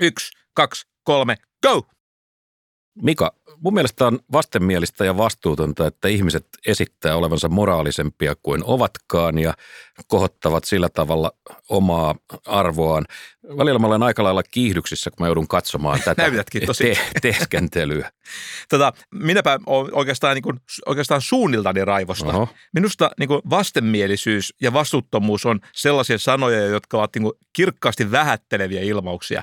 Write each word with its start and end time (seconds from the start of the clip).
Yksi, 0.00 0.32
kaksi, 0.54 0.86
kolme, 1.04 1.36
go! 1.62 1.82
Mika, 3.02 3.34
mun 3.60 3.74
mielestä 3.74 4.06
on 4.06 4.18
vastenmielistä 4.32 5.04
ja 5.04 5.16
vastuutonta, 5.16 5.86
että 5.86 6.08
ihmiset 6.08 6.46
esittää 6.66 7.16
olevansa 7.16 7.48
moraalisempia 7.48 8.34
kuin 8.42 8.62
ovatkaan 8.64 9.38
ja 9.38 9.54
kohottavat 10.06 10.64
sillä 10.64 10.88
tavalla 10.88 11.32
omaa 11.68 12.14
arvoaan. 12.46 13.04
Välillä 13.58 13.78
mä 13.78 13.86
olen 13.86 14.02
aika 14.02 14.24
lailla 14.24 14.42
kiihdyksissä, 14.42 15.10
kun 15.10 15.24
mä 15.24 15.28
joudun 15.28 15.48
katsomaan 15.48 16.00
tätä 16.04 16.22
Näytätkin 16.22 16.66
tosi. 16.66 16.84
te- 16.84 17.20
teeskentelyä. 17.20 18.10
Tota, 18.68 18.92
minäpä 19.14 19.58
olen 19.66 19.94
oikeastaan, 19.94 20.34
niin 20.34 20.42
kuin, 20.42 20.60
oikeastaan 20.86 21.20
suunniltani 21.20 21.84
raivosta. 21.84 22.26
Oho. 22.26 22.48
Minusta 22.74 23.10
niin 23.18 23.28
kuin 23.28 23.42
vastenmielisyys 23.50 24.54
ja 24.60 24.72
vastuuttomuus 24.72 25.46
on 25.46 25.60
sellaisia 25.72 26.18
sanoja, 26.18 26.66
jotka 26.66 26.98
ovat 26.98 27.10
niin 27.14 27.22
kuin 27.22 27.34
kirkkaasti 27.52 28.10
vähätteleviä 28.10 28.80
ilmauksia. 28.80 29.42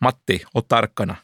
Matti, 0.00 0.42
ot 0.54 0.68
tarkkana. 0.68 1.16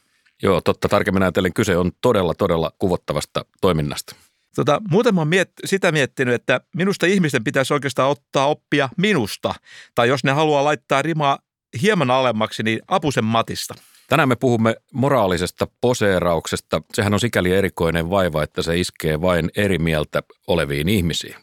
Joo, 0.42 0.60
totta 0.60 0.88
tarkemmin 0.88 1.22
ajatellen 1.22 1.54
kyse 1.54 1.76
on 1.76 1.92
todella, 2.00 2.34
todella 2.34 2.72
kuvottavasta 2.78 3.44
toiminnasta. 3.60 4.16
Tota, 4.56 4.82
muuten 4.90 5.14
mä 5.14 5.20
oon 5.20 5.28
miet- 5.28 5.52
sitä 5.64 5.92
miettinyt, 5.92 6.34
että 6.34 6.60
minusta 6.76 7.06
ihmisten 7.06 7.44
pitäisi 7.44 7.74
oikeastaan 7.74 8.10
ottaa 8.10 8.46
oppia 8.46 8.88
minusta. 8.96 9.54
Tai 9.94 10.08
jos 10.08 10.24
ne 10.24 10.32
haluaa 10.32 10.64
laittaa 10.64 11.02
rimaa 11.02 11.38
hieman 11.82 12.10
alemmaksi, 12.10 12.62
niin 12.62 12.80
Apusen 12.88 13.24
Matista. 13.24 13.74
Tänään 14.08 14.28
me 14.28 14.36
puhumme 14.36 14.76
moraalisesta 14.92 15.66
poseerauksesta. 15.80 16.82
Sehän 16.92 17.14
on 17.14 17.20
sikäli 17.20 17.52
erikoinen 17.52 18.10
vaiva, 18.10 18.42
että 18.42 18.62
se 18.62 18.78
iskee 18.78 19.20
vain 19.20 19.50
eri 19.56 19.78
mieltä 19.78 20.22
oleviin 20.46 20.88
ihmisiin. 20.88 21.34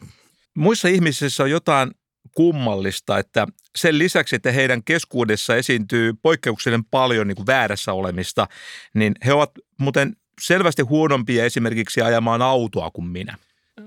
Muissa 0.55 0.87
ihmisissä 0.87 1.43
on 1.43 1.51
jotain 1.51 1.91
kummallista, 2.37 3.19
että 3.19 3.47
sen 3.75 3.99
lisäksi, 3.99 4.35
että 4.35 4.51
heidän 4.51 4.83
keskuudessa 4.83 5.55
esiintyy 5.55 6.13
poikkeuksellisen 6.21 6.85
paljon 6.85 7.27
niin 7.27 7.35
kuin 7.35 7.47
väärässä 7.47 7.93
olemista, 7.93 8.47
niin 8.93 9.15
he 9.25 9.33
ovat 9.33 9.51
muuten 9.77 10.15
selvästi 10.41 10.81
huonompia 10.81 11.45
esimerkiksi 11.45 12.01
ajamaan 12.01 12.41
autoa 12.41 12.91
kuin 12.91 13.07
minä. 13.07 13.37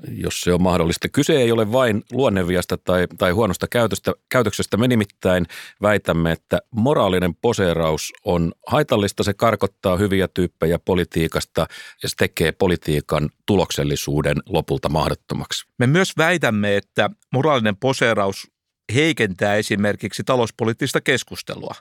Jos 0.08 0.40
se 0.40 0.52
on 0.52 0.62
mahdollista. 0.62 1.08
Kyse 1.08 1.32
ei 1.32 1.52
ole 1.52 1.72
vain 1.72 2.02
luonneviasta 2.12 2.76
tai, 2.76 3.06
tai 3.18 3.30
huonosta 3.30 3.66
käytöstä, 3.68 4.12
käytöksestä. 4.28 4.76
Me 4.76 4.88
nimittäin 4.88 5.46
väitämme, 5.82 6.32
että 6.32 6.58
moraalinen 6.70 7.34
poseeraus 7.34 8.12
on 8.24 8.52
haitallista. 8.66 9.22
Se 9.22 9.34
karkottaa 9.34 9.96
hyviä 9.96 10.28
tyyppejä 10.28 10.78
politiikasta 10.78 11.66
ja 12.02 12.08
se 12.08 12.16
tekee 12.16 12.52
politiikan 12.52 13.30
tuloksellisuuden 13.46 14.36
lopulta 14.46 14.88
mahdottomaksi. 14.88 15.66
Me 15.78 15.86
myös 15.86 16.12
väitämme, 16.16 16.76
että 16.76 17.10
moraalinen 17.32 17.76
poseeraus 17.76 18.50
heikentää 18.94 19.54
esimerkiksi 19.54 20.24
talouspoliittista 20.24 21.00
keskustelua. 21.00 21.74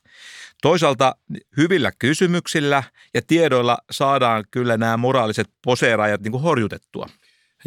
Toisaalta 0.61 1.15
hyvillä 1.57 1.91
kysymyksillä 1.99 2.83
ja 3.13 3.21
tiedoilla 3.27 3.77
saadaan 3.91 4.43
kyllä 4.51 4.77
nämä 4.77 4.97
moraaliset 4.97 5.49
poseeraajat 5.63 6.21
niin 6.21 6.31
kuin 6.31 6.43
horjutettua. 6.43 7.07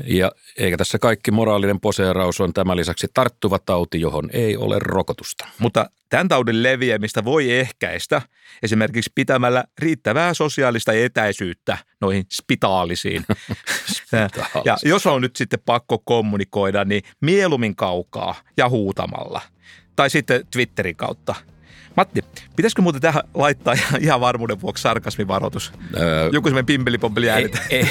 Ja 0.06 0.32
eikä 0.58 0.76
tässä 0.76 0.98
kaikki 0.98 1.30
moraalinen 1.30 1.80
poseeraus 1.80 2.40
on 2.40 2.52
tämän 2.52 2.76
lisäksi 2.76 3.06
tarttuva 3.14 3.58
tauti, 3.58 4.00
johon 4.00 4.30
ei 4.32 4.56
ole 4.56 4.78
rokotusta. 4.78 5.48
Mutta 5.58 5.90
tämän 6.08 6.28
taudin 6.28 6.62
leviämistä 6.62 7.24
voi 7.24 7.52
ehkäistä 7.52 8.22
esimerkiksi 8.62 9.12
pitämällä 9.14 9.64
riittävää 9.78 10.34
sosiaalista 10.34 10.92
etäisyyttä 10.92 11.78
noihin 12.00 12.26
spitaalisiin. 12.32 13.24
ja 14.64 14.76
jos 14.84 15.06
on 15.06 15.22
nyt 15.22 15.36
sitten 15.36 15.60
pakko 15.64 15.98
kommunikoida, 15.98 16.84
niin 16.84 17.02
mieluummin 17.20 17.76
kaukaa 17.76 18.34
ja 18.56 18.68
huutamalla. 18.68 19.40
Tai 19.96 20.10
sitten 20.10 20.46
Twitterin 20.50 20.96
kautta. 20.96 21.34
Matti, 21.96 22.24
pitäisikö 22.56 22.82
muuten 22.82 23.00
tähän 23.00 23.22
laittaa 23.34 23.74
ihan 24.00 24.20
varmuuden 24.20 24.60
vuoksi 24.60 24.82
sarkasmivaroitus? 24.82 25.72
Öö, 25.96 26.28
Joku 26.32 26.48
semmoinen 26.48 26.66
pimpelipompeli 26.66 27.26
ei, 27.26 27.32
äänitä. 27.32 27.58
ei, 27.70 27.88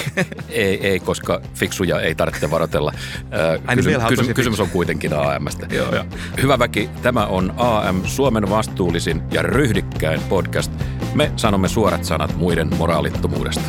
ei, 0.50 0.88
ei, 0.88 1.00
koska 1.00 1.42
fiksuja 1.54 2.02
ei 2.02 2.16
tarvitse 2.16 2.52
varotella. 2.52 2.94
Öö, 3.34 3.58
niin 3.58 3.78
kysy, 3.78 3.96
on 3.96 4.02
kysy, 4.08 4.22
tosi 4.22 4.34
kysymys 4.34 4.60
on 4.60 4.70
kuitenkin 4.70 5.14
AMstä. 5.14 5.68
Joo, 5.72 5.96
joo. 5.96 6.06
Hyvä 6.42 6.60
väki, 6.60 6.90
tämä 7.02 7.26
on 7.26 7.54
AM, 7.58 8.02
Suomen 8.06 8.50
vastuullisin 8.50 9.22
ja 9.32 9.42
ryhdikkäin 9.42 10.22
podcast. 10.30 10.72
Me 11.16 11.32
sanomme 11.36 11.68
suorat 11.68 12.04
sanat 12.06 12.36
muiden 12.36 12.70
moraalittomuudesta. 12.78 13.64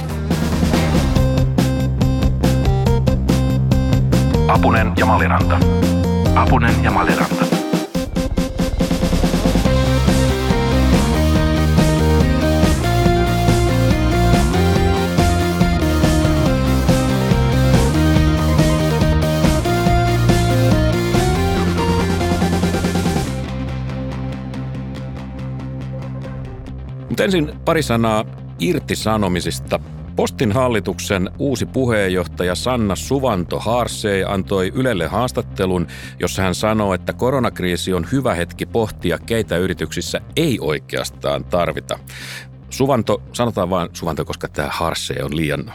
Apunen 4.49 4.93
ja 4.97 5.07
Maliranta. 5.07 5.59
Apunen 6.35 6.85
ja 6.85 6.91
Maliranta. 6.91 7.32
Mutta 27.13 27.25
ensin 27.25 27.53
pari 27.65 27.83
sanaa 27.83 28.25
irtisanomisista. 28.59 29.81
Postin 30.17 30.53
hallituksen 30.53 31.31
uusi 31.39 31.67
puheenjohtaja 31.67 32.55
Sanna 32.55 32.97
Suvanto 32.97 33.59
Haarsei 33.59 34.25
antoi 34.25 34.73
Ylelle 34.75 35.07
haastattelun, 35.07 35.87
jossa 36.21 36.43
hän 36.43 36.55
sanoo, 36.55 36.95
että 36.95 37.13
koronakriisi 37.13 37.95
on 37.95 38.07
hyvä 38.13 38.35
hetki 38.35 38.67
pohtia, 38.67 39.19
keitä 39.19 39.57
yrityksissä 39.57 40.21
ei 40.37 40.59
oikeastaan 40.61 41.45
tarvita. 41.45 41.99
Suvanto, 42.71 43.23
sanotaan 43.33 43.71
vain 43.71 43.89
Suvanto, 43.93 44.25
koska 44.25 44.49
tämä 44.49 44.69
Haarsei 44.73 45.23
on 45.23 45.37
liian, 45.37 45.73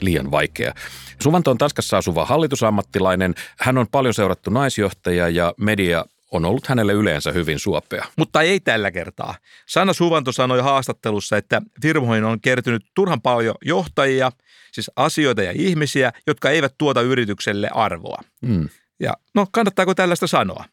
liian 0.00 0.30
vaikea. 0.30 0.74
Suvanto 1.22 1.50
on 1.50 1.58
Tanskassa 1.58 1.96
asuva 1.96 2.24
hallitusammattilainen. 2.24 3.34
Hän 3.58 3.78
on 3.78 3.86
paljon 3.90 4.14
seurattu 4.14 4.50
naisjohtaja 4.50 5.28
ja 5.28 5.54
media 5.56 6.04
on 6.32 6.44
ollut 6.44 6.66
hänelle 6.66 6.92
yleensä 6.92 7.32
hyvin 7.32 7.58
suopea. 7.58 8.04
Mutta 8.16 8.42
ei 8.42 8.60
tällä 8.60 8.90
kertaa. 8.90 9.34
Sanna 9.68 9.92
Suvanto 9.92 10.32
sanoi 10.32 10.60
haastattelussa, 10.60 11.36
että 11.36 11.62
firmoihin 11.82 12.24
on 12.24 12.40
kertynyt 12.40 12.84
turhan 12.94 13.20
paljon 13.20 13.54
johtajia, 13.64 14.32
siis 14.72 14.90
asioita 14.96 15.42
ja 15.42 15.52
ihmisiä, 15.54 16.12
jotka 16.26 16.50
eivät 16.50 16.74
tuota 16.78 17.00
yritykselle 17.00 17.70
arvoa. 17.74 18.22
Mm. 18.42 18.68
Ja 19.00 19.14
no, 19.34 19.46
kannattaako 19.52 19.94
tällaista 19.94 20.26
sanoa? 20.26 20.64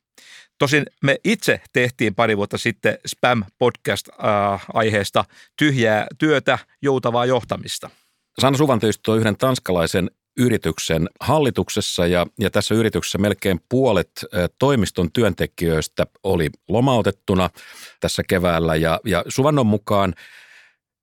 Tosin 0.58 0.86
me 1.04 1.18
itse 1.24 1.62
tehtiin 1.74 2.16
pari 2.16 2.38
vuotta 2.38 2.58
sitten 2.58 2.98
Spam-podcast-aiheesta 3.08 5.26
tyhjää 5.58 6.08
työtä, 6.18 6.60
joutavaa 6.82 7.26
johtamista. 7.26 7.90
Sanna 8.40 8.58
Suvanto 8.58 8.88
istui 8.88 9.18
yhden 9.18 9.38
tanskalaisen 9.38 10.12
yrityksen 10.38 11.10
hallituksessa 11.20 12.08
ja, 12.08 12.28
ja 12.40 12.50
tässä 12.50 12.76
yrityksessä 12.76 13.18
melkein 13.18 13.60
puolet 13.70 14.12
toimiston 14.60 15.12
työntekijöistä 15.12 16.08
oli 16.24 16.50
lomautettuna 16.70 17.50
tässä 18.00 18.24
keväällä 18.28 18.76
ja, 18.76 19.00
ja 19.06 19.24
Suvannon 19.28 19.68
mukaan 19.68 20.14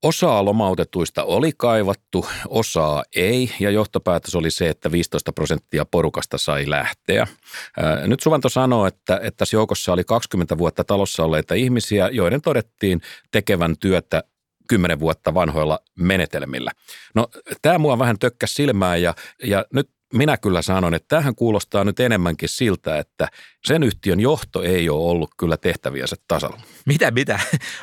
Osaa 0.03 0.45
lomautetuista 0.45 1.23
oli 1.23 1.51
kaivattu, 1.57 2.25
osaa 2.47 3.03
ei, 3.15 3.51
ja 3.59 3.69
johtopäätös 3.69 4.35
oli 4.35 4.51
se, 4.51 4.69
että 4.69 4.91
15 4.91 5.33
prosenttia 5.33 5.85
porukasta 5.85 6.37
sai 6.37 6.69
lähteä. 6.69 7.27
Nyt 8.07 8.19
Suvanto 8.19 8.49
sanoo, 8.49 8.87
että, 8.87 9.15
että 9.15 9.37
tässä 9.37 9.57
joukossa 9.57 9.93
oli 9.93 10.03
20 10.03 10.57
vuotta 10.57 10.83
talossa 10.83 11.23
olleita 11.23 11.53
ihmisiä, 11.53 12.09
joiden 12.11 12.41
todettiin 12.41 13.01
tekevän 13.31 13.75
työtä 13.79 14.23
10 14.67 14.99
vuotta 14.99 15.33
vanhoilla 15.33 15.79
menetelmillä. 15.99 16.71
No 17.15 17.27
tämä 17.61 17.77
mua 17.77 17.99
vähän 17.99 18.19
tökkäsi 18.19 18.53
silmään 18.53 19.01
ja, 19.01 19.13
ja 19.43 19.65
nyt 19.73 19.89
minä 20.13 20.37
kyllä 20.37 20.61
sanon, 20.61 20.93
että 20.93 21.15
tähän 21.15 21.35
kuulostaa 21.35 21.83
nyt 21.83 21.99
enemmänkin 21.99 22.49
siltä, 22.49 22.97
että 22.97 23.27
sen 23.65 23.83
yhtiön 23.83 24.19
johto 24.19 24.63
ei 24.63 24.89
ole 24.89 25.11
ollut 25.11 25.29
kyllä 25.37 25.57
tehtäviänsä 25.57 26.15
tasalla. 26.27 26.61
Mitä, 26.85 27.11
mitä? 27.11 27.39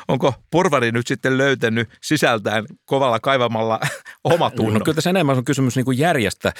Onko 0.07 0.33
porvari 0.51 0.91
nyt 0.91 1.07
sitten 1.07 1.37
löytänyt 1.37 1.89
sisältään 2.01 2.65
kovalla 2.85 3.19
kaivamalla 3.19 3.79
omatunnon? 4.23 4.73
No 4.73 4.79
kyllä 4.79 4.95
tässä 4.95 5.09
enemmän 5.09 5.37
on 5.37 5.45
kysymys 5.45 5.75
niin 5.75 5.85
kuin 5.85 5.97
järjestä, 5.97 6.53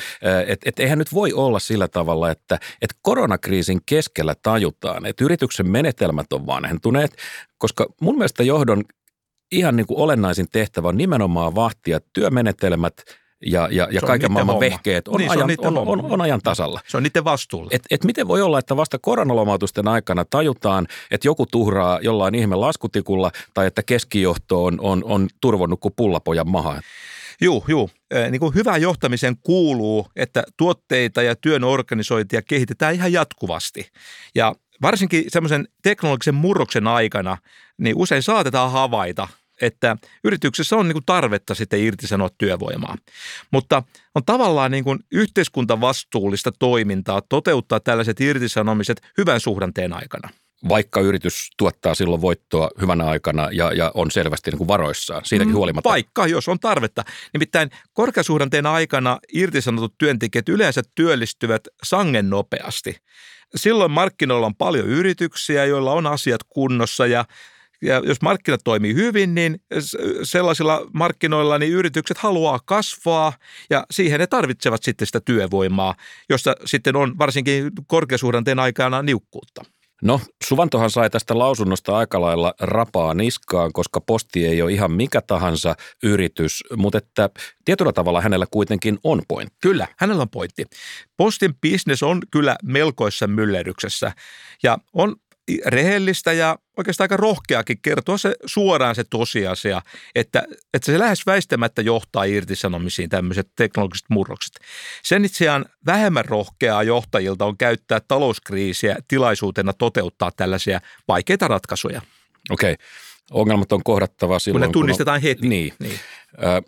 että 0.47 0.69
et 0.69 0.79
eihän 0.79 0.97
nyt 0.97 1.13
voi 1.13 1.33
olla 1.33 1.59
sillä 1.59 1.87
tavalla, 1.87 2.31
että 2.31 2.59
et 2.81 2.93
koronakriisin 3.01 3.81
keskellä 3.85 4.35
tajutaan, 4.43 5.05
että 5.05 5.23
yrityksen 5.23 5.69
menetelmät 5.69 6.33
on 6.33 6.45
vanhentuneet, 6.45 7.17
koska 7.57 7.85
mun 8.01 8.17
mielestä 8.17 8.43
johdon 8.43 8.83
ihan 9.51 9.75
niin 9.75 9.87
kuin 9.87 9.99
olennaisin 9.99 10.47
tehtävä 10.51 10.87
on 10.87 10.97
nimenomaan 10.97 11.55
vahtia 11.55 11.99
työmenetelmät 12.13 12.93
ja, 13.45 13.67
ja, 13.71 13.87
ja 13.91 13.99
on 14.03 14.07
kaiken 14.07 14.31
maailman 14.31 14.53
homma. 14.53 14.69
vehkeet 14.69 15.07
on, 15.07 15.17
Niin, 15.17 15.31
on 15.31 15.37
ajan, 15.37 15.57
on, 15.59 15.73
homma. 15.75 15.91
on, 15.91 16.11
on 16.11 16.21
ajan 16.21 16.39
tasalla. 16.43 16.81
Se 16.87 16.97
on 16.97 17.03
niiden 17.03 17.23
vastuulla. 17.23 17.69
Et, 17.73 17.81
et 17.91 18.03
miten 18.03 18.27
voi 18.27 18.41
olla, 18.41 18.59
että 18.59 18.77
vasta 18.77 18.99
koronalomautusten 18.99 19.87
aikana 19.87 20.25
tajutaan, 20.25 20.87
että 21.11 21.27
joku 21.27 21.45
tuhraa 21.45 21.99
jollain 22.01 22.35
ihme 22.35 22.55
laskutikulla 22.55 23.31
tai 23.53 23.67
että 23.67 23.83
keskijohto 23.83 24.65
on, 24.65 24.77
on, 24.81 25.03
on 25.03 25.27
turvonnut 25.41 25.79
kuin 25.79 25.93
pullapojan 25.95 26.49
maha. 26.49 26.81
Juu, 27.41 27.65
juu. 27.67 27.89
Niin 28.31 28.39
kuin 28.39 28.55
hyvään 28.55 28.81
johtamiseen 28.81 29.35
kuuluu, 29.43 30.07
että 30.15 30.43
tuotteita 30.57 31.21
ja 31.21 31.35
työn 31.35 31.63
organisointia 31.63 32.41
kehitetään 32.41 32.95
ihan 32.95 33.13
jatkuvasti. 33.13 33.89
Ja 34.35 34.55
varsinkin 34.81 35.23
semmoisen 35.27 35.67
teknologisen 35.83 36.35
murroksen 36.35 36.87
aikana, 36.87 37.37
niin 37.77 37.95
usein 37.97 38.23
saatetaan 38.23 38.71
havaita, 38.71 39.27
että 39.61 39.97
yrityksessä 40.23 40.75
on 40.75 40.87
niin 40.87 40.93
kuin 40.93 41.05
tarvetta 41.05 41.55
sitten 41.55 41.79
irtisanoa 41.79 42.29
työvoimaa. 42.37 42.97
Mutta 43.51 43.83
on 44.15 44.25
tavallaan 44.25 44.71
niin 44.71 44.83
kuin 44.83 44.99
yhteiskuntavastuullista 45.11 46.51
toimintaa 46.59 47.21
toteuttaa 47.29 47.79
tällaiset 47.79 48.21
irtisanomiset 48.21 49.01
hyvän 49.17 49.39
suhdanteen 49.39 49.93
aikana 49.93 50.29
vaikka 50.69 51.01
yritys 51.01 51.49
tuottaa 51.57 51.95
silloin 51.95 52.21
voittoa 52.21 52.69
hyvänä 52.81 53.05
aikana 53.05 53.49
ja, 53.51 53.73
ja 53.73 53.91
on 53.93 54.11
selvästi 54.11 54.51
niin 54.51 54.57
kuin 54.57 54.67
varoissaan, 54.67 55.25
siitäkin 55.25 55.53
mm, 55.53 55.57
huolimatta. 55.57 55.89
Vaikka, 55.89 56.27
jos 56.27 56.47
on 56.47 56.59
tarvetta. 56.59 57.03
Nimittäin 57.33 57.69
korkeasuhdanteen 57.93 58.65
aikana 58.65 59.19
irtisanotut 59.33 59.93
työntekijät 59.97 60.49
yleensä 60.49 60.81
työllistyvät 60.95 61.61
sangen 61.83 62.29
nopeasti. 62.29 62.97
Silloin 63.55 63.91
markkinoilla 63.91 64.45
on 64.45 64.55
paljon 64.55 64.87
yrityksiä, 64.87 65.65
joilla 65.65 65.91
on 65.91 66.07
asiat 66.07 66.41
kunnossa 66.49 67.07
ja 67.07 67.25
ja 67.81 68.01
jos 68.05 68.21
markkinat 68.21 68.61
toimii 68.63 68.93
hyvin, 68.93 69.35
niin 69.35 69.61
sellaisilla 70.23 70.81
markkinoilla 70.93 71.57
niin 71.57 71.71
yritykset 71.71 72.17
haluaa 72.17 72.59
kasvaa 72.65 73.33
ja 73.69 73.85
siihen 73.91 74.19
ne 74.19 74.27
tarvitsevat 74.27 74.83
sitten 74.83 75.05
sitä 75.05 75.19
työvoimaa, 75.19 75.95
josta 76.29 76.55
sitten 76.65 76.95
on 76.95 77.17
varsinkin 77.17 77.71
korkeasuhdanteen 77.87 78.59
aikana 78.59 79.01
niukkuutta. 79.01 79.63
No, 80.03 80.21
Suvantohan 80.43 80.89
sai 80.89 81.09
tästä 81.09 81.37
lausunnosta 81.39 81.97
aika 81.97 82.21
lailla 82.21 82.53
rapaa 82.59 83.13
niskaan, 83.13 83.73
koska 83.73 84.01
posti 84.01 84.45
ei 84.45 84.61
ole 84.61 84.71
ihan 84.71 84.91
mikä 84.91 85.21
tahansa 85.21 85.75
yritys, 86.03 86.63
mutta 86.77 86.97
että 86.97 87.29
tietyllä 87.65 87.93
tavalla 87.93 88.21
hänellä 88.21 88.45
kuitenkin 88.51 88.99
on 89.03 89.21
pointti. 89.27 89.57
Kyllä, 89.61 89.87
hänellä 89.97 90.21
on 90.21 90.29
pointti. 90.29 90.65
Postin 91.17 91.55
bisnes 91.61 92.03
on 92.03 92.21
kyllä 92.31 92.55
melkoissa 92.63 93.27
myllerryksessä 93.27 94.11
ja 94.63 94.77
on 94.93 95.15
rehellistä 95.65 96.33
ja 96.33 96.57
oikeastaan 96.77 97.03
aika 97.05 97.17
rohkeakin 97.17 97.77
kertoa 97.81 98.17
se 98.17 98.35
suoraan 98.45 98.95
se 98.95 99.03
tosiasia, 99.03 99.81
että, 100.15 100.43
että 100.73 100.85
se 100.85 100.99
lähes 100.99 101.25
väistämättä 101.25 101.81
johtaa 101.81 102.23
irtisanomisiin 102.23 103.09
tämmöiset 103.09 103.47
teknologiset 103.55 104.05
murrokset. 104.09 104.59
Sen 105.03 105.25
itseään 105.25 105.65
vähemmän 105.85 106.25
rohkeaa 106.25 106.83
johtajilta 106.83 107.45
on 107.45 107.57
käyttää 107.57 107.99
talouskriisiä 108.07 108.95
tilaisuutena 109.07 109.73
toteuttaa 109.73 110.31
tällaisia 110.31 110.81
vaikeita 111.07 111.47
ratkaisuja. 111.47 112.01
Okei. 112.49 112.73
Okay. 112.73 112.85
Ongelmat 113.31 113.71
on 113.71 113.83
kohdattava 113.83 114.39
silloin, 114.39 114.61
kun 114.61 114.69
ne 114.69 114.73
tunnistetaan 114.73 115.15
on, 115.15 115.21
heti. 115.21 115.49
Niin. 115.49 115.73
niin. 115.79 115.99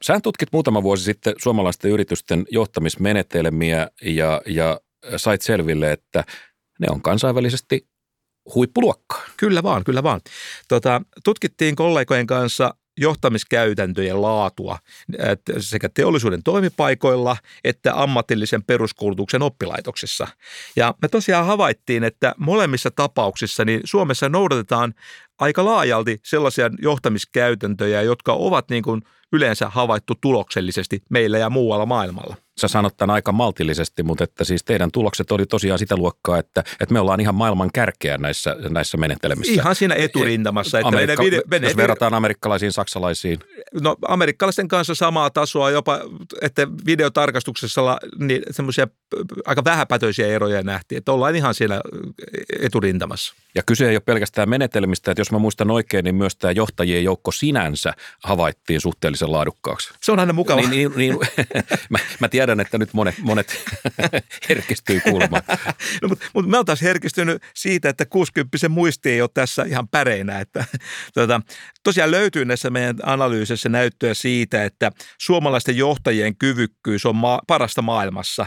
Sähän 0.01 0.21
tutkit 0.21 0.49
muutama 0.51 0.83
vuosi 0.83 1.03
sitten 1.03 1.33
suomalaisten 1.37 1.91
yritysten 1.91 2.45
johtamismenetelmiä 2.51 3.87
ja, 4.01 4.41
ja 4.45 4.79
sait 5.17 5.41
selville, 5.41 5.91
että 5.91 6.23
ne 6.79 6.87
on 6.89 7.01
kansainvälisesti 7.01 7.87
huippuluokkaa. 8.55 9.21
Kyllä 9.37 9.63
vaan, 9.63 9.83
kyllä 9.83 10.03
vaan. 10.03 10.21
Tota, 10.67 11.01
tutkittiin 11.23 11.75
kollegojen 11.75 12.27
kanssa 12.27 12.73
johtamiskäytäntöjen 12.97 14.21
laatua 14.21 14.77
sekä 15.59 15.89
teollisuuden 15.89 16.43
toimipaikoilla 16.43 17.37
että 17.63 18.01
ammatillisen 18.01 18.63
peruskoulutuksen 18.63 19.41
oppilaitoksissa. 19.41 20.27
Ja 20.75 20.93
me 21.01 21.07
tosiaan 21.07 21.45
havaittiin, 21.45 22.03
että 22.03 22.35
molemmissa 22.37 22.91
tapauksissa 22.91 23.65
niin 23.65 23.81
Suomessa 23.83 24.29
noudatetaan 24.29 24.93
aika 25.39 25.65
laajalti 25.65 26.19
sellaisia 26.23 26.69
johtamiskäytäntöjä, 26.81 28.01
jotka 28.01 28.33
ovat 28.33 28.69
niin 28.69 28.83
kuin 28.83 29.01
yleensä 29.31 29.69
havaittu 29.69 30.13
tuloksellisesti 30.21 31.03
meillä 31.09 31.37
ja 31.37 31.49
muualla 31.49 31.85
maailmalla 31.85 32.35
sä 32.57 32.67
sanot 32.67 32.97
tämän 32.97 33.13
aika 33.13 33.31
maltillisesti, 33.31 34.03
mutta 34.03 34.23
että 34.23 34.44
siis 34.44 34.63
teidän 34.63 34.91
tulokset 34.91 35.31
oli 35.31 35.45
tosiaan 35.45 35.79
sitä 35.79 35.97
luokkaa, 35.97 36.38
että, 36.38 36.63
että 36.79 36.94
me 36.94 37.00
ollaan 37.00 37.19
ihan 37.19 37.35
maailman 37.35 37.69
kärkeä 37.73 38.17
näissä, 38.17 38.55
näissä 38.69 38.97
menettelemissä. 38.97 39.53
Ihan 39.53 39.75
siinä 39.75 39.95
eturintamassa. 39.95 40.79
Että 40.79 40.88
Amerikka, 40.88 41.23
meidän, 41.23 41.41
meidän, 41.47 41.67
jos 41.67 41.77
verrataan 41.77 42.13
amerikkalaisiin, 42.13 42.71
saksalaisiin. 42.71 43.39
No 43.81 43.95
amerikkalaisten 44.07 44.67
kanssa 44.67 44.95
samaa 44.95 45.29
tasoa 45.29 45.71
jopa, 45.71 46.00
että 46.41 46.67
videotarkastuksessa 46.85 47.97
niin 48.19 48.44
semmoisia 48.51 48.88
aika 49.45 49.63
vähäpätöisiä 49.63 50.27
eroja 50.27 50.61
nähtiin, 50.61 50.97
että 50.97 51.11
ollaan 51.11 51.35
ihan 51.35 51.53
siinä 51.53 51.81
eturintamassa. 52.59 53.33
Ja 53.55 53.63
kyse 53.65 53.89
ei 53.89 53.95
ole 53.95 54.01
pelkästään 54.05 54.50
menetelmistä, 54.50 55.11
että 55.11 55.21
jos 55.21 55.31
mä 55.31 55.39
muistan 55.39 55.71
oikein, 55.71 56.03
niin 56.03 56.15
myös 56.15 56.35
tämä 56.35 56.51
johtajien 56.51 57.03
joukko 57.03 57.31
sinänsä 57.31 57.94
havaittiin 58.23 58.81
suhteellisen 58.81 59.31
laadukkaaksi. 59.31 59.94
Se 60.01 60.11
on 60.11 60.19
aina 60.19 60.33
mukava. 60.33 60.61
Niin, 60.61 60.71
niin, 60.71 60.91
niin, 60.95 61.19
mä, 61.89 61.97
mä 62.19 62.29
tiedän, 62.29 62.42
tiedän, 62.43 62.59
että 62.59 62.77
nyt 62.77 62.93
monet, 62.93 63.15
monet 63.19 63.63
herkistyy 64.49 64.99
kuulemaan. 64.99 65.43
no, 66.01 66.07
mutta, 66.07 66.25
mutta 66.33 66.51
mä 66.51 66.57
oon 66.57 66.65
taas 66.65 66.81
herkistynyt 66.81 67.43
siitä, 67.55 67.89
että 67.89 68.05
60 68.05 68.69
muisti 68.69 69.09
ei 69.09 69.21
ole 69.21 69.29
tässä 69.33 69.63
ihan 69.63 69.87
päreinä. 69.87 70.39
Että, 70.39 70.65
tuota, 71.13 71.41
tosiaan 71.83 72.11
löytyy 72.11 72.45
näissä 72.45 72.69
meidän 72.69 72.95
analyysissä 73.03 73.69
näyttöä 73.69 74.13
siitä, 74.13 74.63
että 74.63 74.91
suomalaisten 75.17 75.77
johtajien 75.77 76.37
kyvykkyys 76.37 77.05
on 77.05 77.15
ma- 77.15 77.41
parasta 77.47 77.81
maailmassa. 77.81 78.45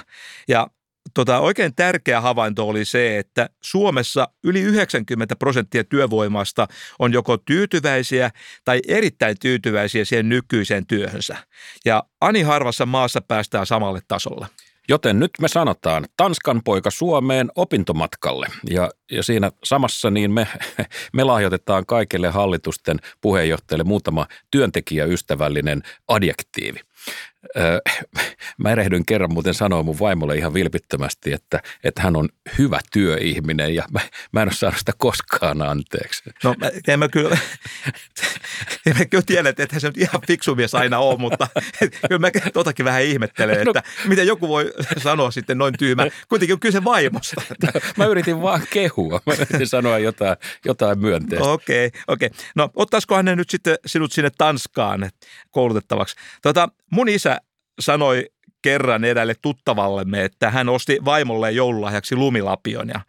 Ja 0.48 0.66
tota, 1.14 1.38
oikein 1.40 1.74
tärkeä 1.74 2.20
havainto 2.20 2.68
oli 2.68 2.84
se, 2.84 3.18
että 3.18 3.48
Suomessa 3.60 4.28
yli 4.44 4.60
90 4.60 5.36
prosenttia 5.36 5.84
työvoimasta 5.84 6.68
on 6.98 7.12
joko 7.12 7.36
tyytyväisiä 7.36 8.30
tai 8.64 8.80
erittäin 8.88 9.36
tyytyväisiä 9.40 10.04
siihen 10.04 10.28
nykyiseen 10.28 10.86
työhönsä. 10.86 11.36
Ja 11.84 12.04
ani 12.20 12.42
harvassa 12.42 12.86
maassa 12.86 13.20
päästään 13.20 13.66
samalle 13.66 14.00
tasolle. 14.08 14.46
Joten 14.88 15.18
nyt 15.18 15.30
me 15.40 15.48
sanotaan 15.48 16.04
Tanskan 16.16 16.60
poika 16.64 16.90
Suomeen 16.90 17.50
opintomatkalle 17.56 18.46
ja, 18.70 18.90
ja 19.10 19.22
siinä 19.22 19.50
samassa 19.64 20.10
niin 20.10 20.30
me, 20.30 20.48
me 21.16 21.24
lahjoitetaan 21.24 21.86
kaikille 21.86 22.28
hallitusten 22.28 22.98
puheenjohtajille 23.20 23.84
muutama 23.84 24.26
työntekijäystävällinen 24.50 25.82
adjektiivi. 26.08 26.80
Öö, 27.56 27.80
mä 28.62 28.70
erehdyin 28.70 29.06
kerran 29.06 29.32
muuten 29.32 29.54
sanoa 29.54 29.82
mun 29.82 29.98
vaimolle 29.98 30.36
ihan 30.36 30.54
vilpittömästi, 30.54 31.32
että, 31.32 31.60
että 31.84 32.02
hän 32.02 32.16
on 32.16 32.28
hyvä 32.58 32.80
työihminen 32.92 33.74
ja 33.74 33.84
mä, 33.90 34.00
mä 34.32 34.42
en 34.42 34.48
ole 34.48 34.54
saanut 34.54 34.78
sitä 34.78 34.92
koskaan 34.98 35.62
anteeksi. 35.62 36.22
No 36.44 36.54
en 36.88 36.98
mä 36.98 37.08
kyllä, 37.08 37.38
en 38.86 38.98
mä 38.98 39.04
kyllä 39.04 39.24
tiedä, 39.26 39.48
että 39.48 39.80
se 39.80 39.86
nyt 39.86 39.98
ihan 39.98 40.22
fiksu 40.26 40.54
mies 40.54 40.74
aina 40.74 40.98
on, 40.98 41.20
mutta 41.20 41.48
kyllä 42.08 42.18
mä 42.18 42.30
totakin 42.52 42.84
vähän 42.84 43.02
ihmettelen, 43.02 43.64
no. 43.64 43.70
että 43.70 43.82
no, 44.04 44.08
miten 44.08 44.26
joku 44.26 44.48
voi 44.48 44.72
sanoa 44.98 45.30
sitten 45.30 45.58
noin 45.58 45.74
tyymä. 45.78 46.06
Kuitenkin 46.28 46.54
on 46.54 46.60
kyse 46.60 46.84
vaimosta. 46.84 47.42
mä 47.96 48.06
yritin 48.06 48.42
vaan 48.42 48.62
kehua, 48.70 49.20
mä 49.26 49.32
yritin 49.32 49.68
sanoa 49.68 49.98
jotain, 49.98 50.36
jotain 50.64 50.98
myönteistä. 50.98 51.48
Okei, 51.48 51.86
okay, 51.86 52.00
okei. 52.08 52.26
Okay. 52.26 52.38
No 52.54 52.70
ottaisikohan 52.74 53.24
ne 53.24 53.36
nyt 53.36 53.50
sitten 53.50 53.76
sinut 53.86 54.12
sinne 54.12 54.30
Tanskaan 54.38 55.10
koulutettavaksi? 55.50 56.16
Tota, 56.42 56.68
mun 56.96 57.08
isä 57.08 57.40
sanoi 57.80 58.26
kerran 58.62 59.04
edelle 59.04 59.34
tuttavallemme, 59.42 60.24
että 60.24 60.50
hän 60.50 60.68
osti 60.68 60.98
vaimolle 61.04 61.52
joululahjaksi 61.52 62.16
lumilapion 62.16 62.88
ja 62.88 63.00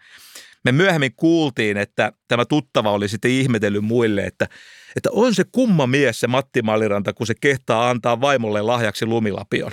me 0.64 0.72
myöhemmin 0.72 1.16
kuultiin, 1.16 1.78
että 1.78 2.12
tämä 2.28 2.46
tuttava 2.46 2.92
oli 2.92 3.10
sitten 3.10 3.32
ihmetellyt 3.32 3.84
muille, 3.84 4.24
että, 4.24 4.48
että 4.96 5.10
on 5.12 5.36
se 5.36 5.44
kumma 5.52 5.88
mies 5.88 6.20
se 6.20 6.28
Matti 6.28 6.62
Malliranta, 6.62 7.14
kun 7.14 7.28
se 7.28 7.34
kehtaa 7.42 7.90
antaa 7.90 8.22
vaimolle 8.22 8.62
lahjaksi 8.62 9.06
lumilapion. 9.06 9.72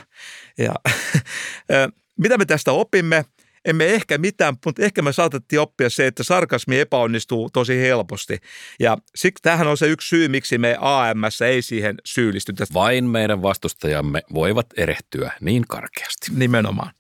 Ja 0.59 0.75
mitä 2.23 2.39
me 2.39 2.45
tästä 2.45 2.73
opimme? 2.73 3.25
Emme 3.65 3.87
ehkä 3.87 4.19
mitään, 4.19 4.57
mutta 4.65 4.83
ehkä 4.83 5.03
me 5.03 5.13
saatettiin 5.13 5.61
oppia 5.61 5.91
se, 5.91 6.07
että 6.07 6.23
sarkasmi 6.23 6.81
epäonnistuu 6.81 7.51
tosi 7.51 7.81
helposti. 7.81 8.39
Ja 8.81 8.97
siksi 9.15 9.43
tähän 9.43 9.67
on 9.67 9.77
se 9.77 9.87
yksi 9.87 10.09
syy, 10.09 10.29
miksi 10.29 10.59
me 10.59 10.77
AMS 10.81 11.43
ei 11.43 11.63
siihen 11.63 11.95
syyllistytä. 12.05 12.65
Vain 12.75 13.05
meidän 13.05 13.43
vastustajamme 13.43 14.23
voivat 14.35 14.67
erehtyä 14.77 15.33
niin 15.41 15.65
karkeasti. 15.69 16.27
Nimenomaan. 16.37 16.91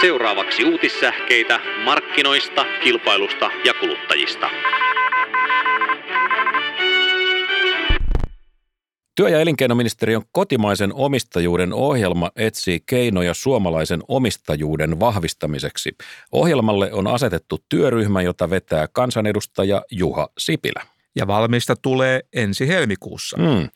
Seuraavaksi 0.00 0.64
uutissähkeitä 0.64 1.60
markkinoista, 1.84 2.64
kilpailusta 2.84 3.50
ja 3.64 3.74
kuluttajista. 3.74 4.50
Työ- 9.14 9.28
ja 9.28 9.40
elinkeinoministeriön 9.40 10.22
kotimaisen 10.32 10.94
omistajuuden 10.94 11.72
ohjelma 11.72 12.30
etsii 12.36 12.80
keinoja 12.86 13.34
suomalaisen 13.34 14.00
omistajuuden 14.08 15.00
vahvistamiseksi. 15.00 15.96
Ohjelmalle 16.32 16.92
on 16.92 17.06
asetettu 17.06 17.64
työryhmä, 17.68 18.22
jota 18.22 18.50
vetää 18.50 18.88
kansanedustaja 18.92 19.82
Juha 19.90 20.28
Sipilä. 20.38 20.82
Ja 21.16 21.26
valmista 21.26 21.76
tulee 21.76 22.20
ensi 22.32 22.68
helmikuussa. 22.68 23.36
Hmm. 23.40 23.68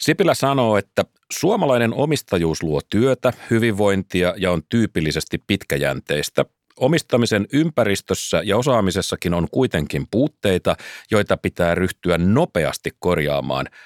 Sipilä 0.00 0.34
sanoo, 0.34 0.76
että 0.76 1.04
suomalainen 1.32 1.94
omistajuus 1.94 2.62
luo 2.62 2.80
työtä, 2.90 3.32
hyvinvointia 3.50 4.34
ja 4.36 4.52
on 4.52 4.62
tyypillisesti 4.68 5.42
pitkäjänteistä. 5.46 6.44
Omistamisen 6.76 7.46
ympäristössä 7.52 8.42
ja 8.44 8.56
osaamisessakin 8.56 9.34
on 9.34 9.48
kuitenkin 9.50 10.06
puutteita, 10.10 10.76
joita 11.10 11.36
pitää 11.36 11.74
ryhtyä 11.74 12.18
nopeasti 12.18 12.90
korjaamaan– 13.00 13.68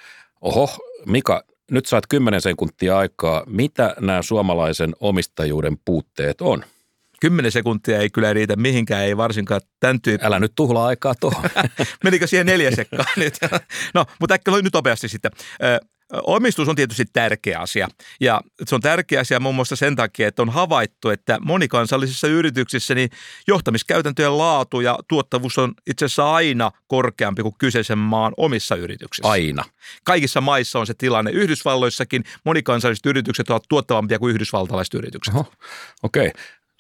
Oho, 0.41 0.69
Mika, 1.07 1.45
nyt 1.71 1.87
saat 1.87 2.05
10 2.09 2.41
sekuntia 2.41 2.99
aikaa. 2.99 3.45
Mitä 3.47 3.95
nämä 4.01 4.23
suomalaisen 4.23 4.95
omistajuuden 5.01 5.79
puutteet 5.85 6.41
on? 6.41 6.65
Kymmenen 7.21 7.53
sekuntia 7.53 7.99
ei 7.99 8.11
kyllä 8.11 8.33
riitä 8.33 8.57
mihinkään, 8.57 9.05
ei 9.05 9.17
varsinkaan 9.17 9.61
tämän 9.81 10.01
tyyppi. 10.01 10.27
Älä 10.27 10.41
nyt 10.41 10.53
tuhlaa 10.55 10.87
aikaa 10.87 11.15
tuohon. 11.21 11.51
Menikö 12.05 12.27
siihen 12.27 12.47
neljä 12.47 12.71
sekkaa 12.71 13.07
nyt? 13.17 13.35
No, 13.95 14.05
mutta 14.21 14.35
äkkä 14.35 14.51
nyt 14.51 14.75
nopeasti 14.75 15.09
sitten. 15.09 15.31
Omistus 16.13 16.69
on 16.69 16.77
tietysti 16.77 17.05
tärkeä 17.13 17.61
asia 17.61 17.89
ja 18.21 18.41
se 18.67 18.75
on 18.75 18.81
tärkeä 18.81 19.21
asia 19.21 19.41
muun 19.41 19.55
muassa 19.55 19.77
sen 19.77 19.97
takia, 19.97 20.29
että 20.29 20.43
on 20.43 20.51
havaittu, 20.51 21.11
että 21.11 21.39
monikansallisissa 21.41 22.29
yrityksissä 22.29 22.95
niin 22.95 23.11
johtamiskäytäntöjen 23.47 24.39
laatu 24.39 24.81
ja 24.81 24.99
tuottavuus 25.09 25.59
on 25.59 25.75
itse 25.87 26.05
asiassa 26.05 26.33
aina 26.35 26.71
korkeampi 26.87 27.43
kuin 27.43 27.55
kyseisen 27.59 27.99
maan 27.99 28.33
omissa 28.37 28.77
yrityksissä. 28.77 29.29
Aina. 29.29 29.65
Kaikissa 30.05 30.41
maissa 30.41 30.79
on 30.79 30.87
se 30.87 30.95
tilanne. 30.95 31.31
Yhdysvalloissakin 31.31 32.25
monikansalliset 32.45 33.07
yritykset 33.07 33.51
ovat 33.51 33.65
tuottavampia 33.69 34.19
kuin 34.19 34.35
yhdysvaltalaiset 34.35 34.95
yritykset. 34.95 35.35
Okei. 35.35 36.27
Okay. 36.27 36.31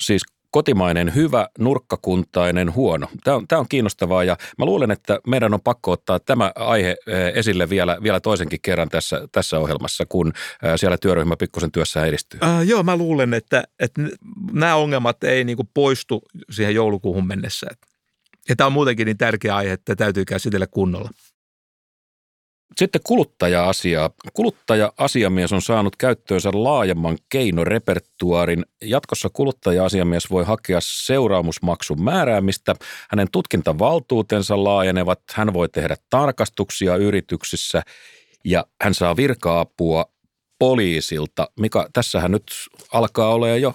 Siis 0.01 0.23
kotimainen 0.57 1.15
hyvä, 1.15 1.49
nurkkakuntainen 1.59 2.75
huono. 2.75 3.09
Tämä 3.25 3.37
on, 3.37 3.49
tämä 3.49 3.61
on 3.61 3.69
kiinnostavaa 3.69 4.25
ja 4.25 4.37
mä 4.59 4.65
luulen, 4.65 4.91
että 4.91 5.19
meidän 5.27 5.55
on 5.55 5.61
pakko 5.61 5.91
ottaa 5.91 6.21
tämä 6.21 6.53
aihe 6.55 6.97
eh, 7.07 7.33
esille 7.35 7.71
vielä, 7.71 7.99
vielä 8.03 8.21
toisenkin 8.21 8.59
kerran 8.63 8.89
tässä, 8.89 9.29
tässä 9.33 9.59
ohjelmassa, 9.59 10.05
kun 10.09 10.33
eh, 10.63 10.73
siellä 10.77 10.99
työryhmä 10.99 11.37
pikkusen 11.37 11.73
työssä 11.73 12.07
edistyy. 12.07 12.41
Äh, 12.43 12.63
joo, 12.63 12.83
mä 12.83 12.97
luulen, 12.97 13.35
että, 13.35 13.65
että 13.79 14.03
nämä 14.53 14.77
ongelmat 14.77 15.25
ei 15.25 15.45
niin 15.45 15.57
kuin 15.57 15.69
poistu 15.75 16.23
siihen 16.51 16.75
joulukuuhun 16.75 17.27
mennessä. 17.27 17.67
Ja 18.49 18.57
tämä 18.57 18.67
on 18.67 18.73
muutenkin 18.73 19.07
niin 19.07 19.19
tärkeä 19.19 19.57
aihe, 19.57 19.73
että 19.73 19.97
täytyy 19.97 20.25
käsitellä 20.25 20.67
kunnolla. 20.67 21.11
Sitten 22.77 23.01
kuluttaja-asia. 23.07 24.11
Kuluttaja-asiamies 24.33 25.53
on 25.53 25.63
saanut 25.63 25.97
käyttöönsä 25.97 26.51
laajemman 26.53 27.19
keinorepertuaarin. 27.29 28.65
Jatkossa 28.83 29.29
kuluttaja-asiamies 29.33 30.31
voi 30.31 30.45
hakea 30.45 30.79
seuraamusmaksun 30.83 32.03
määräämistä. 32.03 32.75
Hänen 33.11 33.29
tutkintavaltuutensa 33.33 34.65
laajenevat. 34.65 35.21
Hän 35.35 35.53
voi 35.53 35.69
tehdä 35.69 35.97
tarkastuksia 36.11 36.97
yrityksissä 36.97 37.83
ja 38.45 38.67
hän 38.83 38.95
saa 38.95 39.17
virka-apua 39.17 40.05
poliisilta. 40.59 41.49
Mikä 41.61 41.89
tässähän 41.93 42.31
nyt 42.31 42.53
alkaa 42.93 43.35
olla 43.35 43.49
jo 43.49 43.75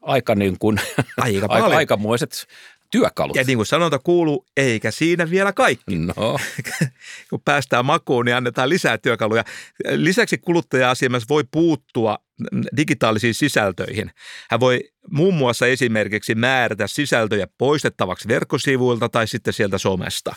aika 0.00 0.34
niin 0.34 0.56
kuin, 0.58 0.80
Aika 1.16 1.46
aikamoiset 1.76 2.46
työkalut. 2.90 3.36
Ja 3.36 3.44
niin 3.46 3.58
kuin 3.58 3.66
sanonta 3.66 3.98
kuuluu, 3.98 4.46
eikä 4.56 4.90
siinä 4.90 5.30
vielä 5.30 5.52
kaikki. 5.52 5.96
No. 5.96 6.38
kun 7.30 7.40
päästään 7.44 7.84
makuun, 7.84 8.24
niin 8.24 8.34
annetaan 8.34 8.68
lisää 8.68 8.98
työkaluja. 8.98 9.44
Lisäksi 9.90 10.38
kuluttaja-asiamies 10.38 11.28
voi 11.28 11.44
puuttua 11.50 12.18
digitaalisiin 12.76 13.34
sisältöihin. 13.34 14.10
Hän 14.50 14.60
voi 14.60 14.80
muun 15.10 15.34
muassa 15.34 15.66
esimerkiksi 15.66 16.34
määrätä 16.34 16.86
sisältöjä 16.86 17.46
poistettavaksi 17.58 18.28
verkkosivuilta 18.28 19.08
tai 19.08 19.26
sitten 19.26 19.52
sieltä 19.52 19.78
somesta. 19.78 20.34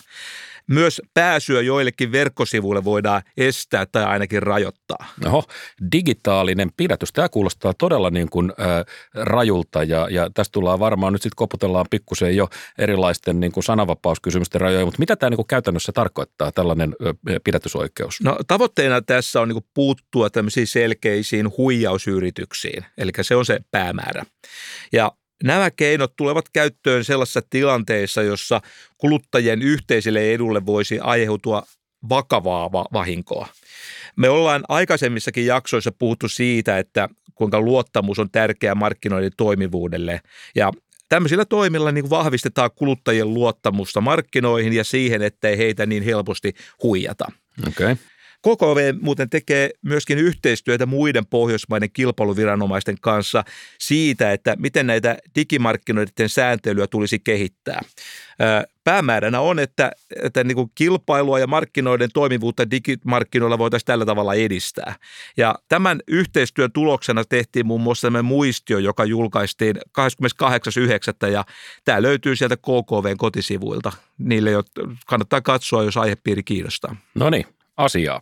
Myös 0.69 1.01
pääsyä 1.13 1.61
joillekin 1.61 2.11
verkkosivuille 2.11 2.83
voidaan 2.83 3.21
estää 3.37 3.85
tai 3.85 4.03
ainakin 4.03 4.43
rajoittaa. 4.43 5.05
Oho, 5.25 5.43
digitaalinen 5.91 6.69
pidätys. 6.77 7.13
Tämä 7.13 7.29
kuulostaa 7.29 7.73
todella 7.73 8.09
niin 8.09 8.29
kuin, 8.29 8.53
äh, 8.59 8.85
rajulta 9.13 9.83
ja, 9.83 10.07
ja 10.11 10.29
tästä 10.33 10.51
tullaan 10.51 10.79
varmaan 10.79 11.13
nyt 11.13 11.21
sitten 11.21 11.35
koputellaan 11.35 11.85
pikkusen 11.89 12.35
jo 12.35 12.47
erilaisten 12.77 13.39
niin 13.39 13.51
kuin 13.51 13.63
sananvapauskysymysten 13.63 14.61
rajoja, 14.61 14.85
mutta 14.85 14.99
mitä 14.99 15.15
tämä 15.15 15.29
niin 15.29 15.35
kuin 15.35 15.47
käytännössä 15.47 15.91
tarkoittaa, 15.91 16.51
tällainen 16.51 16.95
äh, 17.07 17.35
pidätysoikeus? 17.43 18.21
No 18.21 18.37
tavoitteena 18.47 19.01
tässä 19.01 19.41
on 19.41 19.47
niin 19.47 19.55
kuin 19.55 19.69
puuttua 19.73 20.29
tämmöisiin 20.29 20.67
selkeisiin 20.67 21.57
huijausyrityksiin, 21.57 22.85
eli 22.97 23.11
se 23.21 23.35
on 23.35 23.45
se 23.45 23.59
päämäärä. 23.71 24.23
Ja 24.93 25.11
Nämä 25.43 25.71
keinot 25.71 26.15
tulevat 26.15 26.45
käyttöön 26.53 27.03
sellaisissa 27.03 27.41
tilanteissa, 27.49 28.21
jossa 28.21 28.61
kuluttajien 28.97 29.61
yhteiselle 29.61 30.33
edulle 30.33 30.65
voisi 30.65 30.99
aiheutua 30.99 31.63
vakavaa 32.09 32.71
vahinkoa. 32.71 33.47
Me 34.15 34.29
ollaan 34.29 34.63
aikaisemmissakin 34.69 35.45
jaksoissa 35.45 35.91
puhuttu 35.99 36.29
siitä, 36.29 36.79
että 36.79 37.09
kuinka 37.35 37.61
luottamus 37.61 38.19
on 38.19 38.31
tärkeä 38.31 38.75
markkinoiden 38.75 39.31
toimivuudelle 39.37 40.21
ja 40.55 40.71
Tämmöisillä 41.09 41.45
toimilla 41.45 41.91
niin 41.91 42.09
vahvistetaan 42.09 42.69
kuluttajien 42.75 43.33
luottamusta 43.33 44.01
markkinoihin 44.01 44.73
ja 44.73 44.83
siihen, 44.83 45.21
ettei 45.21 45.57
heitä 45.57 45.85
niin 45.85 46.03
helposti 46.03 46.53
huijata. 46.83 47.25
Okay. 47.67 47.95
KKV 48.43 48.93
muuten 49.01 49.29
tekee 49.29 49.69
myöskin 49.81 50.17
yhteistyötä 50.17 50.85
muiden 50.85 51.25
pohjoismaiden 51.25 51.91
kilpailuviranomaisten 51.91 52.97
kanssa 53.01 53.43
siitä, 53.79 54.31
että 54.31 54.55
miten 54.59 54.87
näitä 54.87 55.17
digimarkkinoiden 55.35 56.29
sääntelyä 56.29 56.87
tulisi 56.87 57.19
kehittää. 57.19 57.81
Päämääränä 58.83 59.39
on, 59.39 59.59
että, 59.59 59.91
että 60.23 60.43
niin 60.43 60.55
kuin 60.55 60.71
kilpailua 60.75 61.39
ja 61.39 61.47
markkinoiden 61.47 62.09
toimivuutta 62.13 62.71
digimarkkinoilla 62.71 63.57
voitaisiin 63.57 63.85
tällä 63.85 64.05
tavalla 64.05 64.33
edistää. 64.33 64.95
Ja 65.37 65.55
tämän 65.69 65.99
yhteistyön 66.07 66.71
tuloksena 66.71 67.23
tehtiin 67.25 67.65
muun 67.65 67.81
muassa 67.81 68.07
tämä 68.07 68.21
muistio, 68.21 68.79
joka 68.79 69.05
julkaistiin 69.05 69.75
28.9. 71.25 71.29
ja 71.31 71.45
tämä 71.85 72.01
löytyy 72.01 72.35
sieltä 72.35 72.57
KKVn 72.57 73.17
kotisivuilta. 73.17 73.91
Niille 74.17 74.51
jo 74.51 74.63
kannattaa 75.05 75.41
katsoa, 75.41 75.83
jos 75.83 75.97
aihepiiri 75.97 76.43
kiinnostaa. 76.43 76.95
No 77.15 77.29
niin, 77.29 77.45
asiaa. 77.77 78.21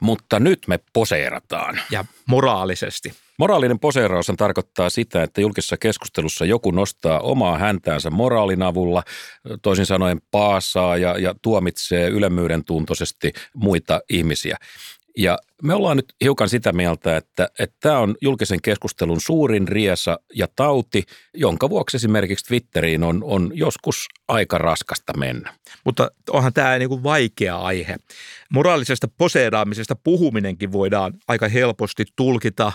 Mutta 0.00 0.40
nyt 0.40 0.58
me 0.66 0.80
poseerataan. 0.92 1.80
Ja 1.90 2.04
moraalisesti. 2.26 3.12
Moraalinen 3.38 3.78
poseeraus 3.78 4.32
tarkoittaa 4.36 4.90
sitä, 4.90 5.22
että 5.22 5.40
julkisessa 5.40 5.76
keskustelussa 5.76 6.44
joku 6.44 6.70
nostaa 6.70 7.20
omaa 7.20 7.58
häntäänsä 7.58 8.10
moraalin 8.10 8.62
avulla, 8.62 9.02
toisin 9.62 9.86
sanoen 9.86 10.20
paasaa 10.30 10.96
ja, 10.96 11.18
ja 11.18 11.34
tuomitsee 11.42 12.08
ylemmyyden 12.08 12.64
tuntoisesti 12.64 13.32
muita 13.54 14.00
ihmisiä. 14.10 14.56
Ja 15.16 15.38
me 15.62 15.74
ollaan 15.74 15.96
nyt 15.96 16.14
hiukan 16.20 16.48
sitä 16.48 16.72
mieltä, 16.72 17.16
että, 17.16 17.48
että 17.58 17.76
tämä 17.80 17.98
on 17.98 18.14
julkisen 18.20 18.62
keskustelun 18.62 19.20
suurin 19.20 19.68
riesa 19.68 20.20
ja 20.34 20.48
tauti, 20.56 21.04
jonka 21.34 21.70
vuoksi 21.70 21.96
esimerkiksi 21.96 22.44
Twitteriin 22.44 23.02
on, 23.02 23.20
on 23.24 23.50
joskus 23.54 24.06
aika 24.28 24.58
raskasta 24.58 25.16
mennä. 25.16 25.54
Mutta 25.84 26.10
onhan 26.30 26.52
tämä 26.52 26.78
niin 26.78 26.88
kuin 26.88 27.02
vaikea 27.02 27.56
aihe. 27.56 27.96
Moraalisesta 28.52 29.08
poseeraamisesta 29.18 29.96
puhuminenkin 29.96 30.72
voidaan 30.72 31.14
aika 31.28 31.48
helposti 31.48 32.04
tulkita 32.16 32.72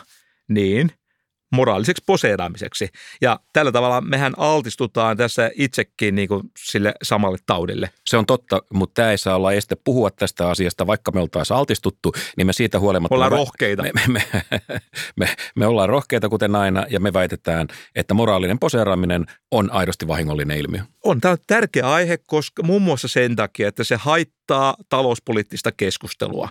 niin– 0.47 0.91
moraaliseksi 1.51 2.03
poseeraamiseksi. 2.05 2.89
Ja 3.21 3.39
tällä 3.53 3.71
tavalla 3.71 4.01
mehän 4.01 4.33
altistutaan 4.37 5.17
tässä 5.17 5.51
itsekin 5.55 6.15
niin 6.15 6.27
kuin 6.27 6.43
sille 6.57 6.93
samalle 7.03 7.37
taudille. 7.45 7.89
Se 8.05 8.17
on 8.17 8.25
totta, 8.25 8.61
mutta 8.73 8.93
tämä 8.93 9.11
ei 9.11 9.17
saa 9.17 9.35
olla 9.35 9.53
este 9.53 9.75
puhua 9.83 10.11
tästä 10.11 10.49
asiasta, 10.49 10.87
vaikka 10.87 11.11
me 11.11 11.21
oltaisiin 11.21 11.57
altistuttu, 11.57 12.13
niin 12.37 12.47
me 12.47 12.53
siitä 12.53 12.79
huolimatta... 12.79 13.15
Ollaan 13.15 13.31
me, 13.31 13.37
rohkeita. 13.37 13.83
Me, 13.83 13.91
me, 14.07 14.21
me, 14.31 14.41
me, 15.19 15.35
me 15.55 15.67
ollaan 15.67 15.89
rohkeita 15.89 16.29
kuten 16.29 16.55
aina 16.55 16.85
ja 16.89 16.99
me 16.99 17.13
väitetään, 17.13 17.67
että 17.95 18.13
moraalinen 18.13 18.59
poseeraaminen 18.59 19.25
on 19.51 19.71
aidosti 19.71 20.07
vahingollinen 20.07 20.57
ilmiö. 20.57 20.81
On. 21.05 21.21
Tämä 21.21 21.31
on 21.31 21.37
tärkeä 21.47 21.93
aihe, 21.93 22.17
koska 22.17 22.63
muun 22.63 22.81
muassa 22.81 23.07
sen 23.07 23.35
takia, 23.35 23.67
että 23.67 23.83
se 23.83 23.95
haittaa 23.95 24.75
talouspoliittista 24.89 25.71
keskustelua. 25.71 26.49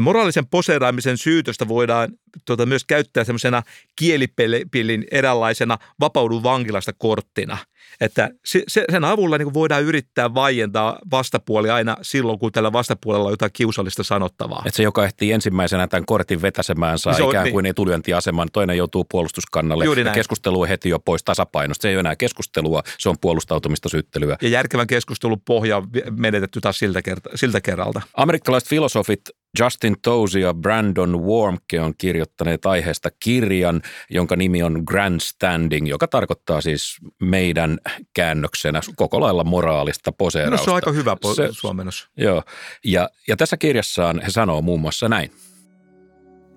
Moraalisen 0.00 0.46
poseeraamisen 0.46 1.18
syytöstä 1.18 1.68
voidaan 1.68 2.08
tuota, 2.44 2.66
myös 2.66 2.84
käyttää 2.84 3.24
semmoisena 3.24 3.62
kielipelin 3.96 5.04
eräänlaisena 5.10 5.78
vapaudun 6.00 6.42
vankilasta 6.42 6.92
korttina– 6.92 7.58
että 8.00 8.30
sen 8.78 9.04
avulla 9.04 9.38
niin 9.38 9.54
voidaan 9.54 9.82
yrittää 9.82 10.34
vaientaa 10.34 10.98
vastapuoli 11.10 11.70
aina 11.70 11.96
silloin, 12.02 12.38
kun 12.38 12.52
tällä 12.52 12.72
vastapuolella 12.72 13.26
on 13.26 13.32
jotain 13.32 13.52
kiusallista 13.52 14.02
sanottavaa. 14.02 14.62
Että 14.66 14.76
se, 14.76 14.82
joka 14.82 15.04
ehtii 15.04 15.32
ensimmäisenä 15.32 15.86
tämän 15.86 16.06
kortin 16.06 16.42
vetäsemään, 16.42 16.98
saa 16.98 17.12
niin 17.12 17.28
ikään 17.28 17.50
kuin 17.50 17.62
niin. 17.62 17.70
etulyöntiaseman, 17.70 18.48
toinen 18.52 18.76
joutuu 18.76 19.04
puolustuskannalle 19.04 19.84
Juuri 19.84 20.04
ja 20.04 20.12
keskustelu 20.12 20.60
on 20.60 20.68
heti 20.68 20.88
jo 20.88 20.98
pois 20.98 21.24
tasapainosta. 21.24 21.82
Se 21.82 21.88
ei 21.88 21.94
ole 21.94 22.00
enää 22.00 22.16
keskustelua, 22.16 22.82
se 22.98 23.08
on 23.08 23.16
puolustautumista 23.20 23.79
syyttelyä. 23.88 24.36
Ja 24.42 24.48
järkevän 24.48 24.86
keskustelun 24.86 25.40
pohja 25.40 25.76
on 25.76 25.88
menetetty 26.10 26.60
taas 26.60 26.78
siltä, 26.78 27.02
kerta, 27.02 27.30
siltä 27.34 27.60
kerralta. 27.60 28.00
Amerikkalaiset 28.14 28.68
filosofit 28.68 29.20
Justin 29.58 29.96
Tosi 30.02 30.40
ja 30.40 30.54
Brandon 30.54 31.22
Wormke 31.22 31.80
on 31.80 31.94
kirjoittaneet 31.98 32.66
aiheesta 32.66 33.08
kirjan, 33.20 33.82
jonka 34.10 34.36
nimi 34.36 34.62
on 34.62 34.82
Grandstanding, 34.86 35.88
joka 35.88 36.08
tarkoittaa 36.08 36.60
siis 36.60 36.96
meidän 37.22 37.78
käännöksenä 38.14 38.80
koko 38.96 39.20
lailla 39.20 39.44
moraalista 39.44 40.12
poseerausta. 40.12 40.56
No 40.56 40.64
se 40.64 40.70
on 40.70 40.74
aika 40.74 40.92
hyvä 40.92 41.16
po- 41.26 41.34
se, 41.34 41.48
suomennos. 41.50 42.08
Joo, 42.16 42.42
ja, 42.84 43.10
ja 43.28 43.36
tässä 43.36 43.56
kirjassaan 43.56 44.20
he 44.22 44.30
sanoo 44.30 44.62
muun 44.62 44.80
muassa 44.80 45.08
näin. 45.08 45.30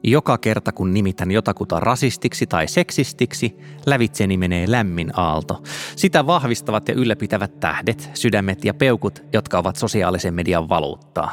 Joka 0.03 0.37
kerta 0.37 0.71
kun 0.71 0.93
nimitän 0.93 1.31
jotakuta 1.31 1.79
rasistiksi 1.79 2.47
tai 2.47 2.67
seksistiksi, 2.67 3.57
lävitseni 3.85 4.37
menee 4.37 4.71
lämmin 4.71 5.19
aalto. 5.19 5.63
Sitä 5.95 6.25
vahvistavat 6.27 6.87
ja 6.87 6.93
ylläpitävät 6.93 7.59
tähdet, 7.59 8.09
sydämet 8.13 8.65
ja 8.65 8.73
peukut, 8.73 9.23
jotka 9.33 9.57
ovat 9.57 9.75
sosiaalisen 9.75 10.33
median 10.33 10.69
valuuttaa. 10.69 11.31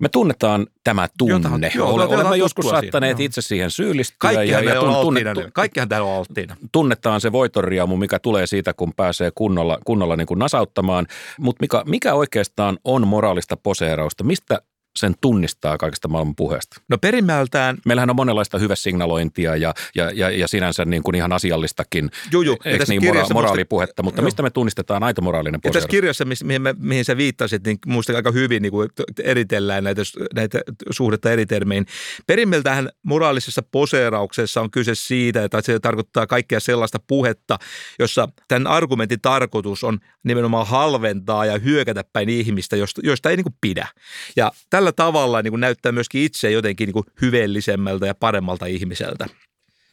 Me 0.00 0.08
tunnetaan 0.08 0.66
tämä 0.84 1.08
tunne. 1.18 1.34
Jotain- 1.34 1.70
joo, 1.74 1.90
olemme 1.94 2.36
joskus 2.36 2.68
saattaneet 2.68 3.16
siinä, 3.16 3.26
itse 3.26 3.40
siihen 3.42 3.70
syyllistyä. 3.70 4.16
Kaikkihan 4.18 4.64
ja, 4.64 4.70
ja, 4.70 4.74
ja 4.74 4.80
on 4.80 4.88
tun- 4.88 4.96
alttiina. 4.96 5.34
tunne- 5.34 5.50
Kaikkihan 5.54 5.88
täällä 5.88 6.08
on 6.08 6.16
alttiina. 6.16 6.56
tunnetaan 6.72 7.20
se 7.20 7.32
voitonriamu, 7.32 7.96
mikä 7.96 8.18
tulee 8.18 8.46
siitä, 8.46 8.74
kun 8.74 8.92
pääsee 8.96 9.30
kunnolla, 9.34 9.78
kunnolla 9.84 10.16
niin 10.16 10.26
kuin 10.26 10.38
nasauttamaan. 10.38 11.06
Mutta 11.40 11.60
mikä, 11.60 11.82
mikä 11.86 12.14
oikeastaan 12.14 12.78
on 12.84 13.08
moraalista 13.08 13.56
poseerausta? 13.56 14.24
Mistä 14.24 14.62
sen 14.98 15.14
tunnistaa 15.20 15.78
kaikesta 15.78 16.08
maailman 16.08 16.36
puheesta? 16.36 16.80
No 16.88 16.98
perimmältään, 16.98 17.78
Meillähän 17.86 18.10
on 18.10 18.16
monenlaista 18.16 18.58
hyvesignalointia 18.58 19.56
ja, 19.56 19.74
ja, 19.94 20.10
ja, 20.14 20.30
ja 20.30 20.48
sinänsä 20.48 20.84
niin 20.84 21.02
kuin 21.02 21.14
ihan 21.14 21.32
asiallistakin 21.32 22.10
juu, 22.32 22.42
juu. 22.42 22.56
Eikö 22.64 22.84
niin, 22.88 23.02
mora- 23.02 23.18
musta- 23.18 23.34
moraalipuhetta, 23.34 24.02
mutta 24.02 24.20
Joo. 24.20 24.24
mistä 24.24 24.42
me 24.42 24.50
tunnistetaan 24.50 25.02
aito 25.02 25.22
moraalinen 25.22 25.60
Ja 25.64 25.70
tässä 25.70 25.88
kirjassa, 25.88 26.24
mihin, 26.44 26.62
mä, 26.62 26.74
mihin 26.78 27.04
sä 27.04 27.16
viittasit, 27.16 27.64
niin 27.66 27.78
muista 27.86 28.16
aika 28.16 28.30
hyvin 28.30 28.62
niin 28.62 28.72
kuin 28.72 28.88
eritellään 29.22 29.84
näitä, 29.84 30.02
näitä 30.34 30.60
suhdetta 30.90 31.30
eri 31.30 31.46
termein. 31.46 31.86
Perimmiltähän 32.26 32.88
moraalisessa 33.02 33.62
poseerauksessa 33.70 34.60
on 34.60 34.70
kyse 34.70 34.94
siitä, 34.94 35.44
että 35.44 35.62
se 35.62 35.80
tarkoittaa 35.80 36.26
kaikkea 36.26 36.60
sellaista 36.60 36.98
puhetta, 37.06 37.58
jossa 37.98 38.28
tämän 38.48 38.66
argumentin 38.66 39.20
tarkoitus 39.20 39.84
on 39.84 39.98
nimenomaan 40.24 40.66
halventaa 40.66 41.46
ja 41.46 41.58
hyökätä 41.58 42.04
päin 42.12 42.28
ihmistä, 42.28 42.76
josta, 42.76 43.00
josta 43.04 43.30
ei 43.30 43.36
niin 43.36 43.44
kuin 43.44 43.56
pidä. 43.60 43.88
Ja 44.36 44.52
tällä 44.70 44.81
tavalla 44.92 45.42
niin 45.42 45.52
kuin 45.52 45.60
näyttää 45.60 45.92
myöskin 45.92 46.22
itse 46.22 46.50
jotenkin 46.50 46.86
niin 46.86 46.92
kuin 46.92 47.06
hyveellisemmältä 47.22 48.06
ja 48.06 48.14
paremmalta 48.14 48.66
ihmiseltä. 48.66 49.26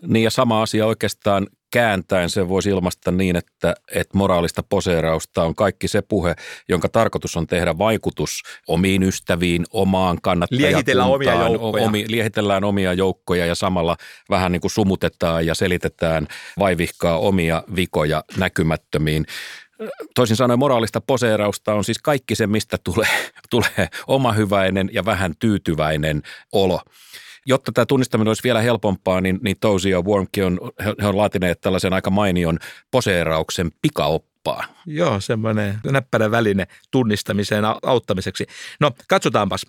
Niin 0.08 0.24
ja 0.24 0.30
sama 0.30 0.62
asia 0.62 0.86
oikeastaan 0.86 1.48
kääntäen 1.74 2.30
sen 2.30 2.50
voisi 2.50 2.70
ilmaista 2.70 3.12
niin, 3.12 3.36
että, 3.36 3.76
että 3.92 4.18
moraalista 4.18 4.64
poseerausta 4.64 5.44
on 5.44 5.56
kaikki 5.56 5.88
se 5.88 6.02
puhe, 6.02 6.36
jonka 6.70 6.90
tarkoitus 6.90 7.38
on 7.38 7.48
tehdä 7.48 7.78
vaikutus 7.78 8.44
omiin 8.68 9.04
ystäviin, 9.04 9.66
omaan 9.72 10.18
kannattajakuntaan. 10.22 10.72
Liehitellään 10.72 11.10
omia 11.10 11.34
joukkoja. 11.34 11.86
Omi, 11.86 12.06
liehitellään 12.08 12.64
omia 12.64 12.94
joukkoja 12.94 13.46
ja 13.46 13.56
samalla 13.56 13.98
vähän 14.30 14.52
niin 14.52 14.62
kuin 14.62 14.72
sumutetaan 14.72 15.46
ja 15.46 15.56
selitetään 15.56 16.28
vaivihkaa 16.60 17.18
omia 17.18 17.64
vikoja 17.76 18.24
näkymättömiin. 18.38 19.26
Toisin 20.16 20.36
sanoen 20.36 20.60
moraalista 20.60 21.02
poseerausta 21.02 21.74
on 21.74 21.84
siis 21.84 22.00
kaikki 22.00 22.36
se, 22.36 22.48
mistä 22.48 22.78
tulee, 22.84 23.32
tulee 23.50 23.88
oma 24.08 24.32
hyväinen 24.32 24.90
ja 24.94 25.06
vähän 25.06 25.34
tyytyväinen 25.40 26.22
olo. 26.52 26.82
Jotta 27.46 27.72
tämä 27.72 27.86
tunnistaminen 27.86 28.30
olisi 28.30 28.44
vielä 28.44 28.62
helpompaa, 28.62 29.22
niin, 29.22 29.40
niin 29.42 29.56
Tosi 29.60 29.90
ja 29.90 30.02
Wormke 30.02 30.46
on, 30.46 30.60
he, 30.86 31.08
on 31.08 31.18
laatineet 31.18 31.62
tällaisen 31.62 31.94
aika 31.94 32.10
mainion 32.10 32.60
poseerauksen 32.92 33.72
pikaoppaan. 33.82 34.70
Joo, 34.86 35.20
semmoinen 35.20 35.80
näppärä 35.92 36.32
väline 36.32 36.68
tunnistamiseen 36.92 37.64
au- 37.64 37.80
auttamiseksi. 37.84 38.46
No, 38.80 38.92
katsotaanpas. 39.08 39.66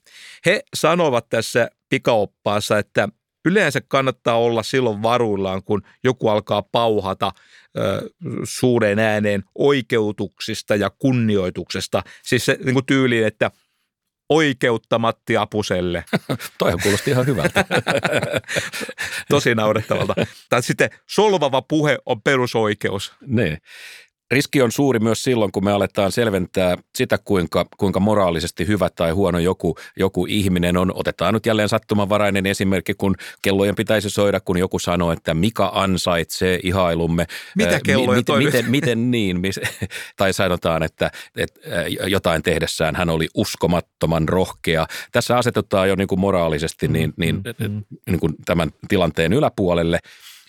He 0.47 0.63
sanovat 0.75 1.29
tässä 1.29 1.71
pikaoppaassa, 1.89 2.79
että 2.79 3.09
yleensä 3.45 3.81
kannattaa 3.89 4.39
olla 4.39 4.63
silloin 4.63 5.03
varuillaan, 5.03 5.63
kun 5.63 5.83
joku 6.05 6.29
alkaa 6.29 6.63
pauhata 6.63 7.33
ö, 7.79 8.11
suureen 8.45 8.99
ääneen 8.99 9.45
oikeutuksista 9.55 10.77
ja 10.77 10.91
kunnioituksesta. 10.91 12.03
Siis 12.23 12.45
se 12.45 12.59
niin 12.65 12.75
kuin 12.75 12.87
tyyliin, 12.87 13.27
että 13.27 13.51
oikeutta 14.29 14.99
Matti 14.99 15.37
Apuselle. 15.37 16.05
Toihan 16.59 16.81
kuulosti 16.83 17.11
ihan 17.11 17.27
hyvältä. 17.27 17.65
Tosi 19.31 19.55
naurettavalta. 19.55 20.15
Tai 20.49 20.63
sitten 20.63 20.91
solvava 21.07 21.63
puhe 21.63 21.99
on 22.07 22.23
perusoikeus. 22.23 23.13
niin. 23.27 23.59
Riski 24.31 24.63
on 24.63 24.73
suuri 24.73 24.99
myös 24.99 25.23
silloin, 25.23 25.53
kun 25.53 25.65
me 25.65 25.73
aletaan 25.73 26.13
selventää 26.13 26.77
sitä, 26.95 27.19
kuinka, 27.19 27.67
kuinka 27.77 28.01
moraalisesti 28.01 28.67
hyvä 28.67 28.91
tai 28.91 29.11
huono 29.11 29.39
joku, 29.39 29.77
joku 29.97 30.27
ihminen 30.27 30.77
on. 30.77 30.93
Otetaan 30.95 31.35
nyt 31.35 31.47
jälleen 31.47 31.69
sattumanvarainen 31.69 32.47
esimerkki, 32.47 32.95
kun 32.95 33.15
kellojen 33.43 33.75
pitäisi 33.75 34.11
soida, 34.11 34.41
kun 34.41 34.59
joku 34.59 34.79
sanoo, 34.79 35.13
että 35.13 35.35
mikä 35.35 35.67
ansaitsee 35.67 36.61
ihailumme. 36.63 37.27
Mitä 37.57 37.71
Ää, 37.71 37.81
kelloja 37.85 38.11
miten, 38.11 38.25
toimii? 38.25 38.47
miten, 38.47 38.71
miten 38.71 39.11
niin? 39.11 39.41
Tai 40.17 40.33
sanotaan, 40.33 40.83
että, 40.83 41.11
että 41.37 41.61
ää, 41.71 41.87
jotain 41.87 42.43
tehdessään 42.43 42.97
hän 42.97 43.11
oli 43.11 43.29
uskomattoman 43.35 44.29
rohkea. 44.29 44.87
Tässä 45.13 45.39
asetetaan 45.39 45.89
jo 45.89 45.95
niin 45.95 46.09
kuin 46.09 46.21
moraalisesti 46.21 46.89
niin, 46.89 47.13
niin, 47.17 47.43
niin 48.07 48.21
kuin 48.21 48.35
tämän 48.45 48.71
tilanteen 48.89 49.33
yläpuolelle 49.33 49.99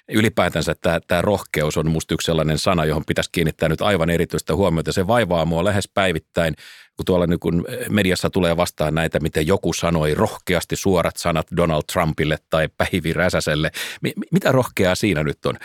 ylipäätänsä 0.09 0.75
tämä, 0.81 0.99
tämä 1.07 1.21
rohkeus 1.21 1.77
on 1.77 1.89
musta 1.89 2.13
yksi 2.13 2.25
sellainen 2.25 2.57
sana, 2.57 2.85
johon 2.85 3.03
pitäisi 3.07 3.29
kiinnittää 3.31 3.69
nyt 3.69 3.81
aivan 3.81 4.09
erityistä 4.09 4.55
huomiota. 4.55 4.91
Se 4.91 5.07
vaivaa 5.07 5.45
mua 5.45 5.63
lähes 5.63 5.89
päivittäin, 5.93 6.53
kun 6.97 7.05
tuolla 7.05 7.27
niin 7.27 7.39
kun 7.39 7.65
mediassa 7.89 8.29
tulee 8.29 8.57
vastaan 8.57 8.95
näitä, 8.95 9.19
miten 9.19 9.47
joku 9.47 9.73
sanoi 9.73 10.13
rohkeasti 10.13 10.75
suorat 10.75 11.17
sanat 11.17 11.47
Donald 11.57 11.83
Trumpille 11.93 12.37
tai 12.49 12.69
Päivi 12.77 13.13
Räsäselle. 13.13 13.71
Mi- 14.01 14.13
mitä 14.31 14.51
rohkeaa 14.51 14.95
siinä 14.95 15.23
nyt 15.23 15.45
on? 15.45 15.57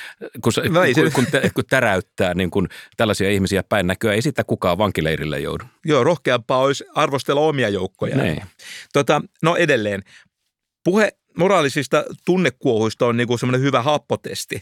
Kun, 0.42 0.52
se, 0.52 0.68
No 0.68 0.80
kun, 0.94 1.12
kun, 1.12 1.26
tä- 1.26 1.50
kun 1.54 1.64
täräyttää 1.70 2.34
niin 2.34 2.50
kun 2.50 2.68
tällaisia 2.96 3.30
ihmisiä 3.30 3.62
päin 3.62 3.86
näköä, 3.86 4.12
ei 4.12 4.22
sitä 4.22 4.44
kukaan 4.44 4.78
vankileirille 4.78 5.40
joudu. 5.40 5.64
Joo, 5.84 6.04
rohkeampaa 6.04 6.58
olisi 6.58 6.84
arvostella 6.94 7.40
omia 7.40 7.68
joukkoja. 7.68 8.16
Niin. 8.16 8.42
Tota, 8.92 9.22
no 9.42 9.56
edelleen. 9.56 10.02
Puhe 10.84 11.12
moraalisista 11.38 12.04
tunnekuohuista 12.24 13.06
on 13.06 13.16
niin 13.16 13.38
semmoinen 13.38 13.60
hyvä 13.60 13.82
happotesti. 13.82 14.54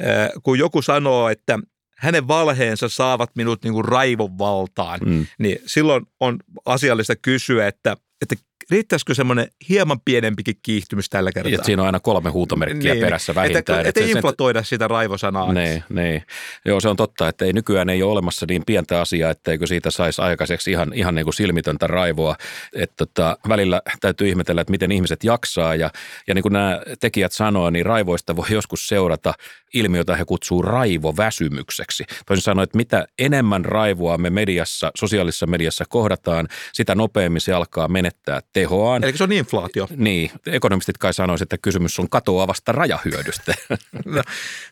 Äh, 0.00 0.28
Kun 0.42 0.58
joku 0.58 0.82
sanoo, 0.82 1.28
että 1.28 1.58
hänen 1.96 2.28
valheensa 2.28 2.88
saavat 2.88 3.30
minut 3.36 3.64
niin 3.64 3.72
kuin 3.72 3.84
raivon 3.84 4.38
valtaan, 4.38 5.00
Mm. 5.04 5.26
niin 5.38 5.58
silloin 5.66 6.06
on 6.20 6.38
asiallista 6.64 7.16
kysyä, 7.16 7.66
että, 7.68 7.96
että 8.22 8.34
riittäisikö 8.70 9.14
semmoinen 9.14 9.48
hieman 9.68 10.00
pienempikin 10.04 10.54
kiihtymys 10.62 11.08
tällä 11.08 11.32
kertaa. 11.32 11.52
Että 11.54 11.64
siinä 11.66 11.82
on 11.82 11.86
aina 11.86 12.00
kolme 12.00 12.30
huutomerkkiä 12.30 12.94
Niin, 12.94 13.04
perässä 13.04 13.34
vähintään. 13.34 13.86
että 13.86 14.00
se- 14.00 14.06
se- 14.06 14.12
inflatoida 14.12 14.62
sitä 14.62 14.88
raivosanaa. 14.88 15.52
Niin, 15.52 15.84
niin. 15.88 16.22
Joo, 16.64 16.80
se 16.80 16.88
on 16.88 16.96
totta, 16.96 17.28
että 17.28 17.44
ei 17.44 17.52
nykyään 17.52 17.88
ei 17.88 18.02
ole 18.02 18.12
olemassa 18.12 18.46
niin 18.48 18.62
pientä 18.66 19.00
asiaa, 19.00 19.30
etteikö 19.30 19.66
siitä 19.66 19.90
saisi 19.90 20.22
aikaiseksi 20.22 20.70
ihan, 20.70 20.92
ihan 20.94 21.14
niin 21.14 21.24
kuin 21.24 21.34
silmitöntä 21.34 21.86
raivoa. 21.86 22.36
Että 22.74 22.94
tota, 22.96 23.38
välillä 23.48 23.82
täytyy 24.00 24.28
ihmetellä, 24.28 24.60
että 24.60 24.70
miten 24.70 24.92
ihmiset 24.92 25.24
jaksaa 25.24 25.74
ja, 25.74 25.90
ja 26.26 26.34
niin 26.34 26.42
kuin 26.42 26.52
nämä 26.52 26.80
tekijät 27.00 27.32
sanoo, 27.32 27.70
niin 27.70 27.86
raivoista 27.86 28.36
voi 28.36 28.46
joskus 28.50 28.86
seurata 28.88 29.34
ilmiötä 29.74 30.16
he 30.16 30.24
kutsuu 30.24 30.62
raivoväsymykseksi. 30.62 32.04
Toisin 32.26 32.42
sanoen, 32.44 32.64
että 32.64 32.76
mitä 32.76 33.06
enemmän 33.18 33.64
raivoa 33.64 34.18
me 34.18 34.30
mediassa, 34.30 34.90
sosiaalisessa 34.96 35.46
mediassa 35.46 35.84
kohdataan, 35.88 36.48
sitä 36.72 36.94
nopeammin 36.94 37.40
se 37.40 37.52
alkaa 37.52 37.88
menettää 37.88 38.40
tehoaan. 38.52 39.04
Eli 39.04 39.16
se 39.16 39.24
on 39.24 39.32
inflaatio. 39.32 39.88
Niin, 39.96 40.30
ekonomistit 40.46 40.98
kai 40.98 41.14
sanoisivat, 41.14 41.46
että 41.46 41.62
kysymys 41.62 41.98
on 41.98 42.08
katoavasta 42.08 42.72
rajahyödystä. 42.72 43.54
No, 44.04 44.22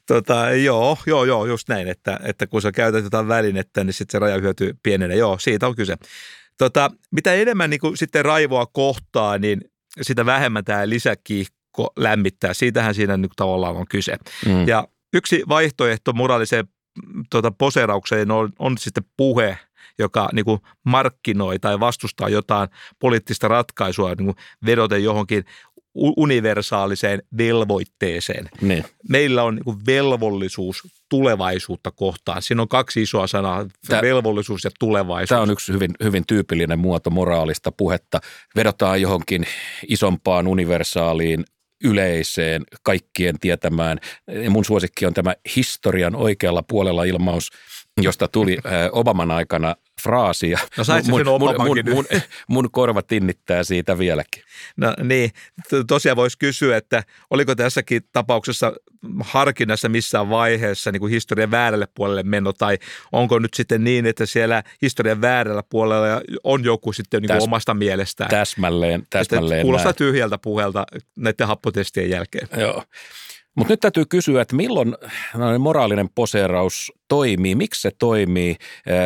tota, 0.07 0.51
joo, 0.51 0.99
joo, 1.07 1.25
joo, 1.25 1.47
just 1.47 1.69
näin, 1.69 1.88
että, 1.88 2.21
että 2.23 2.47
kun 2.47 2.62
sä 2.62 2.73
käytät 2.73 3.05
jotain 3.05 3.29
välinettä, 3.29 3.85
niin 3.85 3.95
sitten 3.95 4.12
se 4.12 4.19
rajahyöty 4.19 4.77
pienenee. 4.83 5.17
Joo, 5.17 5.38
siitä 5.38 5.67
on 5.67 5.77
kyse. 5.77 5.97
Tota, 6.59 6.91
mitä 7.11 7.35
enemmän 7.35 7.71
niin 7.71 7.81
sitten 7.95 8.25
raivoa 8.25 8.67
kohtaa, 8.67 9.38
niin 9.38 9.61
sitä 10.03 10.27
vähemmän 10.27 10.64
tämä 10.64 10.88
lisäkiihko 10.88 11.93
lämmittää. 11.97 12.55
Siitähän 12.55 12.95
siinä 12.95 13.17
nyt 13.17 13.33
tavallaan 13.37 13.77
on 13.77 13.87
kyse. 13.88 14.17
Mm. 14.47 14.69
Ja 14.69 14.88
yksi 15.12 15.43
vaihtoehto 15.49 16.12
moraaliseen 16.12 16.69
tota, 17.31 17.51
poseeraukseen 17.51 18.31
on, 18.31 18.53
on 18.59 18.79
sitten 18.79 19.05
puhe, 19.17 19.59
joka 19.98 20.29
niin 20.33 20.44
kuin 20.44 20.61
markkinoi 20.85 21.59
tai 21.59 21.81
vastustaa 21.81 22.29
jotain 22.29 22.68
poliittista 22.98 23.48
ratkaisua 23.48 24.09
niin 24.09 24.24
kuin 24.27 24.37
vedoten 24.66 25.05
johonkin 25.05 25.44
universaaliseen 25.94 27.22
velvoitteeseen. 27.38 28.48
Niin. 28.61 28.85
Meillä 29.09 29.42
on 29.42 29.55
niin 29.55 29.87
velvollisuus 29.87 30.83
tulevaisuutta 31.09 31.90
kohtaan. 31.90 32.42
Siinä 32.42 32.62
on 32.62 32.68
kaksi 32.68 33.03
isoa 33.03 33.27
sanaa, 33.27 33.66
Tää- 33.88 34.03
velvollisuus 34.03 34.64
ja 34.64 34.70
tulevaisuus. 34.79 35.29
Tämä 35.29 35.40
on 35.40 35.51
yksi 35.51 35.72
hyvin, 35.72 35.90
hyvin 36.05 36.24
tyypillinen 36.27 36.79
muoto 36.79 37.11
moraalista 37.11 37.72
puhetta. 37.72 38.20
Vedotaan 38.57 39.01
johonkin 39.01 39.44
isompaan 39.88 40.46
universaaliin 40.46 41.44
yleiseen, 41.85 42.62
kaikkien 42.83 43.38
tietämään. 43.38 43.98
Mun 44.51 44.64
suosikki 44.64 45.07
on 45.07 45.14
tämä 45.14 45.35
historian 45.57 46.16
oikealla 46.16 46.62
puolella 46.62 47.05
ilmaus, 47.05 47.51
josta 48.02 48.28
tuli 48.28 48.58
Obaman 48.92 49.30
aikana 49.30 49.76
fraasi 50.02 50.50
ja 50.50 50.58
No 50.76 50.84
sait 50.84 51.06
mun, 51.06 51.20
sen 51.20 51.26
mun, 51.26 51.40
mun, 51.40 51.94
mun, 51.94 52.04
mun 52.48 52.70
korva 52.70 53.02
tinnittää 53.02 53.64
siitä 53.64 53.98
vieläkin. 53.98 54.42
No 54.76 54.94
niin, 55.02 55.30
tosiaan 55.87 56.16
voisi 56.16 56.38
kysyä, 56.38 56.76
että 56.76 57.02
oliko 57.30 57.54
tässäkin 57.54 58.02
tapauksessa 58.12 58.72
harkinnassa 59.20 59.88
missään 59.88 60.30
vaiheessa 60.30 60.92
niin 60.92 61.00
kuin 61.00 61.12
historian 61.12 61.50
väärälle 61.50 61.88
puolelle 61.94 62.22
meno, 62.22 62.52
tai 62.52 62.78
onko 63.12 63.38
nyt 63.38 63.54
sitten 63.54 63.84
niin, 63.84 64.06
että 64.06 64.26
siellä 64.26 64.62
historian 64.82 65.20
väärällä 65.20 65.62
puolella 65.68 66.20
on 66.44 66.64
joku 66.64 66.92
sitten 66.92 67.22
niin 67.22 67.28
kuin 67.28 67.38
Täs- 67.40 67.44
omasta 67.44 67.74
mielestään. 67.74 68.30
Täsmälleen, 68.30 69.00
Että 69.00 69.18
täsmälleen 69.18 69.62
Kuulostaa 69.62 69.90
näin. 69.90 69.96
tyhjältä 69.96 70.38
puhelta 70.38 70.87
näiden 71.16 71.46
happotestien 71.46 72.11
jälkeen. 72.11 72.48
Joo. 72.56 72.82
Mutta 73.59 73.73
nyt 73.73 73.81
täytyy 73.81 74.05
kysyä, 74.05 74.42
että 74.42 74.57
milloin 74.57 74.97
tällainen 75.33 75.61
moraalinen 75.61 76.09
poseeraus 76.14 76.92
toimii, 77.09 77.55
miksi 77.55 77.81
se 77.81 77.90
toimii, 77.99 78.57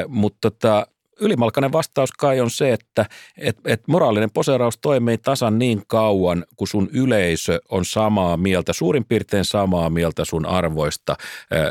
mutta 0.08 0.50
tota, 0.50 0.86
ylimalkainen 1.22 1.72
vastaus 1.72 2.12
kai 2.12 2.40
on 2.40 2.50
se, 2.50 2.72
että 2.72 3.06
et, 3.38 3.58
et 3.66 3.82
moraalinen 3.88 4.30
poseeraus 4.30 4.78
toimii 4.78 5.18
tasan 5.18 5.58
niin 5.58 5.82
kauan, 5.86 6.44
kun 6.56 6.68
sun 6.68 6.88
yleisö 6.92 7.60
on 7.68 7.84
samaa 7.84 8.36
mieltä, 8.36 8.72
suurin 8.72 9.04
piirtein 9.04 9.44
samaa 9.44 9.90
mieltä 9.90 10.24
sun 10.24 10.46
arvoista 10.46 11.16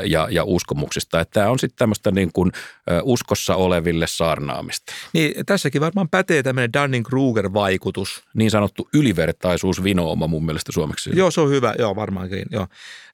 ja, 0.06 0.28
ja 0.32 0.44
uskomuksista. 0.44 1.26
Tämä 1.26 1.50
on 1.50 1.60
sitten 1.60 1.78
tämmöistä 1.78 2.12
niin 2.12 2.30
kuin 2.34 2.52
uskossa 3.04 3.56
oleville 3.56 4.08
saarnaamista. 4.08 4.94
Niin 5.14 5.46
tässäkin 5.46 5.82
varmaan 5.82 6.10
pätee 6.10 6.44
tämmöinen 6.44 6.72
Dunning-Kruger-vaikutus. 6.74 8.24
Niin 8.34 8.52
sanottu 8.52 8.90
ylivertaisuusvinooma 8.94 10.28
mun 10.28 10.46
mielestä 10.46 10.72
suomeksi. 10.72 11.10
Joo, 11.14 11.32
se 11.32 11.42
on 11.42 11.50
hyvä. 11.50 11.76
Joo, 11.80 11.96
varmaankin. 11.96 12.46
Joo. 12.52 12.68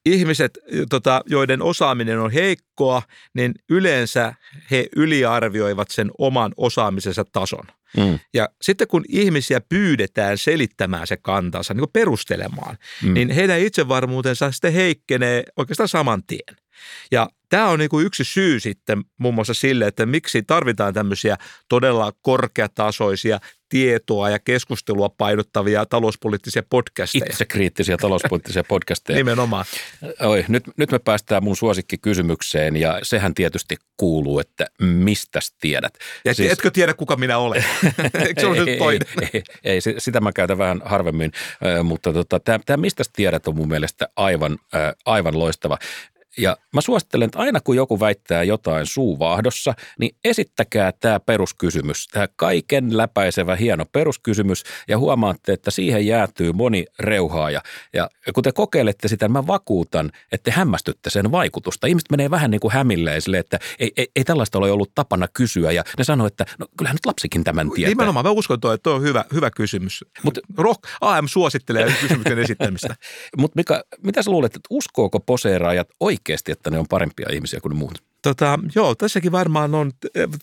Ihmiset, 0.06 0.58
tota, 0.89 1.21
joiden 1.26 1.62
osaaminen 1.62 2.19
on 2.19 2.32
heikkoa, 2.32 3.02
niin 3.34 3.54
yleensä 3.69 4.34
he 4.71 4.88
yliarvioivat 4.95 5.91
sen 5.91 6.12
oman 6.27 6.53
osaamisensa 6.57 7.25
tason. 7.31 7.63
Mm. 7.97 8.19
Ja 8.33 8.49
sitten 8.61 8.87
kun 8.87 9.03
ihmisiä 9.09 9.61
pyydetään 9.61 10.37
selittämään 10.37 11.07
se 11.07 11.17
kantansa, 11.17 11.73
niin 11.73 11.85
perustelemaan, 11.93 12.77
mm. 13.03 13.13
niin 13.13 13.29
heidän 13.29 13.59
itsevarmuutensa 13.59 14.51
sitten 14.51 14.73
heikkenee 14.73 15.43
oikeastaan 15.57 15.89
saman 15.89 16.23
tien. 16.27 16.66
Ja 17.11 17.29
tämä 17.49 17.67
on 17.67 17.79
niin 17.79 17.89
kuin 17.89 18.05
yksi 18.05 18.23
syy 18.23 18.59
sitten 18.59 19.03
muun 19.17 19.35
muassa 19.35 19.53
sille, 19.53 19.87
että 19.87 20.05
miksi 20.05 20.43
tarvitaan 20.43 20.93
tämmöisiä 20.93 21.37
todella 21.69 22.11
korkeatasoisia 22.21 23.39
tietoa 23.69 24.29
ja 24.29 24.39
keskustelua 24.39 25.09
painottavia 25.09 25.85
talouspoliittisia 25.85 26.63
podcasteja. 26.69 27.25
Itsekriittisiä 27.29 27.97
talouspoliittisia 27.97 28.63
podcasteja. 28.63 29.17
Nimenomaan. 29.25 29.65
Oi, 30.19 30.45
nyt, 30.47 30.63
nyt 30.77 30.91
me 30.91 30.99
päästään 30.99 31.43
mun 31.43 31.55
suosikkikysymykseen 31.55 32.75
ja 32.75 32.99
sehän 33.03 33.33
tietysti 33.33 33.77
kuuluu, 33.97 34.39
että 34.39 34.65
mistä 34.81 35.39
tiedät? 35.61 35.93
Ja 36.25 36.33
siis, 36.33 36.51
etkö 36.51 36.71
tiedä, 36.71 36.93
kuka 36.93 37.15
minä 37.15 37.37
olen? 37.37 37.65
Eikö 38.27 38.41
se 38.41 38.47
ole 38.47 38.65
nyt 38.65 38.77
toinen? 38.77 39.07
Ei, 39.21 39.29
ei, 39.33 39.43
ei, 39.63 39.81
si- 39.81 39.95
sitä 39.97 40.21
mä 40.21 40.31
käytän 40.31 40.57
vähän 40.57 40.81
harvemmin, 40.85 41.31
mutta 41.83 42.13
tota, 42.13 42.39
tämä 42.39 42.77
mistä 42.77 43.03
tiedät 43.15 43.47
on 43.47 43.55
mun 43.55 43.67
mielestä 43.67 44.09
aivan, 44.15 44.57
aivan 45.05 45.39
loistava. 45.39 45.77
Ja 46.38 46.58
mä 46.73 46.82
suosittelen, 46.82 47.26
että 47.26 47.39
aina 47.39 47.60
kun 47.60 47.76
joku 47.76 48.00
väittää 48.00 48.43
jotain 48.43 48.86
suuvahdossa, 48.86 49.73
niin 50.00 50.15
esittäkää 50.23 50.91
tämä 51.00 51.19
peruskysymys, 51.19 52.08
tämä 52.08 52.28
kaiken 52.36 52.97
läpäisevä 52.97 53.56
hieno 53.56 53.86
peruskysymys, 53.91 54.63
ja 54.88 54.97
huomaatte, 54.97 55.54
että 55.54 55.71
siihen 55.71 56.08
jäätyy 56.08 56.54
moni 56.54 56.86
reuhaaja. 57.00 57.62
Ja 57.93 58.10
kun 58.34 58.43
te 58.43 58.52
kokeilette 58.52 59.08
sitä, 59.08 59.26
niin 59.26 59.34
mä 59.34 59.47
vakuutan, 59.47 60.12
että 60.32 60.52
te 60.52 60.52
hämmästytte 60.52 61.10
sen 61.10 61.32
vaikutusta. 61.32 61.88
Ihmiset 61.88 62.12
menee 62.12 62.32
vähän 62.32 62.52
niin 62.52 62.60
kuin 62.60 62.73
hämilleen 62.73 63.21
sille, 63.21 63.38
että 63.38 63.60
ei, 63.80 63.91
ei, 63.97 64.08
ei 64.15 64.23
tällaista 64.23 64.58
ole 64.58 64.71
ollut 64.71 64.91
tapana 64.95 65.28
kysyä, 65.34 65.71
ja 65.71 65.84
ne 65.97 66.04
sanoo, 66.04 66.28
että 66.28 66.45
no 66.60 66.67
kyllähän 66.78 66.95
nyt 66.95 67.06
lapsikin 67.06 67.43
tämän 67.43 67.71
tietää. 67.71 67.89
Nimenomaan, 67.89 68.26
mä 68.26 68.32
uskon, 68.32 68.56
että 68.56 68.78
toi 68.84 68.93
on 68.93 69.02
hyvä, 69.02 69.26
hyvä 69.34 69.52
kysymys. 69.52 70.06
Mut- 70.23 70.39
Rock, 70.58 70.84
AM 71.02 71.28
suosittelee 71.28 71.93
kysymyksen 72.02 72.39
esittämistä. 72.39 72.95
Mutta 73.38 73.62
mitä 74.04 74.23
sä 74.23 74.32
luulet, 74.32 74.56
että 74.56 74.67
uskooko 74.69 75.19
poseeraajat 75.19 75.88
oikeasti, 76.27 76.51
että 76.51 76.69
ne 76.69 76.79
on 76.79 76.85
parempia 76.89 77.29
ihmisiä 77.33 77.59
kuin 77.59 77.71
ne 77.73 77.77
muut? 77.79 78.03
Tota, 78.27 78.59
joo, 78.75 78.95
tässäkin 78.95 79.31
varmaan 79.31 79.75
on, 79.75 79.91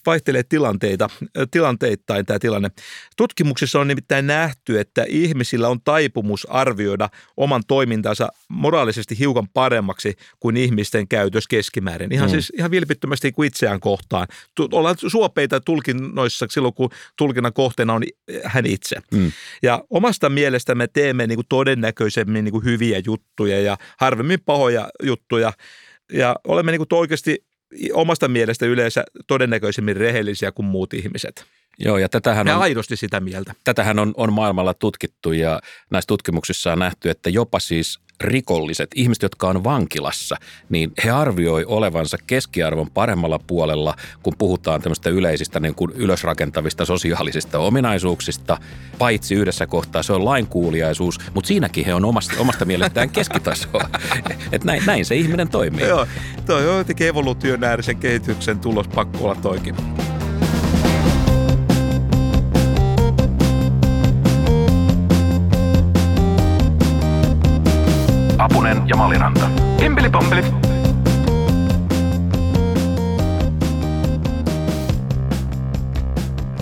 vaihtelee 0.06 0.42
tilanteita, 0.42 1.10
tilanteittain 1.50 2.26
tämä 2.26 2.38
tilanne. 2.38 2.70
Tutkimuksissa 3.16 3.80
on 3.80 3.88
nimittäin 3.88 4.26
nähty, 4.26 4.80
että 4.80 5.04
ihmisillä 5.08 5.68
on 5.68 5.80
taipumus 5.80 6.46
arvioida 6.50 7.08
oman 7.36 7.62
toimintansa 7.68 8.28
moraalisesti 8.48 9.18
hiukan 9.18 9.48
paremmaksi 9.48 10.14
kuin 10.40 10.56
ihmisten 10.56 11.08
käytös 11.08 11.48
keskimäärin. 11.48 12.12
Ihan 12.12 12.28
mm. 12.28 12.30
siis 12.30 12.52
ihan 12.58 12.70
vilpittömästi 12.70 13.32
kuin 13.32 13.46
itseään 13.46 13.80
kohtaan. 13.80 14.26
Ollaan 14.72 14.96
suopeita 15.06 15.60
tulkinnoissa 15.60 16.46
silloin, 16.50 16.74
kun 16.74 16.90
tulkinnan 17.16 17.52
kohteena 17.52 17.94
on 17.94 18.02
hän 18.44 18.66
itse. 18.66 18.96
Mm. 19.12 19.32
Ja 19.62 19.84
omasta 19.90 20.28
mielestä 20.28 20.74
me 20.74 20.86
teemme 20.86 21.26
niin 21.26 21.36
kuin 21.36 21.46
todennäköisemmin 21.48 22.44
niin 22.44 22.52
kuin 22.52 22.64
hyviä 22.64 23.02
juttuja 23.06 23.60
ja 23.60 23.76
harvemmin 23.98 24.40
pahoja 24.40 24.88
juttuja. 25.02 25.52
Ja 26.12 26.36
olemme 26.44 26.72
niin 26.72 26.86
kuin 26.88 26.98
oikeasti 26.98 27.44
omasta 27.92 28.28
mielestä 28.28 28.66
yleensä 28.66 29.04
todennäköisemmin 29.26 29.96
rehellisiä 29.96 30.52
kuin 30.52 30.66
muut 30.66 30.94
ihmiset. 30.94 31.44
Joo, 31.78 31.98
ja 31.98 32.08
tätähän 32.08 32.48
on, 32.48 32.62
aidosti 32.62 32.96
sitä 32.96 33.20
mieltä. 33.20 33.54
tätähän 33.64 33.98
on, 33.98 34.14
on 34.16 34.32
maailmalla 34.32 34.74
tutkittu 34.74 35.32
ja 35.32 35.60
näissä 35.90 36.06
tutkimuksissa 36.06 36.72
on 36.72 36.78
nähty, 36.78 37.10
että 37.10 37.30
jopa 37.30 37.60
siis 37.60 37.98
rikolliset, 38.20 38.90
ihmiset, 38.94 39.22
jotka 39.22 39.48
on 39.48 39.64
vankilassa, 39.64 40.36
niin 40.68 40.92
he 41.04 41.10
arvioi 41.10 41.64
olevansa 41.64 42.16
keskiarvon 42.26 42.90
paremmalla 42.90 43.40
puolella, 43.46 43.94
kun 44.22 44.34
puhutaan 44.38 44.82
tämmöistä 44.82 45.10
yleisistä 45.10 45.60
niin 45.60 45.74
kuin 45.74 45.90
ylösrakentavista 45.94 46.84
sosiaalisista 46.84 47.58
ominaisuuksista. 47.58 48.58
Paitsi 48.98 49.34
yhdessä 49.34 49.66
kohtaa 49.66 50.02
se 50.02 50.12
on 50.12 50.24
lainkuuliaisuus, 50.24 51.18
mutta 51.34 51.48
siinäkin 51.48 51.86
he 51.86 51.94
on 51.94 52.04
omasta, 52.04 52.34
omasta 52.38 52.64
mielestään 52.64 53.10
keskitasoa. 53.18 53.88
Et 54.52 54.64
näin, 54.64 54.82
näin 54.86 55.04
se 55.04 55.14
ihminen 55.14 55.48
toimii. 55.48 55.88
Joo, 55.88 56.06
toi 56.46 56.68
on 56.68 56.78
jotenkin 56.78 57.06
evolutionäärisen 57.06 57.96
kehityksen 57.96 58.58
tulos 58.58 58.88
pakko 58.88 59.24
olla 59.24 59.34
toikin. 59.34 59.74
Ja 68.86 68.96
Maliranta. 68.96 69.50
Himpeli 69.80 70.10
pompeli. 70.10 70.42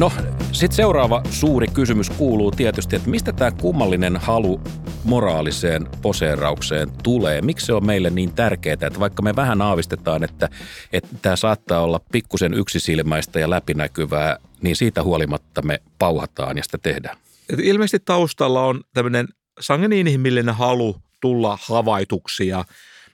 No, 0.00 0.12
sitten 0.52 0.76
seuraava 0.76 1.22
suuri 1.30 1.66
kysymys 1.66 2.10
kuuluu 2.10 2.50
tietysti, 2.50 2.96
että 2.96 3.10
mistä 3.10 3.32
tämä 3.32 3.50
kummallinen 3.50 4.16
halu 4.16 4.60
moraaliseen 5.04 5.88
poseeraukseen 6.02 6.88
tulee? 7.02 7.42
Miksi 7.42 7.66
se 7.66 7.72
on 7.72 7.86
meille 7.86 8.10
niin 8.10 8.34
tärkeää, 8.34 8.72
että 8.72 9.00
vaikka 9.00 9.22
me 9.22 9.36
vähän 9.36 9.62
aavistetaan, 9.62 10.24
että, 10.24 10.48
että 10.92 11.16
tämä 11.22 11.36
saattaa 11.36 11.80
olla 11.80 12.00
pikkusen 12.12 12.54
yksisilmäistä 12.54 13.40
ja 13.40 13.50
läpinäkyvää, 13.50 14.36
niin 14.62 14.76
siitä 14.76 15.02
huolimatta 15.02 15.62
me 15.62 15.82
pauhataan 15.98 16.56
ja 16.56 16.62
sitä 16.62 16.78
tehdään. 16.78 17.16
Et 17.50 17.58
ilmeisesti 17.58 18.04
taustalla 18.04 18.64
on 18.64 18.80
tämmöinen 18.94 19.28
sangen 19.60 19.92
inhimillinen 19.92 20.54
halu 20.54 20.96
tulla 21.22 21.58
havaituksi 21.62 22.46
ja 22.48 22.64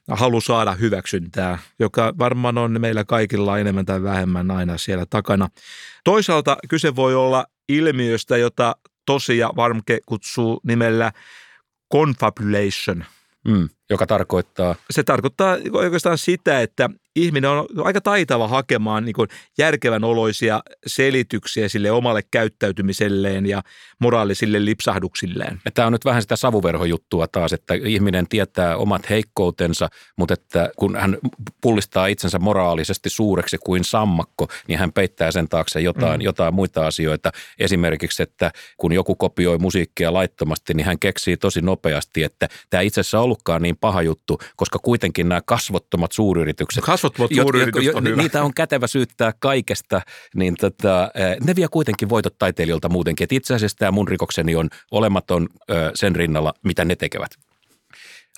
halu 0.09 0.41
saada 0.41 0.73
hyväksyntää, 0.73 1.59
joka 1.79 2.13
varmaan 2.19 2.59
on 2.59 2.81
meillä 2.81 3.05
kaikilla 3.05 3.59
enemmän 3.59 3.87
tai 3.87 4.03
vähemmän 4.03 4.51
aina 4.51 4.79
siellä 4.79 5.07
takana. 5.11 5.49
Toisaalta 6.05 6.57
kyse 6.69 6.97
voi 6.97 7.15
olla 7.15 7.47
ilmiöstä, 7.69 8.37
jota 8.37 8.77
tosia 9.07 9.51
Varmke 9.57 9.99
kutsuu 10.07 10.61
nimellä 10.67 11.13
confabulation. 11.93 13.05
Mm, 13.49 13.69
joka 13.91 14.07
tarkoittaa, 14.07 14.75
Se 14.91 15.03
tarkoittaa 15.03 15.57
oikeastaan 15.73 16.19
sitä, 16.19 16.61
että 16.61 16.91
ihminen 17.23 17.51
on 17.51 17.67
aika 17.85 18.01
taitava 18.01 18.49
hakemaan 18.49 19.05
niin 19.05 19.13
kuin 19.13 19.29
järkevän 19.59 20.05
oloisia 20.05 20.61
selityksiä 20.87 21.69
sille 21.69 21.91
omalle 21.91 22.23
käyttäytymiselleen 22.31 23.47
ja 23.47 23.63
moraalisille 23.99 24.65
lipsahduksilleen. 24.65 25.61
Tämä 25.75 25.87
on 25.87 25.93
nyt 25.93 26.05
vähän 26.05 26.23
sitä 26.23 26.37
savuverhojuttua 26.37 27.29
taas, 27.29 27.53
että 27.53 27.75
ihminen 27.75 28.29
tietää 28.29 28.77
omat 28.77 29.11
heikkoutensa, 29.11 29.89
mutta 30.17 30.35
että 30.35 30.71
kun 30.77 30.97
hän 30.97 31.19
pullistaa 31.61 32.07
itsensä 32.07 32.39
moraalisesti 32.39 33.11
suureksi 33.11 33.59
kuin 33.65 33.85
sammakko, 33.85 34.49
niin 34.69 34.79
hän 34.79 34.93
peittää 34.93 35.31
sen 35.31 35.49
taakse 35.49 35.81
jotain, 35.81 36.21
mm. 36.21 36.25
jotain 36.25 36.55
muita 36.55 36.87
asioita. 36.87 37.33
Esimerkiksi, 37.59 38.23
että 38.23 38.51
kun 38.77 38.93
joku 38.93 39.15
kopioi 39.15 39.59
musiikkia 39.59 40.13
laittomasti, 40.13 40.75
niin 40.75 40.87
hän 40.87 40.99
keksii 40.99 41.37
tosi 41.37 41.63
nopeasti, 41.63 42.23
että 42.23 42.49
tämä 42.71 42.81
itse 42.81 43.01
asiassa 43.01 43.21
ollutkaan 43.21 43.63
niin 43.63 43.77
paha 43.77 44.03
juttu, 44.03 44.39
koska 44.57 44.79
kuitenkin 44.79 45.29
nämä 45.29 45.41
kasvottomat 45.47 46.13
suuryritykset, 46.13 46.85
jot- 47.13 47.43
suuryritykset 47.43 47.95
jot- 47.95 47.97
on 47.97 48.05
hyvä. 48.05 48.23
Niitä 48.23 48.43
on 48.43 48.55
kätevä 48.55 48.87
syyttää 48.87 49.33
kaikesta, 49.39 50.01
niin 50.35 50.55
tota, 50.61 51.11
eh, 51.15 51.37
ne 51.47 51.57
vie 51.57 51.69
kuitenkin 51.71 52.09
voitot 52.09 52.39
taiteilijoilta 52.39 52.89
muutenkin. 52.89 53.25
Et 53.25 53.33
itse 53.33 53.55
asiassa 53.55 53.79
tämä 53.79 53.91
mun 53.91 54.09
rikokseni 54.09 54.57
on 54.57 54.69
olematon 54.91 55.49
sen 55.95 56.17
rinnalla, 56.17 56.55
mitä 56.65 56.85
ne 56.85 56.97
tekevät. 56.97 57.31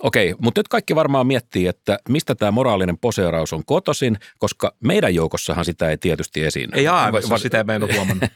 Okei, 0.02 0.35
mutta 0.38 0.59
nyt 0.59 0.68
kaikki 0.68 0.94
varmaan 0.94 1.26
miettii, 1.26 1.66
että 1.66 1.98
mistä 2.09 2.35
tämä 2.35 2.50
moraalinen 2.50 2.98
poseeraus 2.98 3.52
on 3.52 3.64
kotoisin, 3.64 4.16
koska 4.38 4.74
meidän 4.85 5.14
joukossahan 5.14 5.64
sitä 5.64 5.90
ei 5.90 5.98
tietysti 5.98 6.44
esiin. 6.44 6.70
Ei 6.74 6.88
aivan, 6.88 7.22
Va- 7.30 7.38
sitä 7.38 7.64
mä 7.64 7.74
en 7.74 7.83
ole 7.83 7.94
huomannut. 7.94 8.30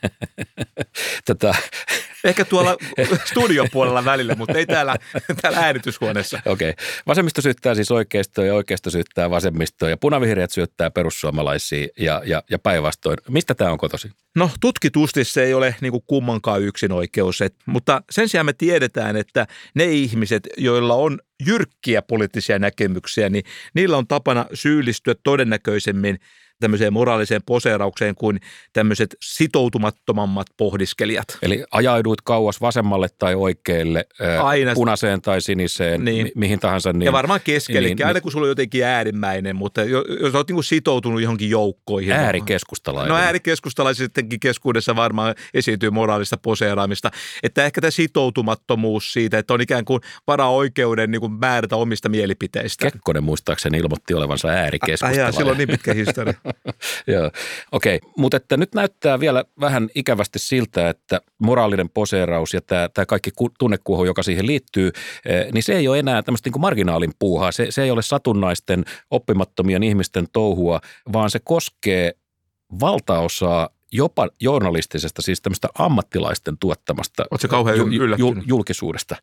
Tätä, 1.27 1.55
Ehkä 2.25 2.45
tuolla 2.45 2.77
studiopuolella 3.31 4.05
välillä, 4.05 4.35
mutta 4.35 4.59
ei 4.59 4.67
täällä, 4.67 4.97
täällä 5.43 5.59
äänityshuoneessa. 5.59 6.41
Okei. 6.47 6.71
Okay. 6.71 6.85
Vasemmisto 7.07 7.43
syyttää 7.43 7.75
siis 7.75 7.91
oikeistoa 7.91 8.45
ja 8.45 8.55
oikeisto 8.55 8.91
syyttää 8.91 9.31
vasemmistoa 9.31 9.89
ja 9.89 9.97
punavihreät 9.97 10.51
syyttää 10.51 10.91
perussuomalaisia 10.91 11.89
ja, 11.99 12.23
ja, 12.25 12.43
ja 12.51 12.59
päinvastoin. 12.59 13.19
Mistä 13.29 13.55
tämä 13.55 13.71
on 13.71 13.79
kotosi? 13.79 14.11
No 14.37 14.51
tutkitusti 14.61 15.25
se 15.25 15.43
ei 15.43 15.55
ole 15.55 15.77
niin 15.81 15.93
kuin 15.93 16.05
kummankaan 16.07 16.63
yksin 16.63 16.93
oikeus, 16.93 17.41
et, 17.41 17.55
mutta 17.67 18.03
sen 18.11 18.29
sijaan 18.29 18.47
me 18.47 18.53
tiedetään, 18.53 19.17
että 19.17 19.47
ne 19.75 19.85
ihmiset, 19.85 20.49
joilla 20.57 20.95
on 20.95 21.19
jyrkkiä 21.47 22.03
poliittisia 22.03 22.59
näkemyksiä, 22.59 23.29
niin 23.29 23.45
niillä 23.75 23.97
on 23.97 24.07
tapana 24.07 24.47
syyllistyä 24.55 25.15
todennäköisemmin 25.23 26.19
tämmöiseen 26.61 26.93
moraaliseen 26.93 27.41
poseeraukseen 27.47 28.15
kuin 28.15 28.41
tämmöiset 28.73 29.17
sitoutumattomammat 29.23 30.47
pohdiskelijat. 30.57 31.39
Eli 31.43 31.65
ajauduit 31.71 32.21
kauas 32.21 32.61
vasemmalle 32.61 33.09
tai 33.19 33.35
oikealle, 33.35 34.07
Aina. 34.43 34.75
punaiseen 34.75 35.23
tai 35.23 35.41
siniseen, 35.41 36.05
niin. 36.05 36.27
mi- 36.27 36.33
mihin 36.35 36.61
tahansa. 36.61 36.93
Niin, 36.93 37.03
ja 37.03 37.13
varmaan 37.13 37.41
keskellekin, 37.45 37.97
niin, 37.97 38.07
aina 38.07 38.21
kun 38.21 38.33
sulla 38.33 38.45
on 38.45 38.49
jotenkin 38.49 38.85
äärimmäinen, 38.85 39.57
mutta 39.57 39.85
jos 40.21 40.35
olet 40.35 40.51
niin 40.51 40.65
sitoutunut 40.65 41.23
johonkin 41.23 41.51
joukkoihin. 41.51 42.13
Äärikeskustalainen. 42.13 43.09
No 43.09 43.17
äärikeskustalaisettenkin 43.17 44.41
keskuudessa 44.41 44.97
varmaan 44.97 45.35
esiintyy 45.55 45.91
moraalista 45.91 46.37
poseeraamista. 46.37 47.11
Että 47.43 47.65
ehkä 47.65 47.81
tämä 47.81 47.91
sitoutumattomuus 47.91 49.13
siitä, 49.13 49.39
että 49.39 49.55
on 49.55 49.61
ikään 49.61 49.85
kuin 49.85 50.01
varaa 50.27 50.51
oikeuden 50.51 51.11
niin 51.11 51.21
kuin 51.21 51.33
määrätä 51.33 51.77
omista 51.77 52.09
mielipiteistä. 52.09 52.91
Kekkonen 52.91 53.25
muistaakseni 53.25 53.79
ilmoitti 53.79 54.15
olevansa 54.15 54.49
äärikeskustalainen. 54.49 55.33
Sillä 55.33 55.51
on 55.51 55.59
niin 55.59 55.69
pitkä 55.69 55.95
historia. 55.95 56.35
Joo, 57.15 57.31
okei. 57.73 57.97
Okay. 57.97 58.11
Mutta 58.17 58.37
että 58.37 58.57
nyt 58.57 58.75
näyttää 58.75 59.21
vielä 59.21 59.45
vähän 59.61 59.89
ikävästi 59.95 60.39
siltä, 60.39 60.89
että 60.89 61.21
moraalinen 61.39 61.91
poseeraus 61.91 62.55
ja 62.55 62.61
tämä, 62.61 62.89
tämä 62.95 63.07
kaikki 63.07 63.31
tunnekuohu, 63.59 64.05
joka 64.05 64.23
siihen 64.23 64.47
liittyy, 64.47 64.91
eh, 65.27 65.53
niin 65.53 65.63
se 65.63 65.77
ei 65.77 65.89
ole 65.89 65.99
enää 65.99 66.23
tämmöistä 66.23 66.51
niin 66.51 66.61
marginaalin 66.61 67.13
puuhaa. 67.19 67.53
Se, 67.53 67.67
se 67.71 67.83
ei 67.83 67.91
ole 67.91 68.03
satunnaisten 68.03 68.85
oppimattomien 69.11 69.83
ihmisten 69.83 70.27
touhua, 70.33 70.81
vaan 71.13 71.31
se 71.31 71.41
koskee 71.45 72.15
valtaosaa 72.81 73.69
jopa 73.93 74.29
journalistisesta, 74.41 75.23
siis 75.23 75.41
tämmöistä 75.41 75.69
ammattilaisten 75.79 76.59
tuottamasta 76.59 77.25
Oletko 77.31 77.49
kauhean 77.49 77.79
ju, 77.79 77.87
jul, 78.19 78.35
julkisuudesta. 78.47 79.17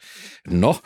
No, 0.50 0.82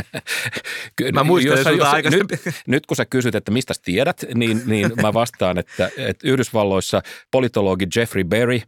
mä 1.14 1.24
muistan, 1.24 1.58
jos, 1.58 1.66
jos, 2.04 2.12
nyt, 2.12 2.56
nyt 2.66 2.86
kun 2.86 2.96
sä 2.96 3.04
kysyt, 3.04 3.34
että 3.34 3.50
mistä 3.50 3.74
tiedät, 3.84 4.24
niin, 4.34 4.62
niin 4.66 4.92
mä 5.02 5.12
vastaan, 5.12 5.58
että, 5.58 5.90
että 5.96 6.28
Yhdysvalloissa 6.28 7.02
politologi 7.30 7.86
Jeffrey 7.96 8.24
Berry 8.24 8.60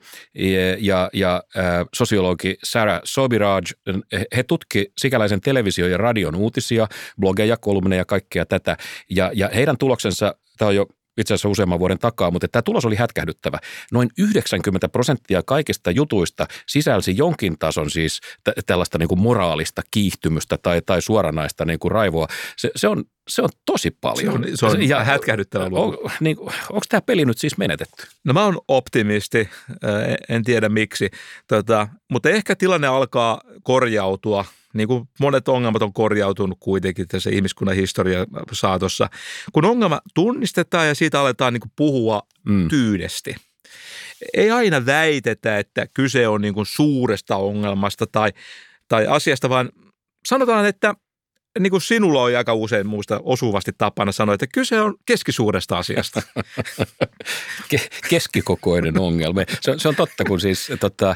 ja, 0.79 1.11
ja, 1.13 1.43
äh, 1.57 1.65
sosiologi 1.95 2.57
Sarah 2.65 3.01
Sobiraj, 3.05 3.63
he 4.37 4.43
tutki 4.43 4.93
sikäläisen 4.99 5.41
televisio- 5.41 5.89
ja 5.89 5.99
radion 5.99 6.35
uutisia, 6.35 6.87
blogeja, 7.21 7.57
kolumneja 7.57 8.01
ja 8.01 8.05
kaikkea 8.05 8.47
tätä. 8.47 8.77
Ja, 9.11 9.31
ja 9.35 9.51
heidän 9.55 9.79
tuloksensa, 9.79 10.35
tämä 10.59 10.69
on 10.69 10.77
jo 10.77 10.87
itse 11.19 11.35
asiassa 11.35 11.49
useamman 11.49 11.79
vuoden 11.79 11.99
takaa, 11.99 12.31
mutta 12.31 12.49
tämä 12.49 12.63
tulos 12.63 12.85
oli 12.85 12.97
hätkähdyttävä. 12.97 13.59
Noin 13.93 14.11
90 14.19 14.89
prosenttia 14.89 15.43
kaikista 15.47 15.91
jutuista 15.91 16.47
sisälsi 16.69 17.17
jonkin 17.17 17.59
tason 17.59 17.91
siis 17.91 18.21
t- 18.45 18.67
tällaista 18.67 18.99
niin 18.99 19.09
kuin 19.09 19.21
moraalista 19.21 19.83
kiihtymystä 19.91 20.59
tai, 20.63 20.83
tai 20.87 21.03
suoranaista 21.03 21.65
niin 21.65 21.79
kuin 21.79 21.93
raivoa. 21.93 22.27
Se, 22.57 22.71
se, 22.77 22.89
on, 22.89 23.05
se 23.29 23.43
on 23.43 23.49
tosi 23.67 23.91
paljon. 24.01 24.45
Se 24.55 24.67
on, 24.67 24.73
se 24.73 24.77
on 24.77 24.89
ja, 24.89 25.05
hätkähdyttävä 25.05 25.69
luku. 25.69 25.81
On, 26.05 26.11
niin, 26.21 26.39
onko 26.41 26.85
tämä 26.89 27.01
peli 27.01 27.25
nyt 27.25 27.39
siis 27.39 27.59
menetetty? 27.59 28.07
No 28.25 28.33
mä 28.33 28.45
oon 28.45 28.59
optimisti, 28.69 29.49
en 30.29 30.45
tiedä 30.45 30.69
miksi, 30.69 31.11
tota, 31.49 31.89
mutta 32.11 32.31
ehkä 32.31 32.57
tilanne 32.57 32.87
alkaa 32.87 33.41
korjautua– 33.63 34.45
niin 34.73 34.89
kuin 34.89 35.09
monet 35.21 35.49
ongelmat 35.49 35.83
on 35.83 35.93
korjautunut 35.93 36.59
kuitenkin 36.61 37.09
tässä 37.09 37.31
ihmiskunnan 37.31 37.77
historian 37.77 38.27
saatossa. 38.53 39.09
Kun 39.53 39.65
ongelma 39.65 40.01
tunnistetaan 40.15 40.89
ja 40.89 40.95
siitä 40.95 41.21
aletaan 41.21 41.53
niin 41.53 41.61
kuin 41.61 41.73
puhua 41.77 42.23
mm. 42.49 42.69
tyydesti. 42.69 43.35
Ei 44.35 44.51
aina 44.51 44.87
väitetä, 44.87 45.59
että 45.59 45.87
kyse 45.95 46.29
on 46.29 46.41
niin 46.41 46.55
kuin 46.55 46.67
suuresta 46.67 47.37
ongelmasta 47.37 48.07
tai, 48.07 48.33
tai 48.89 49.07
asiasta, 49.07 49.49
vaan 49.49 49.71
sanotaan, 50.29 50.67
että 50.67 50.95
niin 51.59 51.71
kuin 51.71 51.81
sinulla 51.81 52.23
on 52.23 52.37
aika 52.37 52.55
usein 52.55 52.87
muista 52.87 53.21
osuvasti 53.25 53.73
tapana 53.79 54.13
sanoa, 54.13 54.35
että 54.35 54.47
kyse 54.55 54.81
on 54.81 54.95
keskisuuresta 55.07 55.79
asiasta. 55.79 56.23
Keskikokoinen 58.11 58.99
ongelma. 58.99 59.41
Se 59.61 59.71
on, 59.71 59.81
se 59.81 59.89
on 59.89 59.97
totta, 59.97 60.25
kun 60.25 60.41
siis 60.41 60.73
tota, 60.81 61.15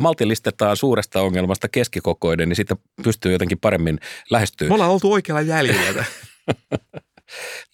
maltillistetaan 0.00 0.76
suuresta 0.76 1.20
ongelmasta 1.20 1.68
keskikokoinen, 1.68 2.48
niin 2.48 2.56
siitä 2.56 2.76
pystyy 3.04 3.32
jotenkin 3.32 3.58
paremmin 3.58 3.98
lähestyä. 4.30 4.68
Me 4.68 4.74
ollaan 4.74 4.90
oltu 4.90 5.12
oikealla 5.12 5.42
jäljellä. 5.42 6.04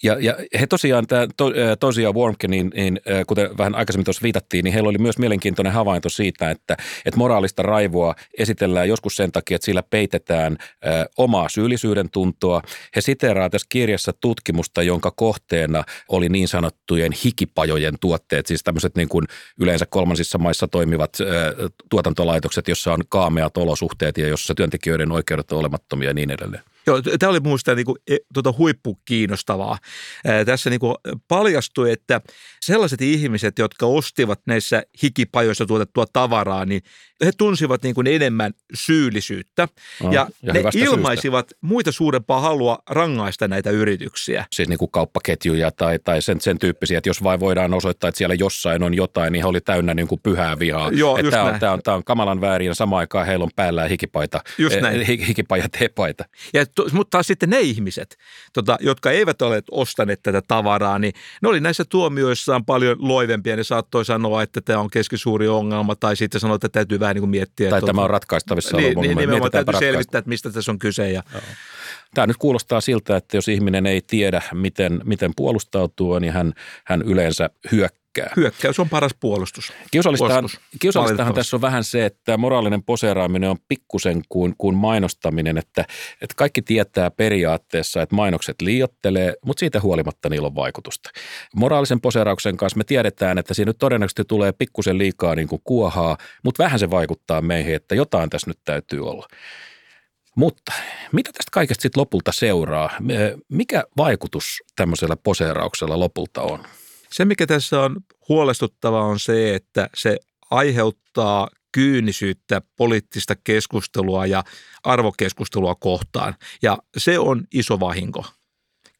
Ja, 0.02 0.16
ja 0.20 0.36
he 0.60 0.66
tosiaan, 0.66 1.06
tämä 1.06 1.26
to, 1.36 1.50
Tosia 1.80 2.12
Wormke, 2.12 2.48
niin, 2.48 2.70
niin, 2.74 3.00
kuten 3.26 3.58
vähän 3.58 3.74
aikaisemmin 3.74 4.04
tuossa 4.04 4.22
viitattiin, 4.22 4.64
niin 4.64 4.72
heillä 4.72 4.88
oli 4.88 4.98
myös 4.98 5.18
mielenkiintoinen 5.18 5.72
havainto 5.72 6.08
siitä, 6.08 6.50
että, 6.50 6.76
että 7.04 7.18
moraalista 7.18 7.62
raivoa 7.62 8.14
esitellään 8.38 8.88
joskus 8.88 9.16
sen 9.16 9.32
takia, 9.32 9.54
että 9.54 9.64
sillä 9.64 9.82
peitetään 9.82 10.56
ö, 10.60 10.86
omaa 11.18 11.48
syyllisyyden 11.48 12.10
tuntoa. 12.10 12.62
He 12.96 13.00
siteeraa 13.00 13.50
tässä 13.50 13.66
kirjassa 13.68 14.12
tutkimusta, 14.20 14.82
jonka 14.82 15.10
kohteena 15.10 15.84
oli 16.08 16.28
niin 16.28 16.48
sanottujen 16.48 17.12
hikipajojen 17.24 17.94
tuotteet, 18.00 18.46
siis 18.46 18.62
tämmöiset 18.62 18.96
niin 18.96 19.08
kuin 19.08 19.24
yleensä 19.60 19.86
kolmansissa 19.86 20.38
maissa 20.38 20.68
toimivat 20.68 21.20
ö, 21.20 21.70
tuotantolaitokset, 21.90 22.68
jossa 22.68 22.92
on 22.92 23.00
kaameat 23.08 23.56
olosuhteet 23.56 24.18
ja 24.18 24.28
jossa 24.28 24.54
työntekijöiden 24.54 25.12
oikeudet 25.12 25.52
on 25.52 25.58
olemattomia 25.58 26.08
ja 26.10 26.14
niin 26.14 26.30
edelleen. 26.30 26.62
Joo, 26.86 27.02
tämä 27.18 27.30
oli 27.30 27.40
minusta 27.40 27.74
niin 27.74 27.86
kuin, 27.86 27.96
e, 28.10 28.16
tuota 28.34 28.54
huippukiinnostavaa. 28.58 29.78
Ää, 30.26 30.44
tässä 30.44 30.70
niin 30.70 30.80
kuin 30.80 30.94
paljastui, 31.28 31.92
että 31.92 32.20
sellaiset 32.60 33.02
ihmiset, 33.02 33.58
jotka 33.58 33.86
ostivat 33.86 34.40
näissä 34.46 34.82
hikipajoissa 35.02 35.66
tuotettua 35.66 36.04
tavaraa, 36.12 36.64
niin 36.64 36.82
he 37.24 37.30
tunsivat 37.38 37.82
niin 37.82 37.94
kuin 37.94 38.06
enemmän 38.06 38.52
syyllisyyttä 38.74 39.68
ja, 40.10 40.28
ja 40.42 40.52
ne 40.52 40.62
ilmaisivat 40.74 41.48
syystä. 41.48 41.58
muita 41.60 41.92
suurempaa 41.92 42.40
halua 42.40 42.78
rangaista 42.90 43.48
näitä 43.48 43.70
yrityksiä. 43.70 44.44
Siis 44.52 44.68
niin 44.68 44.78
kuin 44.78 44.90
kauppaketjuja 44.90 45.70
tai, 45.70 45.98
tai 45.98 46.22
sen, 46.22 46.40
sen 46.40 46.58
tyyppisiä, 46.58 46.98
että 46.98 47.10
jos 47.10 47.22
vain 47.22 47.40
voidaan 47.40 47.74
osoittaa, 47.74 48.08
että 48.08 48.18
siellä 48.18 48.34
jossain 48.34 48.82
on 48.82 48.94
jotain, 48.94 49.32
niin 49.32 49.42
he 49.42 49.48
oli 49.48 49.60
täynnä 49.60 49.94
niin 49.94 50.08
kuin 50.08 50.20
pyhää 50.22 50.58
vihaa. 50.58 50.90
Joo, 50.92 51.18
että 51.18 51.30
tämä, 51.30 51.44
on, 51.44 51.60
tämä, 51.60 51.72
on, 51.72 51.82
tämä 51.82 51.96
on 51.96 52.04
kamalan 52.04 52.40
väärin 52.40 52.66
ja 52.66 52.74
samaan 52.74 53.00
aikaan 53.00 53.26
heillä 53.26 53.42
on 53.42 53.50
päällä 53.56 53.88
hikipaita, 53.88 54.40
just 54.58 54.80
näin. 54.80 55.00
Eh, 55.00 55.08
hikipaja 55.28 55.68
teepaita. 55.78 56.24
Ja 56.54 56.66
mutta 56.92 57.10
taas 57.10 57.26
sitten 57.26 57.50
ne 57.50 57.60
ihmiset, 57.60 58.16
tota, 58.52 58.76
jotka 58.80 59.10
eivät 59.10 59.42
ole 59.42 59.62
ostaneet 59.70 60.22
tätä 60.22 60.42
tavaraa, 60.48 60.98
niin 60.98 61.12
ne 61.42 61.48
oli 61.48 61.60
näissä 61.60 61.84
tuomioissaan 61.84 62.64
paljon 62.64 62.96
loivempia. 63.00 63.56
Ne 63.56 63.64
saattoi 63.64 64.04
sanoa, 64.04 64.42
että 64.42 64.60
tämä 64.60 64.78
on 64.78 64.90
keskisuuri 64.90 65.48
ongelma 65.48 65.96
tai 65.96 66.16
sitten 66.16 66.40
sanoa, 66.40 66.54
että 66.54 66.68
täytyy 66.68 67.00
vähän 67.00 67.14
niin 67.14 67.22
kuin 67.22 67.30
miettiä. 67.30 67.70
Tai 67.70 67.78
että 67.78 67.86
tämä 67.86 68.02
on 68.02 68.10
ratkaistavissa 68.10 68.76
niin, 68.76 68.98
niin, 68.98 69.16
nimenomaan 69.16 69.50
täytyy 69.50 69.78
selvittää, 69.78 70.18
että 70.18 70.28
mistä 70.28 70.50
tässä 70.50 70.72
on 70.72 70.78
kyse. 70.78 71.10
Ja... 71.10 71.22
Tämä 72.14 72.26
nyt 72.26 72.36
kuulostaa 72.36 72.80
siltä, 72.80 73.16
että 73.16 73.36
jos 73.36 73.48
ihminen 73.48 73.86
ei 73.86 74.02
tiedä, 74.06 74.42
miten, 74.52 75.00
miten 75.04 75.32
puolustautua, 75.36 76.20
niin 76.20 76.32
hän, 76.32 76.52
hän 76.84 77.02
yleensä 77.02 77.50
hyökkää 77.72 78.03
Hyökkäys 78.36 78.80
on 78.80 78.88
paras 78.88 79.14
puolustus. 79.20 79.72
Kiusallistahan, 79.90 80.48
kiusallistahan 80.80 81.34
tässä 81.34 81.56
on 81.56 81.60
vähän 81.60 81.84
se, 81.84 82.04
että 82.06 82.36
moraalinen 82.36 82.82
poseeraaminen 82.82 83.50
on 83.50 83.56
pikkusen 83.68 84.22
kuin, 84.28 84.54
kuin 84.58 84.76
mainostaminen, 84.76 85.58
että, 85.58 85.84
että 86.20 86.34
kaikki 86.36 86.62
tietää 86.62 87.10
periaatteessa, 87.10 88.02
että 88.02 88.14
mainokset 88.14 88.62
liiottelee, 88.62 89.34
mutta 89.44 89.60
siitä 89.60 89.80
huolimatta 89.80 90.28
niillä 90.28 90.46
on 90.46 90.54
vaikutusta. 90.54 91.10
Moraalisen 91.54 92.00
poseerauksen 92.00 92.56
kanssa 92.56 92.78
me 92.78 92.84
tiedetään, 92.84 93.38
että 93.38 93.54
siinä 93.54 93.68
nyt 93.68 93.78
todennäköisesti 93.78 94.24
tulee 94.24 94.52
pikkusen 94.52 94.98
liikaa 94.98 95.34
niin 95.34 95.48
kuin 95.48 95.62
kuohaa, 95.64 96.16
mutta 96.42 96.62
vähän 96.62 96.78
se 96.78 96.90
vaikuttaa 96.90 97.40
meihin, 97.40 97.74
että 97.74 97.94
jotain 97.94 98.30
tässä 98.30 98.50
nyt 98.50 98.58
täytyy 98.64 99.08
olla. 99.08 99.28
Mutta 100.36 100.72
mitä 101.12 101.32
tästä 101.32 101.50
kaikesta 101.52 101.82
sitten 101.82 102.00
lopulta 102.00 102.32
seuraa? 102.32 102.90
Mikä 103.48 103.84
vaikutus 103.96 104.62
tämmöisellä 104.76 105.16
poseerauksella 105.16 105.98
lopulta 106.00 106.42
on? 106.42 106.64
Se, 107.14 107.24
mikä 107.24 107.46
tässä 107.46 107.80
on 107.80 107.96
huolestuttavaa, 108.28 109.04
on 109.04 109.20
se, 109.20 109.54
että 109.54 109.90
se 109.94 110.16
aiheuttaa 110.50 111.48
kyynisyyttä 111.72 112.62
poliittista 112.76 113.34
keskustelua 113.44 114.26
ja 114.26 114.44
arvokeskustelua 114.84 115.74
kohtaan. 115.74 116.34
Ja 116.62 116.78
se 116.96 117.18
on 117.18 117.44
iso 117.52 117.80
vahinko. 117.80 118.24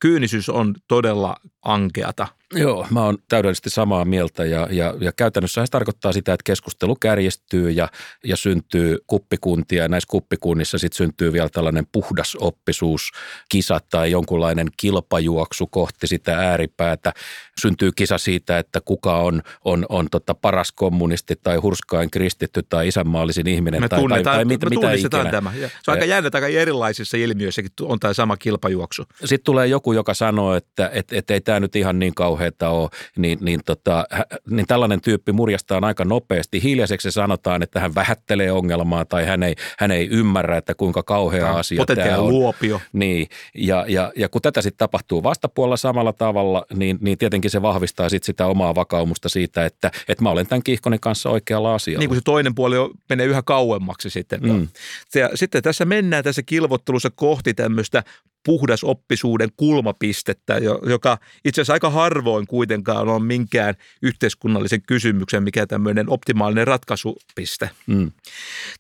Kyynisyys 0.01 0.49
on 0.49 0.75
todella 0.89 1.37
ankeata. 1.63 2.29
Joo, 2.55 2.87
mä 2.91 3.05
oon 3.05 3.19
täydellisesti 3.29 3.71
samaa 3.71 4.05
mieltä 4.05 4.45
ja, 4.45 4.69
ja, 4.71 4.95
ja 5.01 5.13
käytännössä 5.13 5.67
se 5.67 5.71
tarkoittaa 5.71 6.13
sitä, 6.13 6.33
että 6.33 6.45
keskustelu 6.45 6.97
kärjestyy 6.97 7.71
ja, 7.71 7.89
ja 8.25 8.37
syntyy 8.37 8.99
kuppikuntia 9.07 9.83
ja 9.83 9.89
näissä 9.89 10.07
kuppikunnissa 10.11 10.79
sitten 10.79 10.97
syntyy 10.97 11.33
vielä 11.33 11.49
tällainen 11.49 11.87
puhdas 11.93 12.37
oppisuus, 12.41 13.11
kisa 13.49 13.81
tai 13.91 14.11
jonkunlainen 14.11 14.69
kilpajuoksu 14.77 15.67
kohti 15.67 16.07
sitä 16.07 16.39
ääripäätä. 16.39 17.13
Syntyy 17.61 17.91
kisa 17.97 18.19
siitä, 18.19 18.59
että 18.59 18.81
kuka 18.81 19.17
on, 19.19 19.43
on, 19.65 19.87
on 19.89 20.07
tota 20.11 20.35
paras 20.35 20.73
kommunisti 20.73 21.35
tai 21.43 21.57
hurskain 21.57 22.11
kristitty 22.11 22.63
tai 22.69 22.89
isänmaallisin 22.89 23.47
ihminen 23.47 23.81
Me 23.81 23.89
tai, 23.89 24.09
tai, 24.09 24.23
tai 24.23 24.45
mitä, 24.45 24.67
me 24.67 24.71
mitä 24.71 24.93
ikinä. 24.93 25.31
tämä. 25.31 25.53
Se 25.83 25.91
on 25.91 25.93
aika 25.93 26.05
jännä, 26.05 26.31
aika 26.35 26.49
erilaisissa 26.49 27.17
ilmiöissäkin 27.17 27.71
on 27.83 28.01
tämä 28.01 28.15
sama 28.15 28.37
kilpajuoksu. 28.37 29.05
Sitten 29.21 29.45
tulee 29.45 29.67
joku, 29.67 29.93
joka 29.93 30.15
sanoo, 30.15 30.55
että 30.55 30.91
et, 30.93 31.13
et 31.13 31.31
ei 31.31 31.41
tämä 31.41 31.61
nyt 31.61 31.77
ihan 31.77 31.99
niin 31.99 32.15
kauheata 32.45 32.69
ole, 32.69 32.91
niin, 33.17 33.39
niin, 33.41 33.61
tota, 33.65 34.05
niin 34.51 34.67
tällainen 34.67 35.01
tyyppi 35.01 35.33
murjastaa 35.33 35.81
aika 35.83 36.05
nopeasti. 36.05 36.63
Hiljaiseksi 36.63 37.11
sanotaan, 37.11 37.63
että 37.63 37.81
hän 37.81 37.95
vähättelee 37.95 38.53
ongelmaa 38.53 39.05
tai 39.05 39.25
hän 39.25 39.43
ei, 39.43 39.55
hän 39.79 39.91
ei 39.91 40.09
ymmärrä, 40.09 40.57
että 40.57 40.75
kuinka 40.75 41.03
kauhea 41.03 41.41
Tämä 41.41 41.53
on 41.53 41.61
asia 41.61 41.85
tämä 41.87 42.19
on. 42.19 42.29
luopio. 42.29 42.81
Niin, 42.93 43.29
ja, 43.55 43.85
ja, 43.89 44.13
ja 44.17 44.29
kun 44.29 44.43
tätä 44.43 44.63
sitten 44.63 44.79
tapahtuu 44.79 45.23
vastapuolella 45.23 45.77
samalla 45.77 46.13
tavalla, 46.13 46.67
niin, 46.75 46.99
niin 47.01 47.19
tietenkin 47.19 47.51
se 47.51 47.63
vahvistaa 47.63 48.09
sit 48.09 48.25
sitä 48.25 48.47
omaa 48.47 48.75
vakaumusta 48.75 49.29
siitä, 49.29 49.65
että, 49.65 49.91
että 50.09 50.23
mä 50.23 50.31
olen 50.31 50.47
tämän 50.47 50.63
kiihkonen 50.63 51.01
kanssa 51.01 51.31
oikealla 51.31 51.75
asialla. 51.75 51.99
Niin 51.99 52.09
kuin 52.09 52.19
se 52.19 52.25
toinen 52.25 52.55
puoli 52.55 52.79
on, 52.79 52.91
menee 53.09 53.27
yhä 53.27 53.43
kauemmaksi 53.43 54.11
sitten. 54.11 54.41
Mm. 54.43 54.69
Ja 55.15 55.31
sitten 55.35 55.63
tässä 55.63 55.85
mennään 55.85 56.25
tässä 56.25 56.43
kilvottelussa 56.43 57.11
kohti 57.11 57.55
tämmöistä 57.55 58.03
puhdasoppisuuden 58.45 59.49
kulmapistettä, 59.57 60.55
jo- 60.55 60.81
joka 60.87 61.19
itse 61.45 61.61
asiassa 61.61 61.73
aika 61.73 61.91
harvoin 61.91 62.47
kuitenkaan 62.47 63.09
on 63.09 63.25
minkään 63.25 63.75
yhteiskunnallisen 64.03 64.83
kysymyksen, 64.83 65.43
mikä 65.43 65.67
tämmöinen 65.67 66.11
optimaalinen 66.11 66.67
ratkaisupiste. 66.67 67.71
Mm. 67.87 68.13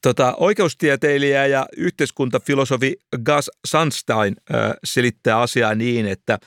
Tota, 0.03 0.35
oikeustieteilijä 0.37 1.46
ja 1.46 1.66
yhteiskuntafilosofi 1.77 2.96
Gus 3.24 3.50
Sunstein 3.66 4.37
äh, 4.55 4.72
selittää 4.85 5.40
asiaa 5.40 5.74
niin, 5.74 6.07
että 6.07 6.38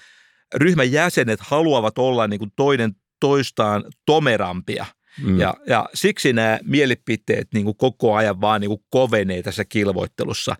ryhmän 0.56 0.92
jäsenet 0.92 1.40
haluavat 1.40 1.98
olla 1.98 2.28
niin 2.28 2.40
kuin 2.40 2.52
toinen 2.56 2.96
toistaan 3.20 3.84
tomerampia. 4.06 4.86
Mm. 5.24 5.40
Ja, 5.40 5.54
ja 5.68 5.90
siksi 5.94 6.34
nämä 6.34 6.60
mielipiteet 6.64 7.48
niin 7.54 7.66
kuin 7.66 7.78
koko 7.78 8.16
ajan 8.16 8.42
vaan 8.42 8.62
niin 8.62 8.70
kuin 8.70 8.82
kovenee 8.90 9.44
tässä 9.44 9.66
kilvoittelussa. 9.66 10.56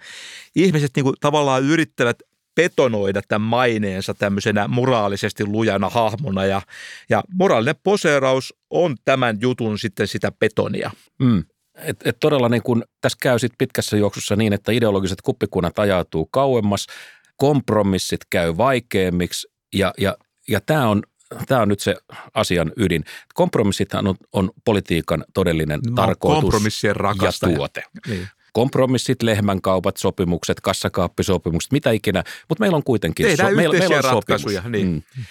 Ihmiset 0.56 0.92
niin 0.96 1.04
kuin 1.04 1.16
tavallaan 1.20 1.64
yrittävät 1.64 2.18
betonoida 2.58 3.22
tämän 3.28 3.48
maineensa 3.48 4.14
tämmöisenä 4.14 4.68
moraalisesti 4.68 5.46
lujana 5.46 5.90
hahmona 5.90 6.46
ja, 6.46 6.62
ja 7.10 7.24
moraalinen 7.34 7.76
poseeraus 7.84 8.54
on 8.70 8.96
tämän 9.06 9.38
jutun 9.42 9.80
sitten 9.80 10.08
sitä 10.08 10.32
betonia. 10.32 10.92
Mm. 11.20 11.44
Et, 11.76 11.98
et 12.06 12.18
todella 12.20 12.50
niin 12.50 12.64
kun, 12.64 12.84
tässä 13.02 13.18
käy 13.22 13.40
sit 13.40 13.54
pitkässä 13.58 13.98
juoksussa 13.98 14.36
niin, 14.36 14.54
että 14.54 14.72
ideologiset 14.72 15.22
kuppikunnat 15.22 15.80
ajautuu 15.80 16.26
kauemmas, 16.26 16.88
kompromissit 17.36 18.22
käy 18.30 18.58
vaikeammiksi 18.58 19.48
ja, 19.74 19.94
ja, 19.98 20.18
ja 20.48 20.62
tämä 20.62 20.90
on, 20.90 21.04
tää 21.48 21.62
on 21.62 21.68
nyt 21.68 21.80
se 21.80 21.96
asian 22.34 22.72
ydin. 22.78 23.04
Kompromissithan 23.34 24.08
on, 24.08 24.16
on 24.34 24.52
politiikan 24.66 25.26
todellinen 25.34 25.80
oon 25.86 25.96
tarkoitus 25.96 26.42
kompromissien 26.42 26.96
ja 27.22 27.56
tuote. 27.56 27.84
Niin. 28.08 28.28
Kompromissit, 28.58 29.24
lehmänkaupat, 29.24 29.98
sopimukset, 29.98 30.62
kassakaappisopimukset, 30.62 31.72
mitä 31.72 31.92
ikinä, 31.92 32.24
mutta 32.50 32.62
meillä 32.62 32.76
on 32.76 32.84
kuitenkin... 32.84 33.26
Tehdään 33.26 33.56
meillä, 33.56 33.80
meillä 33.80 33.98
on 33.98 34.04
ratkaisuja, 34.04 34.62
sopimus. 34.62 34.72
niin. 34.72 35.04
Mm. 35.18 35.24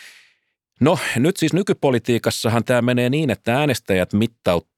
No 0.80 0.98
nyt 1.16 1.36
siis 1.36 1.52
nykypolitiikassahan 1.52 2.64
tämä 2.64 2.82
menee 2.82 3.10
niin, 3.10 3.30
että 3.30 3.58
äänestäjät 3.58 4.12
mittauttaa 4.12 4.75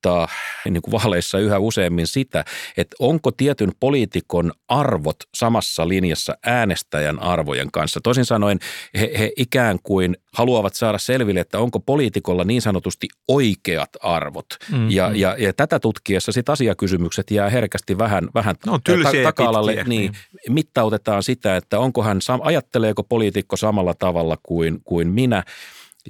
niin 0.64 0.82
kuin 0.82 0.92
vaaleissa 0.92 1.38
yhä 1.38 1.58
useammin 1.58 2.06
sitä, 2.06 2.44
että 2.76 2.96
onko 2.98 3.30
tietyn 3.30 3.72
poliitikon 3.80 4.52
arvot 4.68 5.16
samassa 5.34 5.88
linjassa 5.88 6.34
äänestäjän 6.46 7.22
arvojen 7.22 7.68
kanssa. 7.72 8.00
Toisin 8.02 8.24
sanoen 8.24 8.58
he, 9.00 9.10
he 9.18 9.32
ikään 9.36 9.78
kuin 9.82 10.16
haluavat 10.34 10.74
saada 10.74 10.98
selville, 10.98 11.40
että 11.40 11.58
onko 11.58 11.80
poliitikolla 11.80 12.44
niin 12.44 12.62
sanotusti 12.62 13.08
oikeat 13.28 13.90
arvot. 14.00 14.46
Mm, 14.72 14.90
ja, 14.90 15.08
mm. 15.08 15.14
ja, 15.16 15.36
ja 15.38 15.52
tätä 15.52 15.80
tutkiessa 15.80 16.32
sitten 16.32 16.52
asiakysymykset 16.52 17.30
jää 17.30 17.50
herkästi 17.50 17.98
vähän, 17.98 18.28
vähän 18.34 18.56
tylsiä 18.84 19.20
ja 19.20 19.28
taka-alalle. 19.28 19.72
pitkiä, 19.74 19.88
Niin, 19.88 20.12
mittautetaan 20.48 21.22
sitä, 21.22 21.56
että 21.56 21.78
onko 21.78 22.02
hän, 22.02 22.18
ajatteleeko 22.42 23.02
poliitikko 23.02 23.56
samalla 23.56 23.94
tavalla 23.94 24.36
kuin, 24.42 24.80
kuin 24.84 25.08
minä. 25.08 25.42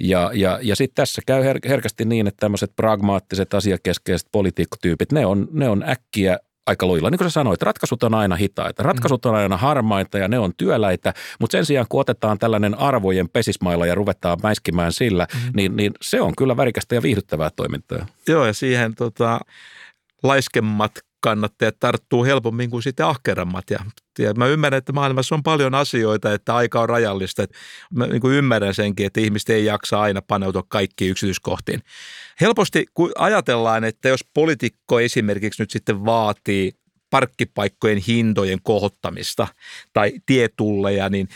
Ja, 0.01 0.31
ja, 0.33 0.59
ja 0.61 0.75
sitten 0.75 0.95
tässä 0.95 1.21
käy 1.25 1.43
her- 1.43 1.69
herkästi 1.69 2.05
niin, 2.05 2.27
että 2.27 2.39
tämmöiset 2.39 2.75
pragmaattiset 2.75 3.53
asiakeskeiset 3.53 4.27
poliitikkotyypit, 4.31 5.11
ne 5.11 5.25
on, 5.25 5.47
ne 5.51 5.69
on 5.69 5.83
äkkiä 5.89 6.37
aika 6.67 6.85
lujilla. 6.85 7.09
Niin 7.09 7.17
kuin 7.17 7.29
sä 7.29 7.33
sanoit, 7.33 7.61
ratkaisut 7.61 8.03
on 8.03 8.13
aina 8.13 8.35
hitaita, 8.35 8.83
ratkaisut 8.83 9.25
on 9.25 9.35
aina 9.35 9.57
harmaita 9.57 10.17
ja 10.17 10.27
ne 10.27 10.39
on 10.39 10.53
työläitä, 10.57 11.13
mutta 11.39 11.51
sen 11.51 11.65
sijaan 11.65 11.85
kun 11.89 12.01
otetaan 12.01 12.39
tällainen 12.39 12.79
arvojen 12.79 13.29
pesismailla 13.29 13.85
ja 13.85 13.95
ruvetaan 13.95 14.37
mäiskimään 14.43 14.91
sillä, 14.91 15.27
mm-hmm. 15.33 15.51
niin, 15.55 15.75
niin 15.75 15.93
se 16.01 16.21
on 16.21 16.33
kyllä 16.37 16.57
värikästä 16.57 16.95
ja 16.95 17.01
viihdyttävää 17.01 17.49
toimintaa. 17.55 18.05
Joo, 18.27 18.45
ja 18.45 18.53
siihen 18.53 18.95
tota, 18.95 19.39
laiskemmat 20.23 20.91
kannattajat 21.19 21.75
tarttuu 21.79 22.23
helpommin 22.23 22.69
kuin 22.69 22.83
sitten 22.83 23.05
ahkerammat. 23.05 23.69
Ja, 23.69 23.79
ja 24.19 24.33
mä 24.33 24.47
ymmärrän, 24.47 24.77
että 24.77 24.93
maailmassa 24.93 25.35
on 25.35 25.43
paljon 25.43 25.75
asioita, 25.75 26.33
että 26.33 26.55
aika 26.55 26.81
on 26.81 26.89
rajallista. 26.89 27.45
Mä 27.93 28.07
niin 28.07 28.21
kuin 28.21 28.35
ymmärrän 28.35 28.73
senkin, 28.73 29.05
että 29.05 29.19
ihmiset 29.21 29.49
ei 29.49 29.65
jaksa 29.65 30.01
aina 30.01 30.21
paneutua 30.21 30.63
kaikkiin 30.67 31.11
yksityiskohtiin. 31.11 31.83
Helposti 32.41 32.85
kun 32.93 33.11
ajatellaan, 33.17 33.83
että 33.83 34.09
jos 34.09 34.25
poliitikko 34.33 34.99
esimerkiksi 34.99 35.61
nyt 35.61 35.71
sitten 35.71 36.05
vaatii 36.05 36.71
parkkipaikkojen 37.09 37.97
hintojen 37.97 38.59
kohottamista 38.63 39.47
tai 39.93 40.13
tietulleja, 40.25 41.09
niin 41.09 41.29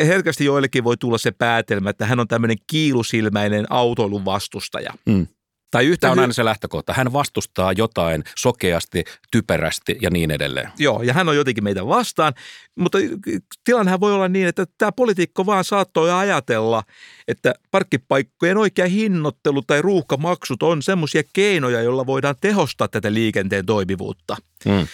herkästi 0.00 0.44
joillekin 0.44 0.84
voi 0.84 0.96
tulla 0.96 1.18
se 1.18 1.30
päätelmä, 1.30 1.90
että 1.90 2.06
hän 2.06 2.20
on 2.20 2.28
tämmöinen 2.28 2.56
kiilusilmäinen 2.66 3.66
autoilun 3.70 4.24
vastustaja. 4.24 4.92
Mm. 5.06 5.26
Tai 5.70 5.86
yhtä 5.86 6.10
on 6.10 6.18
aina 6.18 6.32
se 6.32 6.44
lähtökohta. 6.44 6.92
Hän 6.92 7.12
vastustaa 7.12 7.72
jotain 7.72 8.24
sokeasti, 8.38 9.04
typerästi 9.30 9.98
ja 10.02 10.10
niin 10.10 10.30
edelleen. 10.30 10.68
Joo, 10.78 11.02
ja 11.02 11.14
hän 11.14 11.28
on 11.28 11.36
jotenkin 11.36 11.64
meitä 11.64 11.86
vastaan, 11.86 12.34
mutta 12.78 12.98
tilannehan 13.64 14.00
voi 14.00 14.12
olla 14.12 14.28
niin, 14.28 14.48
että 14.48 14.66
tämä 14.78 14.92
poliitikko 14.92 15.46
vaan 15.46 15.64
saattoi 15.64 16.12
ajatella, 16.12 16.82
että 17.28 17.54
parkkipaikkojen 17.70 18.56
oikea 18.56 18.86
hinnoittelu 18.86 19.62
tai 19.62 19.82
ruuhkamaksut 19.82 20.62
on 20.62 20.82
semmoisia 20.82 21.22
keinoja, 21.32 21.82
joilla 21.82 22.06
voidaan 22.06 22.34
tehostaa 22.40 22.88
tätä 22.88 23.14
liikenteen 23.14 23.66
toimivuutta. 23.66 24.36
Mm. 24.64 24.86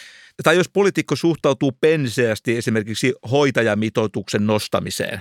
Tai 0.43 0.57
jos 0.57 0.69
poliitikko 0.69 1.17
suhtautuu 1.17 1.73
penseästi 1.81 2.57
esimerkiksi 2.57 3.15
hoitajamitoituksen 3.31 4.47
nostamiseen, 4.47 5.21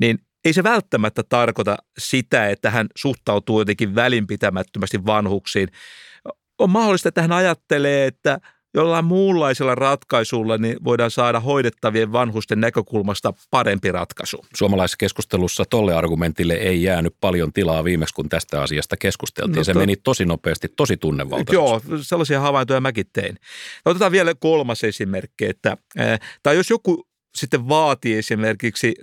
niin 0.00 0.18
ei 0.44 0.52
se 0.52 0.62
välttämättä 0.62 1.22
tarkoita 1.28 1.76
sitä, 1.98 2.48
että 2.48 2.70
hän 2.70 2.86
suhtautuu 2.96 3.60
jotenkin 3.60 3.94
välinpitämättömästi 3.94 5.06
vanhuksiin. 5.06 5.68
On 6.58 6.70
mahdollista, 6.70 7.08
että 7.08 7.22
hän 7.22 7.32
ajattelee, 7.32 8.06
että 8.06 8.38
jollain 8.74 9.04
muunlaisella 9.04 9.74
ratkaisulla 9.74 10.58
niin 10.58 10.76
voidaan 10.84 11.10
saada 11.10 11.40
hoidettavien 11.40 12.12
vanhusten 12.12 12.60
näkökulmasta 12.60 13.32
parempi 13.50 13.92
ratkaisu. 13.92 14.44
Suomalaisessa 14.56 14.96
keskustelussa 14.96 15.64
tolle 15.64 15.94
argumentille 15.94 16.54
ei 16.54 16.82
jäänyt 16.82 17.14
paljon 17.20 17.52
tilaa 17.52 17.84
viimeksi, 17.84 18.14
kun 18.14 18.28
tästä 18.28 18.62
asiasta 18.62 18.96
keskusteltiin. 18.96 19.54
No 19.54 19.60
No, 19.60 19.64
se 19.64 19.72
to- 19.72 19.78
meni 19.78 19.96
tosi 19.96 20.24
nopeasti, 20.24 20.68
tosi 20.76 20.96
tunnevaltaisesti. 20.96 21.54
Joo, 21.54 21.80
sellaisia 22.02 22.40
havaintoja 22.40 22.80
mäkin 22.80 23.06
tein. 23.12 23.36
No, 23.84 23.90
otetaan 23.90 24.12
vielä 24.12 24.34
kolmas 24.34 24.84
esimerkki, 24.84 25.46
että, 25.46 25.76
ää, 25.98 26.18
tai 26.42 26.56
jos 26.56 26.70
joku 26.70 27.08
sitten 27.36 27.68
vaatii 27.68 28.18
esimerkiksi 28.18 28.94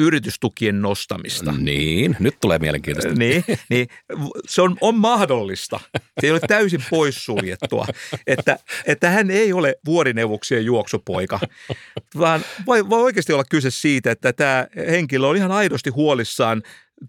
yritystukien 0.00 0.82
nostamista. 0.82 1.52
Niin, 1.52 2.16
nyt 2.18 2.36
tulee 2.40 2.58
mielenkiintoista. 2.58 3.14
Niin, 3.14 3.44
niin 3.70 3.86
se 4.48 4.62
on, 4.62 4.76
on 4.80 4.94
mahdollista. 4.94 5.80
Se 6.20 6.26
ei 6.26 6.30
ole 6.30 6.40
täysin 6.48 6.84
poissuljettua, 6.90 7.86
että, 8.26 8.58
että 8.86 9.10
hän 9.10 9.30
ei 9.30 9.52
ole 9.52 9.76
vuorineuvoksien 9.84 10.64
juoksupoika, 10.64 11.40
vaan 12.18 12.40
voi, 12.66 12.90
voi 12.90 13.02
oikeasti 13.02 13.32
olla 13.32 13.44
kyse 13.50 13.70
siitä, 13.70 14.10
että 14.10 14.32
tämä 14.32 14.66
henkilö 14.90 15.26
on 15.26 15.36
ihan 15.36 15.52
aidosti 15.52 15.90
huolissaan 15.90 16.62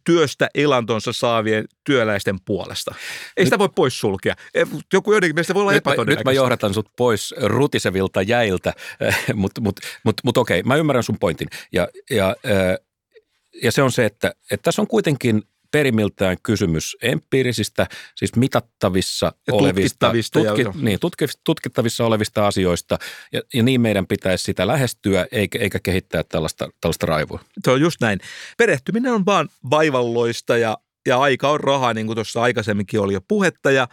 työstä 0.04 0.50
elantonsa 0.56 1.14
saavien 1.14 1.66
työläisten 1.84 2.40
puolesta. 2.46 2.96
Ei 3.38 3.46
sitä 3.46 3.60
voi 3.60 3.70
poissulkea. 3.76 4.36
Joku 4.94 5.12
joidenkin 5.12 5.36
mielestä 5.36 5.54
voi 5.54 5.62
olla 5.62 5.72
Nyt 5.72 5.86
mä, 5.86 5.92
nyt 5.92 5.94
epätodennäköistä. 5.94 6.30
mä 6.30 6.36
johdatan 6.36 6.74
sut 6.74 6.90
pois 6.98 7.36
rutisevilta 7.42 8.22
jäiltä, 8.22 8.74
mutta 9.34 9.62
mut, 9.62 9.80
mut, 10.04 10.16
mut 10.24 10.38
okei, 10.38 10.64
mä 10.64 10.76
ymmärrän 10.76 11.04
sun 11.04 11.20
pointin. 11.20 11.48
Ja, 11.72 11.88
ja, 12.10 12.28
äh, 12.30 12.86
ja 13.64 13.72
se 13.72 13.84
on 13.84 13.92
se, 13.92 14.06
että, 14.06 14.34
että 14.52 14.64
tässä 14.64 14.82
on 14.82 14.88
kuitenkin 14.88 15.44
perimiltään 15.72 16.38
kysymys 16.44 16.98
empiirisistä, 17.02 17.88
siis 18.16 18.36
mitattavissa 18.36 19.32
Ja 19.48 19.54
olevista, 19.54 20.12
tutkittavista 20.12 20.40
ja- 20.40 20.74
niin, 20.82 21.00
tutki- 21.00 21.40
tutkittavissa 21.44 22.06
olevista 22.06 22.48
asioista, 22.48 22.98
ja, 23.34 23.42
ja 23.54 23.64
niin 23.64 23.82
meidän 23.82 24.08
pitäisi 24.08 24.44
sitä 24.44 24.68
lähestyä, 24.68 25.28
eikä, 25.32 25.60
eikä 25.60 25.80
kehittää 25.84 26.24
tällaista, 26.24 26.70
tällaista 26.82 27.06
raivoa. 27.06 27.40
Se 27.66 27.72
on 27.72 27.82
just 27.82 28.02
näin. 28.02 28.20
Perehtyminen 28.58 29.14
on 29.14 29.26
vaan 29.26 29.50
vaivalloista 29.70 30.58
ja, 30.58 30.78
ja 31.08 31.20
aika 31.20 31.50
on 31.50 31.60
rahaa, 31.60 31.94
niin 31.94 32.06
kuin 32.06 32.16
tuossa 32.16 32.42
aikaisemminkin 32.42 33.00
oli 33.00 33.14
jo 33.14 33.22
puhetta, 33.28 33.72
ja 33.72 33.88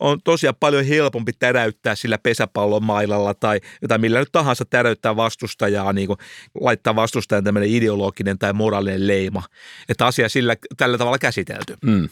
on 0.00 0.22
tosiaan 0.24 0.56
paljon 0.60 0.84
helpompi 0.84 1.32
täräyttää 1.32 1.94
sillä 1.94 2.18
pesäpallon 2.18 2.84
mailalla 2.84 3.34
tai 3.34 3.60
jotain 3.82 4.00
millä 4.00 4.18
nyt 4.18 4.32
tahansa 4.32 4.64
täräyttää 4.64 5.16
vastustajaa, 5.16 5.92
niin 5.92 6.06
kuin 6.06 6.18
laittaa 6.60 6.96
vastustajan 6.96 7.44
tämmöinen 7.44 7.70
ideologinen 7.70 8.38
tai 8.38 8.52
moraalinen 8.52 9.06
leima. 9.06 9.42
Että 9.88 10.06
asia 10.06 10.28
sillä 10.28 10.56
tällä 10.76 10.98
tavalla 10.98 11.18
käsitelty. 11.18 11.76
Mm. 11.84 12.08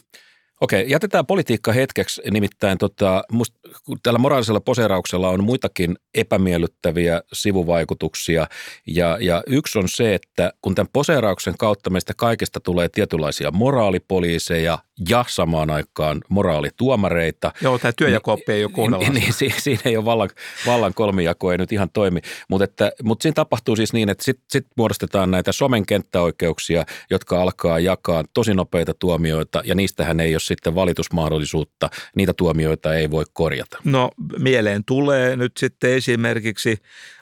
Okei, 0.60 0.90
jätetään 0.90 1.26
politiikka 1.26 1.72
hetkeksi, 1.72 2.22
nimittäin 2.30 2.78
tota, 2.78 3.24
must, 3.32 3.54
tällä 4.02 4.18
moraalisella 4.18 4.60
poseerauksella 4.60 5.28
on 5.28 5.44
muitakin 5.44 5.96
epämiellyttäviä 6.14 7.22
sivuvaikutuksia. 7.32 8.46
Ja, 8.86 9.18
ja 9.20 9.42
yksi 9.46 9.78
on 9.78 9.88
se, 9.88 10.14
että 10.14 10.52
kun 10.62 10.74
tämän 10.74 10.90
poseerauksen 10.92 11.54
kautta 11.58 11.90
meistä 11.90 12.12
kaikista 12.16 12.60
tulee 12.60 12.88
tietynlaisia 12.88 13.50
moraalipoliiseja 13.50 14.78
ja 15.08 15.24
samaan 15.28 15.70
aikaan 15.70 16.20
moraalituomareita. 16.28 17.52
Joo, 17.60 17.78
tämä 17.78 17.92
työjako 17.92 18.34
niin, 18.34 18.44
ei 18.48 18.64
ole 18.64 18.72
kuunnella. 18.72 19.08
Niin, 19.08 19.34
niin, 19.40 19.54
siinä, 19.58 19.80
ei 19.84 19.96
ole 19.96 20.04
vallan, 20.04 20.30
vallan 20.66 20.94
kolmijako, 20.94 21.52
ei 21.52 21.58
nyt 21.58 21.72
ihan 21.72 21.90
toimi, 21.90 22.20
mutta, 22.48 22.64
että, 22.64 22.92
mutta 23.02 23.22
siinä 23.22 23.34
tapahtuu 23.34 23.76
siis 23.76 23.92
niin, 23.92 24.08
että 24.08 24.24
sitten 24.24 24.44
sit 24.50 24.66
muodostetaan 24.76 25.30
näitä 25.30 25.52
somen 25.52 25.86
kenttäoikeuksia, 25.86 26.84
jotka 27.10 27.42
alkaa 27.42 27.78
jakaa 27.78 28.24
tosi 28.34 28.54
nopeita 28.54 28.94
tuomioita 28.94 29.62
ja 29.64 29.74
niistähän 29.74 30.20
ei 30.20 30.34
ole 30.34 30.40
sitten 30.40 30.74
valitusmahdollisuutta, 30.74 31.90
niitä 32.16 32.32
tuomioita 32.32 32.94
ei 32.94 33.10
voi 33.10 33.24
korjata. 33.32 33.78
No 33.84 34.10
mieleen 34.38 34.84
tulee 34.84 35.36
nyt 35.36 35.52
sitten 35.56 35.92
esimerkiksi 35.92 36.76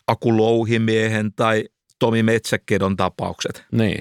Aku 0.06 0.36
Louhimiehen 0.36 1.32
tai 1.32 1.64
Tomi 1.98 2.22
Metsäkedon 2.22 2.96
tapaukset. 2.96 3.64
Niin. 3.72 4.00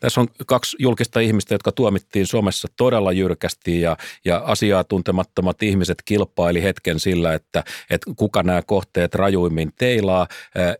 Tässä 0.00 0.20
on 0.20 0.28
kaksi 0.46 0.76
julkista 0.80 1.20
ihmistä, 1.20 1.54
jotka 1.54 1.72
tuomittiin 1.72 2.26
Suomessa 2.26 2.68
todella 2.76 3.12
jyrkästi 3.12 3.80
ja, 3.80 3.96
ja 4.24 4.42
asiaa 4.44 4.84
tuntemattomat 4.84 5.62
ihmiset 5.62 5.98
kilpaili 6.04 6.62
hetken 6.62 7.00
sillä, 7.00 7.34
että, 7.34 7.64
että 7.90 8.10
kuka 8.16 8.42
nämä 8.42 8.62
kohteet 8.62 9.14
rajuimmin 9.14 9.72
teilaa. 9.78 10.26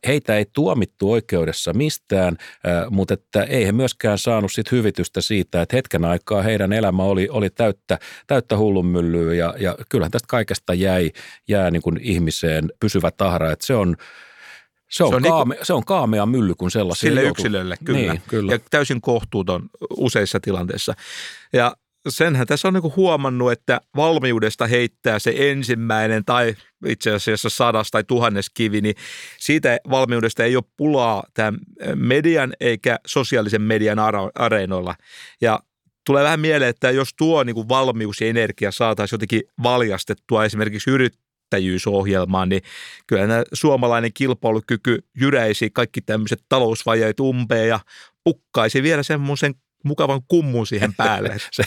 Heitä 0.07 0.37
ei 0.37 0.47
tuomittu 0.53 1.13
oikeudessa 1.13 1.73
mistään, 1.73 2.37
mutta 2.91 3.15
että 3.15 3.43
ei 3.43 3.67
he 3.67 3.73
myöskään 3.73 4.19
saanut 4.19 4.53
sit 4.53 4.73
hyvitystä 4.73 5.21
siitä, 5.21 5.63
että 5.63 5.77
hetken 5.77 6.05
aikaa 6.05 6.43
heidän 6.43 6.73
elämä 6.73 7.03
oli, 7.03 7.29
oli 7.31 7.51
täyttä, 7.51 7.99
täyttä 8.27 8.57
hullunmyllyä 8.57 9.35
ja, 9.35 9.55
ja 9.59 9.77
kyllähän 9.89 10.11
tästä 10.11 10.27
kaikesta 10.29 10.75
jäi, 10.75 11.11
jää 11.49 11.71
niin 11.71 11.83
kuin 11.83 11.99
ihmiseen 12.03 12.73
pysyvä 12.81 13.11
tahra, 13.11 13.53
että 13.53 13.67
se 13.67 13.75
on– 13.75 13.97
se 14.91 15.05
on, 15.05 15.11
se 15.11 15.17
on, 15.17 15.23
kaame, 15.23 15.55
niinku, 15.55 15.65
se 15.65 15.73
on 15.73 15.85
kaamea 15.85 16.27
mylly 16.27 16.55
kuin 16.55 16.71
sellaisia. 16.71 17.09
Sille 17.09 17.23
joutu. 17.23 17.43
yksilölle, 17.43 17.77
kyllä. 17.85 17.99
Niin, 17.99 18.23
kyllä. 18.29 18.53
Ja 18.53 18.59
täysin 18.71 19.01
kohtuuton 19.01 19.69
useissa 19.97 20.41
tilanteissa. 20.41 20.95
Ja 21.53 21.77
senhän 22.09 22.47
tässä 22.47 22.69
on 22.69 22.75
niin 22.75 22.97
huomannut, 22.97 23.53
että 23.53 23.81
valmiudesta 23.97 24.67
heittää 24.67 25.19
se 25.19 25.35
ensimmäinen 25.37 26.25
tai 26.25 26.55
itse 26.87 27.11
asiassa 27.13 27.51
sadas 27.51 27.91
tai 27.91 28.05
tuhannes 28.05 28.51
kivi, 28.51 28.81
niin 28.81 28.95
siitä 29.39 29.79
valmiudesta 29.91 30.45
ei 30.45 30.57
ole 30.57 30.65
pulaa 30.77 31.25
tämän 31.35 31.61
median 31.95 32.53
eikä 32.61 32.99
sosiaalisen 33.07 33.63
median 33.63 33.99
areenoilla. 34.35 34.95
Ja 35.41 35.61
tulee 36.07 36.25
vähän 36.25 36.41
mieleen, 36.41 36.71
että 36.71 36.91
jos 36.91 37.15
tuo 37.19 37.45
niin 37.45 37.55
kuin 37.55 37.69
valmius 37.69 38.21
ja 38.21 38.27
energia 38.27 38.73
saataisiin 38.73 39.15
jotenkin 39.17 39.43
valjastettua 39.63 40.45
esimerkiksi 40.45 40.91
yrittäjyysohjelmaan, 41.47 42.49
niin 42.49 42.63
kyllä 43.07 43.27
nämä 43.27 43.43
suomalainen 43.53 44.11
kilpailukyky 44.15 44.99
jyräisi 45.21 45.71
kaikki 45.71 46.01
tämmöiset 46.01 46.43
talousvajeet 46.49 47.21
umpeen 47.21 47.69
ja 47.69 47.81
pukkaisi 48.25 48.83
vielä 48.83 49.03
semmoisen 49.03 49.55
mukavan 49.85 50.21
kummun 50.29 50.67
siihen 50.67 50.95
päälle. 50.95 51.37
Se, 51.53 51.63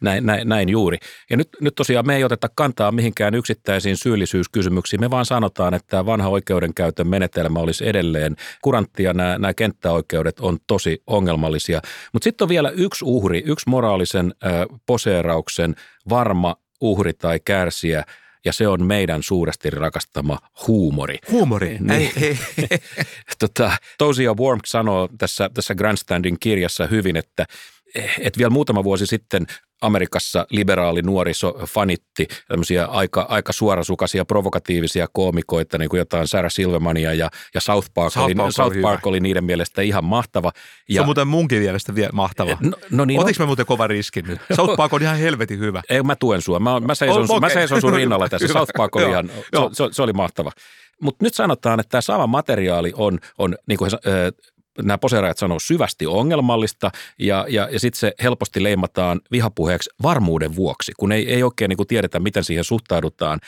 näin, 0.00 0.26
näin, 0.26 0.48
näin 0.48 0.68
juuri. 0.68 0.98
Ja 1.30 1.36
nyt, 1.36 1.48
nyt 1.60 1.74
tosiaan 1.74 2.06
me 2.06 2.16
ei 2.16 2.24
oteta 2.24 2.48
kantaa 2.54 2.92
mihinkään 2.92 3.34
yksittäisiin 3.34 3.96
syyllisyyskysymyksiin. 3.96 5.00
Me 5.00 5.10
vaan 5.10 5.26
sanotaan, 5.26 5.74
että 5.74 5.86
tämä 5.90 6.06
vanha 6.06 6.28
oikeudenkäytön 6.28 7.08
menetelmä 7.08 7.58
olisi 7.58 7.88
edelleen 7.88 8.36
kurantti 8.62 9.02
ja 9.02 9.12
nämä, 9.12 9.38
nämä 9.38 9.54
kenttäoikeudet 9.54 10.40
on 10.40 10.58
tosi 10.66 11.02
ongelmallisia. 11.06 11.80
Mutta 12.12 12.24
sitten 12.24 12.44
on 12.44 12.48
vielä 12.48 12.70
yksi 12.70 13.04
uhri, 13.04 13.42
yksi 13.46 13.68
moraalisen 13.68 14.34
äh, 14.44 14.52
poseerauksen 14.86 15.74
varma 16.08 16.56
uhri 16.80 17.12
tai 17.12 17.40
kärsiä– 17.44 18.04
ja 18.44 18.52
se 18.52 18.68
on 18.68 18.86
meidän 18.86 19.22
suuresti 19.22 19.70
rakastama 19.70 20.38
huumori. 20.66 21.18
Huumori? 21.30 21.78
Niin. 21.80 21.90
Ei, 21.90 22.12
ei. 22.16 22.38
tota, 23.38 23.72
Tosia 23.98 24.34
Worm 24.34 24.60
sanoo 24.64 25.08
tässä, 25.18 25.50
tässä 25.54 25.74
Grandstandin 25.74 26.36
kirjassa 26.40 26.86
hyvin, 26.86 27.16
että 27.16 27.46
et 28.20 28.38
vielä 28.38 28.50
muutama 28.50 28.84
vuosi 28.84 29.06
sitten 29.06 29.46
Amerikassa 29.80 30.46
liberaali 30.50 31.02
nuoriso 31.02 31.54
fanitti 31.66 32.28
tämmöisiä 32.48 32.84
aika, 32.84 33.26
aika 33.28 33.52
suorasukaisia, 33.52 34.24
provokatiivisia 34.24 35.06
koomikoita, 35.12 35.78
niin 35.78 35.88
kuin 35.88 35.98
jotain 35.98 36.28
Sarah 36.28 36.50
Silvermania 36.52 37.14
ja, 37.14 37.30
ja 37.54 37.60
South 37.60 37.88
Park, 37.94 38.12
South 38.12 38.24
oli, 38.24 38.34
Park, 38.34 38.52
South 38.52 38.80
Park 38.80 39.06
oli 39.06 39.20
niiden 39.20 39.44
mielestä 39.44 39.82
ihan 39.82 40.04
mahtava. 40.04 40.52
Ja, 40.88 40.94
se 40.94 41.00
on 41.00 41.06
muuten 41.06 41.28
munkin 41.28 41.62
mielestä 41.62 41.94
vielä 41.94 42.10
mahtava. 42.12 42.56
No, 42.60 42.76
no 42.90 43.04
niin, 43.04 43.20
Otiks 43.20 43.38
no, 43.38 43.42
me 43.42 43.46
muuten 43.46 43.66
kova 43.66 43.86
riskin 43.86 44.24
nyt? 44.26 44.40
South 44.56 44.76
Park 44.76 44.92
on 44.92 45.02
ihan 45.02 45.18
helvetin 45.18 45.58
hyvä. 45.58 45.82
Ei, 45.90 46.02
mä 46.02 46.16
tuen 46.16 46.42
sua. 46.42 46.60
Mä, 46.60 46.80
mä, 46.80 46.94
seison, 46.94 47.22
oh, 47.22 47.30
okay. 47.30 47.40
mä 47.40 47.48
seison 47.48 47.80
sun 47.80 47.92
rinnalla 47.92 48.28
tässä. 48.28 48.48
South 48.48 48.72
Park 48.76 48.96
oli 48.96 49.10
ihan, 49.10 49.28
se, 49.28 49.58
se, 49.72 49.84
se 49.92 50.02
oli 50.02 50.12
mahtava. 50.12 50.52
Mutta 51.02 51.24
nyt 51.24 51.34
sanotaan, 51.34 51.80
että 51.80 51.90
tämä 51.90 52.00
sama 52.00 52.26
materiaali 52.26 52.92
on, 52.96 53.18
on 53.38 53.56
niin 53.66 53.78
kuin 53.78 53.90
nämä 54.82 54.98
poseeraajat 54.98 55.38
sanoo 55.38 55.58
syvästi 55.58 56.06
ongelmallista 56.06 56.90
ja, 57.18 57.46
ja, 57.48 57.68
ja 57.72 57.80
sitten 57.80 57.98
se 58.00 58.12
helposti 58.22 58.62
leimataan 58.62 59.20
vihapuheeksi 59.30 59.90
varmuuden 60.02 60.56
vuoksi, 60.56 60.92
kun 60.98 61.12
ei, 61.12 61.34
ei 61.34 61.42
oikein 61.42 61.68
niin 61.68 61.76
kuin 61.76 61.86
tiedetä, 61.86 62.20
miten 62.20 62.44
siihen 62.44 62.64
suhtaudutaan. 62.64 63.40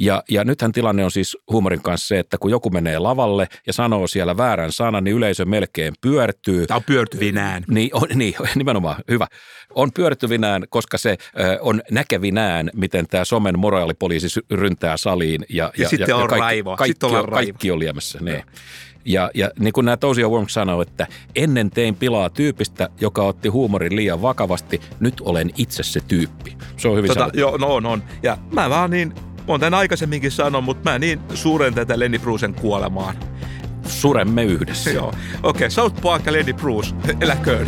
Ja, 0.00 0.22
ja 0.30 0.44
nythän 0.44 0.72
tilanne 0.72 1.04
on 1.04 1.10
siis 1.10 1.36
huumorin 1.50 1.82
kanssa 1.82 2.06
se, 2.08 2.18
että 2.18 2.38
kun 2.38 2.50
joku 2.50 2.70
menee 2.70 2.98
lavalle 2.98 3.48
ja 3.66 3.72
sanoo 3.72 4.06
siellä 4.06 4.36
väärän 4.36 4.72
sanan, 4.72 5.04
niin 5.04 5.16
yleisö 5.16 5.44
melkein 5.44 5.94
pyörtyy. 6.00 6.66
Tämä 6.66 6.76
on 6.76 6.84
pyörtyvinään. 6.84 7.64
Niin, 7.68 7.90
on, 7.92 8.08
niin, 8.14 8.34
nimenomaan, 8.54 9.04
hyvä. 9.10 9.26
On 9.74 9.92
pyörtyvinään, 9.92 10.64
koska 10.68 10.98
se 10.98 11.16
ö, 11.40 11.58
on 11.60 11.82
näkevinään, 11.90 12.70
miten 12.74 13.06
tämä 13.06 13.24
somen 13.24 13.58
moraalipoliisi 13.58 14.40
ryntää 14.50 14.96
saliin. 14.96 15.44
Ja, 15.48 15.64
ja, 15.76 15.82
ja 15.82 15.88
sitten 15.88 16.08
ja, 16.08 16.16
on 16.16 16.22
ja 16.22 16.28
kaikki, 16.28 16.40
raivo. 16.40 16.76
Kaikki, 16.76 16.92
sitten 16.92 17.18
on, 17.18 17.30
kaikki 17.30 17.70
on 17.70 17.78
liemässä. 17.78 18.18
Niin. 18.22 18.36
Ja, 18.36 18.44
ja 19.34 19.50
niin 19.58 19.72
kuin 19.72 19.84
nämä 19.84 19.96
Tosia 19.96 20.28
Worms 20.28 20.54
sanoo, 20.54 20.82
että 20.82 21.06
ennen 21.36 21.70
tein 21.70 21.94
pilaa 21.94 22.30
tyypistä, 22.30 22.88
joka 23.00 23.22
otti 23.22 23.48
huumorin 23.48 23.96
liian 23.96 24.22
vakavasti, 24.22 24.80
nyt 25.00 25.20
olen 25.20 25.50
itse 25.56 25.82
se 25.82 26.00
tyyppi. 26.08 26.56
Se 26.76 26.88
on 26.88 26.96
hyvin 26.96 27.08
tota, 27.08 27.30
Joo, 27.34 27.56
no 27.56 27.74
on, 27.74 27.86
on. 27.86 28.02
Ja 28.22 28.38
mä 28.52 28.70
vaan 28.70 28.90
niin, 28.90 29.14
olen 29.46 29.60
tämän 29.60 29.78
aikaisemminkin 29.78 30.30
sanonut, 30.30 30.64
mutta 30.64 30.90
mä 30.90 30.98
niin 30.98 31.20
suuren 31.34 31.74
tätä 31.74 31.98
Lenny 31.98 32.18
Brucen 32.18 32.54
kuolemaan. 32.54 33.16
Suremme 33.86 34.44
yhdessä. 34.44 34.90
Joo. 34.90 35.08
Okei, 35.08 35.18
okay, 35.42 35.70
South 35.70 36.02
Park 36.02 36.26
ja 36.26 36.32
Lenny 36.32 36.52
Bruce, 36.52 36.94
eläköön. 37.20 37.66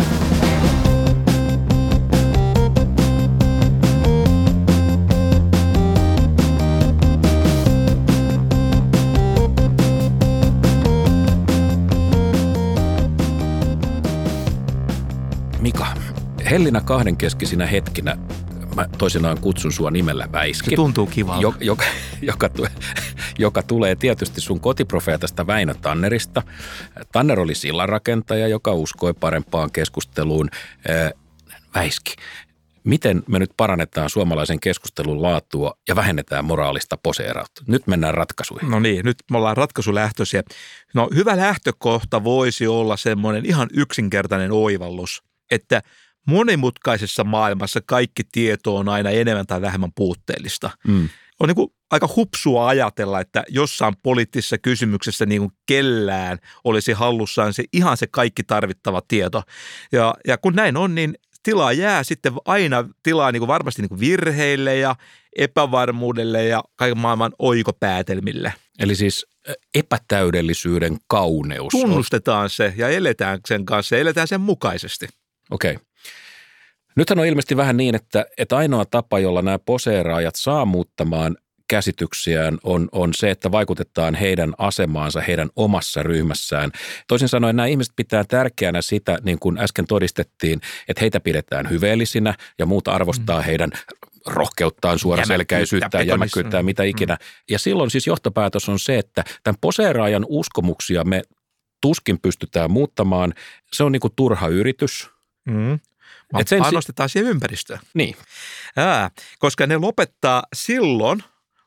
Hellinä 16.50 16.80
kahdenkeskisinä 16.80 17.66
hetkinä 17.66 18.16
mä 18.74 18.86
toisinaan 18.98 19.40
kutsun 19.40 19.72
sua 19.72 19.90
nimellä 19.90 20.28
Väiski. 20.32 20.70
Se 20.70 20.76
tuntuu 20.76 21.06
kivalta. 21.06 21.42
Joka, 21.42 21.58
joka, 21.60 21.84
joka, 22.22 22.50
joka 23.38 23.62
tulee 23.62 23.96
tietysti 23.96 24.40
sun 24.40 24.60
kotiprofeetasta 24.60 25.46
Väinö 25.46 25.74
Tannerista. 25.74 26.42
Tanner 27.12 27.40
oli 27.40 27.54
sillanrakentaja, 27.54 28.48
joka 28.48 28.72
uskoi 28.72 29.14
parempaan 29.14 29.70
keskusteluun. 29.70 30.50
Väiski, 31.74 32.14
miten 32.84 33.22
me 33.26 33.38
nyt 33.38 33.50
parannetaan 33.56 34.10
suomalaisen 34.10 34.60
keskustelun 34.60 35.22
laatua 35.22 35.74
ja 35.88 35.96
vähennetään 35.96 36.44
moraalista 36.44 36.96
poseerautta? 37.02 37.62
Nyt 37.66 37.86
mennään 37.86 38.14
ratkaisuihin. 38.14 38.70
No 38.70 38.80
niin, 38.80 39.04
nyt 39.04 39.16
me 39.30 39.36
ollaan 39.36 39.56
ratkaisulähtöisiä. 39.56 40.42
No 40.94 41.08
hyvä 41.14 41.36
lähtökohta 41.36 42.24
voisi 42.24 42.66
olla 42.66 42.96
semmoinen 42.96 43.46
ihan 43.46 43.68
yksinkertainen 43.72 44.52
oivallus, 44.52 45.22
että– 45.50 45.82
monimutkaisessa 46.26 47.24
maailmassa 47.24 47.80
kaikki 47.86 48.22
tieto 48.32 48.76
on 48.76 48.88
aina 48.88 49.10
enemmän 49.10 49.46
tai 49.46 49.60
vähemmän 49.60 49.92
puutteellista. 49.96 50.70
Mm. 50.88 51.08
On 51.40 51.48
niin 51.48 51.56
kuin 51.56 51.72
aika 51.90 52.08
hupsua 52.16 52.68
ajatella, 52.68 53.20
että 53.20 53.44
jossain 53.48 53.94
poliittisessa 54.02 54.58
kysymyksessä 54.58 55.26
niin 55.26 55.40
kuin 55.40 55.52
kellään 55.66 56.38
olisi 56.64 56.92
hallussaan 56.92 57.54
se 57.54 57.64
ihan 57.72 57.96
se 57.96 58.06
kaikki 58.06 58.42
tarvittava 58.42 59.02
tieto. 59.08 59.42
Ja, 59.92 60.14
ja 60.26 60.38
kun 60.38 60.54
näin 60.54 60.76
on, 60.76 60.94
niin 60.94 61.14
tilaa 61.42 61.72
jää 61.72 62.04
sitten 62.04 62.32
aina 62.44 62.84
tilaa 63.02 63.32
niin 63.32 63.40
kuin 63.40 63.48
varmasti 63.48 63.82
niin 63.82 63.88
kuin 63.88 64.00
virheille 64.00 64.76
ja 64.76 64.96
epävarmuudelle 65.36 66.44
ja 66.44 66.64
kaiken 66.76 66.98
maailman 66.98 67.32
oikopäätelmille. 67.38 68.54
Eli 68.78 68.94
siis 68.94 69.26
epätäydellisyyden 69.74 70.96
kauneus. 71.06 71.70
Tunnustetaan 71.70 72.42
on. 72.42 72.50
se 72.50 72.74
ja 72.76 72.88
eletään 72.88 73.40
sen 73.48 73.64
kanssa 73.64 73.94
ja 73.94 74.00
eletään 74.00 74.28
sen 74.28 74.40
mukaisesti. 74.40 75.08
Okei. 75.50 75.72
Okay. 75.72 75.84
Nythän 76.96 77.18
on 77.18 77.26
ilmeisesti 77.26 77.56
vähän 77.56 77.76
niin, 77.76 77.94
että, 77.94 78.26
että 78.38 78.56
ainoa 78.56 78.84
tapa, 78.84 79.18
jolla 79.18 79.42
nämä 79.42 79.58
poseeraajat 79.58 80.34
saa 80.36 80.64
muuttamaan 80.64 81.36
käsityksiään 81.70 82.58
on, 82.64 82.88
on 82.92 83.14
se, 83.14 83.30
että 83.30 83.52
vaikutetaan 83.52 84.14
heidän 84.14 84.54
asemaansa 84.58 85.20
heidän 85.20 85.48
omassa 85.56 86.02
ryhmässään. 86.02 86.70
Toisin 87.08 87.28
sanoen 87.28 87.56
nämä 87.56 87.66
ihmiset 87.66 87.92
pitää 87.96 88.24
tärkeänä 88.24 88.82
sitä, 88.82 89.18
niin 89.22 89.38
kuin 89.38 89.58
äsken 89.58 89.86
todistettiin, 89.86 90.60
että 90.88 91.00
heitä 91.00 91.20
pidetään 91.20 91.70
hyveellisinä 91.70 92.34
ja 92.58 92.66
muuta 92.66 92.92
arvostaa 92.92 93.40
mm. 93.40 93.44
heidän 93.44 93.70
rohkeuttaan, 94.26 94.98
suoraselkäisyyttä, 94.98 96.02
jämäkkyyttä 96.02 96.62
mitä 96.62 96.82
ikinä. 96.82 97.14
Mm. 97.14 97.24
Ja 97.50 97.58
silloin 97.58 97.90
siis 97.90 98.06
johtopäätös 98.06 98.68
on 98.68 98.78
se, 98.78 98.98
että 98.98 99.24
tämän 99.42 99.58
poseeraajan 99.60 100.26
uskomuksia 100.28 101.04
me 101.04 101.22
tuskin 101.80 102.20
pystytään 102.20 102.70
muuttamaan. 102.70 103.34
Se 103.72 103.84
on 103.84 103.92
niin 103.92 104.00
kuin 104.00 104.12
turha 104.16 104.48
yritys. 104.48 105.10
Mm. 105.48 105.78
Et 106.38 106.48
sen 106.48 106.62
panostetaan 106.62 107.08
si- 107.08 107.12
siihen 107.12 107.30
ympäristöön. 107.30 107.80
Niin. 107.94 108.16
Ää, 108.76 109.10
koska 109.38 109.66
ne 109.66 109.76
lopettaa 109.76 110.42
silloin, 110.54 111.24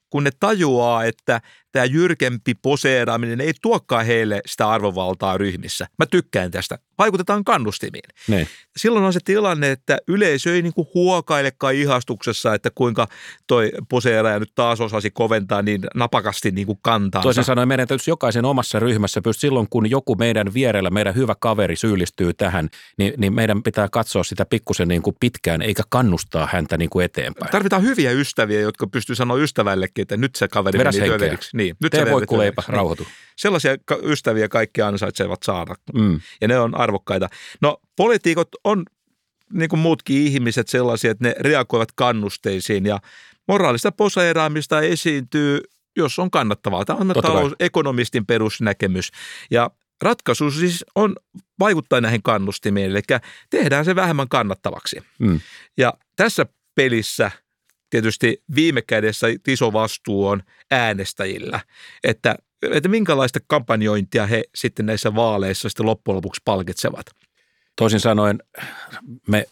kun 0.10 0.24
ne 0.24 0.32
tajuaa, 0.40 1.04
että 1.04 1.42
tämä 1.74 1.86
jyrkempi 1.86 2.54
poseeraaminen 2.62 3.42
ei 3.42 3.54
tuokaan 3.62 4.06
heille 4.06 4.42
sitä 4.46 4.70
arvovaltaa 4.70 5.38
ryhmissä. 5.38 5.88
Mä 6.00 6.06
tykkään 6.06 6.52
tästä. 6.52 6.78
Vaikutetaan 6.98 7.44
kannustimiin. 7.44 8.04
Ne. 8.28 8.48
Silloin 8.78 9.06
on 9.06 9.14
se 9.14 9.20
tilanne, 9.26 9.72
että 9.72 9.98
yleisö 10.08 10.56
ei 10.56 10.62
niinku 10.62 10.92
huokailekaan 10.94 11.76
ihastuksessa, 11.76 12.54
että 12.54 12.70
kuinka 12.76 13.08
toi 13.48 13.72
poseeraaja 13.90 14.40
nyt 14.40 14.52
taas 14.56 14.82
osasi 14.82 15.12
koventaa 15.12 15.62
niin 15.62 15.82
napakasti 15.96 16.52
niinku 16.52 16.76
kantaa. 16.76 17.22
Toisin 17.22 17.44
sanoen 17.44 17.68
meidän 17.68 17.88
täytyisi 17.88 18.12
jokaisen 18.12 18.46
omassa 18.46 18.80
ryhmässä 18.80 19.22
pystyä 19.22 19.42
silloin, 19.42 19.68
kun 19.70 19.90
joku 19.90 20.16
meidän 20.16 20.54
vierellä, 20.54 20.90
meidän 20.90 21.16
hyvä 21.16 21.36
kaveri 21.40 21.76
syyllistyy 21.76 22.34
tähän, 22.34 22.70
niin, 22.98 23.14
niin 23.18 23.34
meidän 23.34 23.64
pitää 23.64 23.88
katsoa 23.92 24.24
sitä 24.24 24.46
pikkusen 24.46 24.88
niin 24.88 25.02
kuin 25.02 25.16
pitkään, 25.20 25.62
eikä 25.62 25.84
kannustaa 25.90 26.50
häntä 26.52 26.78
niin 26.78 26.90
kuin 26.90 27.06
eteenpäin. 27.06 27.52
Tarvitaan 27.52 27.84
hyviä 27.84 28.12
ystäviä, 28.12 28.60
jotka 28.60 28.88
pystyy 28.88 29.16
sanoa 29.16 29.38
ystävällekin, 29.38 30.02
että 30.02 30.18
nyt 30.18 30.36
se 30.36 30.48
kaveri 30.48 30.80
Vedäs 30.80 30.98
meni 30.98 31.38
niin, 31.54 31.63
nyt 31.68 31.92
Tee 31.92 32.12
voi 32.12 32.38
leipä, 32.38 32.64
niin. 32.68 32.74
rauhoitu. 32.74 33.08
Sellaisia 33.36 33.76
ystäviä 34.04 34.50
kaikki 34.50 34.82
ansaitsevat 34.82 35.44
saada 35.44 35.76
mm. 35.94 36.20
ja 36.42 36.48
ne 36.48 36.60
on 36.60 36.76
arvokkaita. 36.76 37.30
No 37.62 37.78
poliitikot 37.96 38.48
on 38.64 38.86
niin 39.54 39.70
kuin 39.70 39.80
muutkin 39.80 40.18
ihmiset 40.18 40.68
sellaisia, 40.68 41.12
että 41.12 41.24
ne 41.24 41.36
reagoivat 41.40 41.92
kannusteisiin 41.92 42.86
ja 42.86 43.00
moraalista 43.48 43.92
poseeraamista 43.92 44.82
esiintyy, 44.82 45.62
jos 45.96 46.20
on 46.20 46.32
kannattavaa. 46.32 46.86
Tämä 46.86 47.00
on 47.00 47.14
talousekonomistin 47.22 48.26
perusnäkemys. 48.26 49.12
Ja 49.52 49.72
ratkaisu 50.02 50.52
siis 50.52 50.86
on 50.96 51.16
vaikuttaa 51.60 52.02
näihin 52.02 52.24
kannustimiin, 52.24 52.92
eli 52.92 53.02
tehdään 53.50 53.86
se 53.86 53.96
vähemmän 53.96 54.30
kannattavaksi. 54.30 55.04
Mm. 55.20 55.40
Ja 55.78 55.94
tässä 56.16 56.46
pelissä– 56.76 57.32
tietysti 57.94 58.44
viime 58.56 58.82
kädessä 58.82 59.28
iso 59.48 59.74
vastuu 59.74 60.28
on 60.28 60.44
äänestäjillä, 60.72 61.60
että, 62.04 62.36
että 62.72 62.90
minkälaista 62.90 63.40
kampanjointia 63.48 64.28
he 64.28 64.44
sitten 64.56 64.86
näissä 64.86 65.16
vaaleissa 65.16 65.70
sitten 65.70 65.86
loppujen 65.86 66.16
lopuksi 66.16 66.42
palkitsevat. 66.46 67.06
Toisin 67.76 68.00
sanoen 68.00 68.40
me 69.28 69.46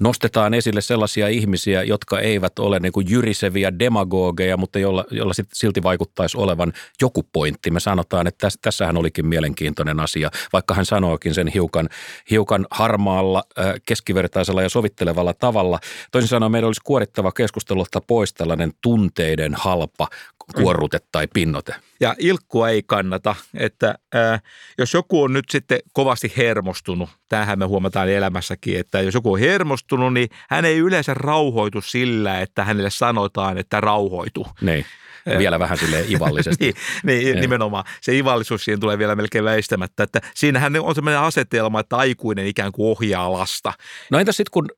nostetaan 0.00 0.54
esille 0.54 0.80
sellaisia 0.80 1.28
ihmisiä, 1.28 1.82
jotka 1.82 2.20
eivät 2.20 2.58
ole 2.58 2.80
niin 2.80 2.92
kuin 2.92 3.06
jyriseviä 3.10 3.78
demagogeja, 3.78 4.56
mutta 4.56 4.78
jolla, 4.78 5.04
jolla 5.10 5.32
silti 5.52 5.82
vaikuttaisi 5.82 6.38
olevan 6.38 6.72
joku 7.00 7.22
pointti. 7.32 7.70
Me 7.70 7.80
sanotaan, 7.80 8.26
että 8.26 8.38
täs, 8.46 8.58
tässähän 8.62 8.96
olikin 8.96 9.26
mielenkiintoinen 9.26 10.00
asia, 10.00 10.30
vaikka 10.52 10.74
hän 10.74 10.86
sanookin 10.86 11.34
sen 11.34 11.48
hiukan, 11.48 11.88
hiukan 12.30 12.66
harmaalla, 12.70 13.44
keskivertaisella 13.86 14.62
ja 14.62 14.68
sovittelevalla 14.68 15.34
tavalla. 15.34 15.78
Toisin 16.10 16.28
sanoen 16.28 16.52
meidän 16.52 16.66
olisi 16.66 16.80
kuorittava 16.84 17.32
keskustelulta 17.32 18.00
pois 18.00 18.34
tällainen 18.34 18.72
tunteiden 18.82 19.54
halpa 19.54 20.08
kuorrute 20.54 20.98
tai 21.12 21.28
pinnote. 21.34 21.74
Ja 22.00 22.14
ilkkua 22.18 22.68
ei 22.68 22.82
kannata, 22.86 23.34
että 23.54 23.94
ää, 24.14 24.40
jos 24.78 24.94
joku 24.94 25.22
on 25.22 25.32
nyt 25.32 25.44
sitten 25.50 25.78
kovasti 25.92 26.32
hermostunut, 26.36 27.10
tämähän 27.28 27.58
me 27.58 27.64
huomataan 27.64 28.08
elämässäkin, 28.08 28.78
että 28.78 29.00
jos 29.00 29.14
joku 29.14 29.32
on 29.32 29.38
hermostunut, 29.40 30.14
niin 30.14 30.28
hän 30.50 30.64
ei 30.64 30.78
yleensä 30.78 31.14
rauhoitu 31.14 31.80
sillä, 31.80 32.40
että 32.40 32.64
hänelle 32.64 32.90
sanotaan, 32.90 33.58
että 33.58 33.80
rauhoitu. 33.80 34.46
Niin. 34.60 34.84
Vielä 35.38 35.58
vähän 35.58 35.78
sille 35.78 36.04
ivallisesti. 36.10 36.64
niin, 37.02 37.24
niin 37.24 37.40
nimenomaan. 37.40 37.84
Se 38.00 38.16
ivallisuus 38.16 38.64
siihen 38.64 38.80
tulee 38.80 38.98
vielä 38.98 39.16
melkein 39.16 39.44
väistämättä. 39.44 40.02
Että 40.02 40.20
siinähän 40.34 40.76
on 40.76 40.94
sellainen 40.94 41.20
asetelma, 41.20 41.80
että 41.80 41.96
aikuinen 41.96 42.46
ikään 42.46 42.72
kuin 42.72 42.90
ohjaa 42.90 43.32
lasta. 43.32 43.72
No 44.10 44.18
entäs 44.18 44.36
sitten, 44.36 44.52
kun, 44.52 44.68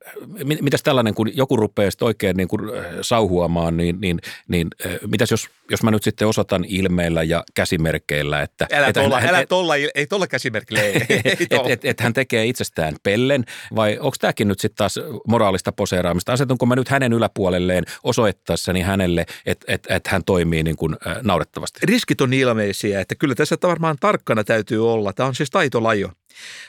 mitäs 0.60 0.82
tällainen, 0.82 1.14
kun 1.14 1.36
joku 1.36 1.56
rupeaa 1.56 1.90
oikein 2.00 2.36
niin 2.36 2.48
kuin 2.48 2.60
äh, 2.78 2.84
sauhuamaan, 3.00 3.76
niin, 3.76 4.00
niin, 4.00 4.20
niin 4.48 4.68
äh, 4.86 4.92
mitäs 5.06 5.30
jos, 5.30 5.48
jos 5.70 5.82
mä 5.82 5.90
nyt 5.90 6.02
sitten 6.02 6.28
osoitan 6.28 6.64
ilmeillä 6.68 7.22
ja 7.22 7.44
käsimerkeillä, 7.54 8.42
että... 8.42 8.66
Älä 8.72 8.86
että 8.86 9.00
tolla, 9.00 9.20
hän, 9.20 9.28
älä 9.28 9.46
tolla, 9.46 9.74
ei 9.94 10.06
tolla 10.06 10.26
käsimerkillä, 10.26 10.82
ei. 10.82 10.94
että 11.50 11.60
et, 11.66 11.84
et 11.84 12.00
hän 12.00 12.12
tekee 12.12 12.46
itsestään 12.46 12.96
pellen, 13.02 13.44
vai 13.76 13.98
onko 13.98 14.16
tämäkin 14.20 14.48
nyt 14.48 14.60
sitten 14.60 14.76
taas 14.76 14.98
moraalista 15.28 15.72
poseeraamista? 15.72 16.32
Asetunko 16.32 16.66
mä 16.66 16.76
nyt 16.76 16.88
hänen 16.88 17.12
yläpuolelleen 17.12 17.84
osoittaessani 18.02 18.80
hänelle, 18.80 19.26
että 19.46 19.64
et, 19.68 19.86
et 19.88 20.06
hän 20.06 20.24
toimii 20.40 20.62
niin 20.62 20.76
kuin 20.76 20.96
naurettavasti. 21.22 21.80
Riskit 21.82 22.20
on 22.20 22.32
ilmeisiä, 22.32 23.00
että 23.00 23.14
kyllä 23.14 23.34
tässä 23.34 23.56
varmaan 23.62 23.96
tarkkana 24.00 24.44
täytyy 24.44 24.92
olla. 24.92 25.12
Tämä 25.12 25.26
on 25.26 25.34
siis 25.34 25.50
taitolajo. 25.50 26.12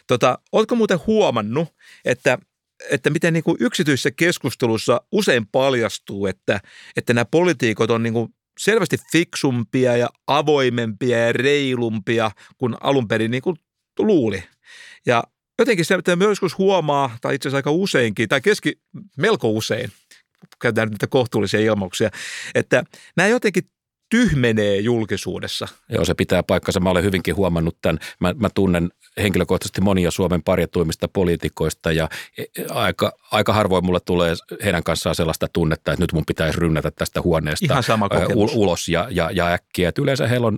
Tota, 0.07 0.39
oletko 0.51 0.75
muuten 0.75 0.99
huomannut, 1.07 1.67
että 2.05 2.37
että 2.91 3.09
miten 3.09 3.33
niin 3.33 3.43
kuin 3.43 3.57
yksityisessä 3.59 4.11
keskustelussa 4.11 5.01
usein 5.11 5.47
paljastuu, 5.47 6.25
että, 6.25 6.59
että 6.97 7.13
nämä 7.13 7.25
poliitikot 7.25 7.91
on 7.91 8.03
niin 8.03 8.13
kuin 8.13 8.33
selvästi 8.59 8.97
fiksumpia 9.11 9.97
ja 9.97 10.09
avoimempia 10.27 11.17
ja 11.17 11.33
reilumpia 11.33 12.31
kuin 12.57 12.75
alun 12.81 13.07
perin 13.07 13.31
niin 13.31 13.43
kuin 13.43 13.55
luuli. 13.99 14.43
Ja 15.05 15.23
jotenkin 15.59 15.85
se, 15.85 15.95
että 15.95 16.17
joskus 16.19 16.57
huomaa, 16.57 17.17
tai 17.21 17.35
itse 17.35 17.49
asiassa 17.49 17.57
aika 17.57 17.71
useinkin, 17.71 18.29
tai 18.29 18.41
keski, 18.41 18.79
melko 19.17 19.49
usein, 19.49 19.91
käytetään 20.61 20.89
niitä 20.89 21.07
kohtuullisia 21.07 21.59
ilmauksia, 21.59 22.09
että 22.55 22.83
nämä 23.17 23.29
jotenkin 23.29 23.63
tyhmenee 24.11 24.77
julkisuudessa. 24.77 25.67
Joo, 25.89 26.05
se 26.05 26.13
pitää 26.13 26.43
paikkansa. 26.43 26.79
Mä 26.79 26.89
olen 26.89 27.03
hyvinkin 27.03 27.35
huomannut 27.35 27.77
tämän. 27.81 27.99
Mä, 28.19 28.33
mä 28.37 28.49
tunnen 28.55 28.89
henkilökohtaisesti 29.17 29.81
monia 29.81 30.11
Suomen 30.11 30.43
parjatuimmista 30.43 31.07
poliitikoista 31.07 31.91
ja 31.91 32.09
e, 32.37 32.43
aika, 32.69 33.11
aika 33.31 33.53
harvoin 33.53 33.85
mulle 33.85 33.99
tulee 34.05 34.33
heidän 34.63 34.83
kanssaan 34.83 35.15
sellaista 35.15 35.47
tunnetta, 35.53 35.91
että 35.91 36.03
nyt 36.03 36.13
mun 36.13 36.25
pitäisi 36.27 36.59
rynnätä 36.59 36.91
tästä 36.91 37.21
huoneesta 37.21 37.65
Ihan 37.73 37.83
sama 37.83 38.09
ulos 38.53 38.89
ja, 38.89 39.07
ja, 39.11 39.29
ja 39.33 39.47
äkkiä. 39.47 39.89
Et 39.89 39.97
yleensä 39.97 40.27
heillä 40.27 40.47
on, 40.47 40.57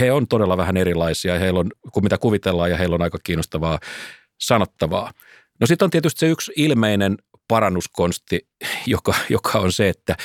he 0.00 0.12
on 0.12 0.28
todella 0.28 0.56
vähän 0.56 0.76
erilaisia, 0.76 1.38
heillä 1.38 1.60
on, 1.60 1.70
kuin 1.92 2.04
mitä 2.04 2.18
kuvitellaan 2.18 2.70
ja 2.70 2.76
heillä 2.76 2.94
on 2.94 3.02
aika 3.02 3.18
kiinnostavaa 3.24 3.78
sanottavaa. 4.40 5.12
No 5.60 5.66
sitten 5.66 5.86
on 5.86 5.90
tietysti 5.90 6.20
se 6.20 6.26
yksi 6.26 6.52
ilmeinen 6.56 7.16
parannuskonsti, 7.48 8.48
joka, 8.86 9.14
joka 9.28 9.58
on 9.58 9.72
se, 9.72 9.88
että 9.88 10.16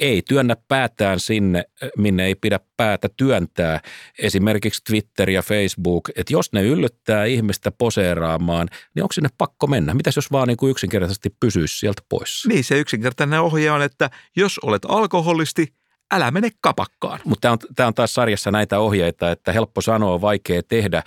ei 0.00 0.22
työnnä 0.28 0.56
päätään 0.68 1.20
sinne, 1.20 1.64
minne 1.96 2.26
ei 2.26 2.34
pidä 2.34 2.60
päätä 2.76 3.08
työntää. 3.16 3.80
Esimerkiksi 4.18 4.82
Twitter 4.84 5.30
ja 5.30 5.42
Facebook, 5.42 6.08
että 6.16 6.32
jos 6.32 6.52
ne 6.52 6.62
yllyttää 6.62 7.24
ihmistä 7.24 7.70
poseeraamaan, 7.70 8.68
niin 8.94 9.02
onko 9.02 9.12
sinne 9.12 9.28
pakko 9.38 9.66
mennä? 9.66 9.94
Mitäs 9.94 10.16
jos 10.16 10.32
vaan 10.32 10.48
niin 10.48 10.56
kuin 10.56 10.70
yksinkertaisesti 10.70 11.30
pysyisi 11.40 11.78
sieltä 11.78 12.02
pois? 12.08 12.46
Niin, 12.48 12.64
se 12.64 12.78
yksinkertainen 12.78 13.40
ohje 13.40 13.70
on, 13.70 13.82
että 13.82 14.10
jos 14.36 14.58
olet 14.58 14.82
alkoholisti, 14.88 15.74
älä 16.12 16.30
mene 16.30 16.50
kapakkaan. 16.60 17.20
Mutta 17.24 17.56
tämä 17.74 17.86
on, 17.86 17.88
on 17.88 17.94
taas 17.94 18.14
sarjassa 18.14 18.50
näitä 18.50 18.78
ohjeita, 18.78 19.30
että 19.30 19.52
helppo 19.52 19.80
sanoa, 19.80 20.20
vaikea 20.20 20.62
tehdä, 20.62 21.02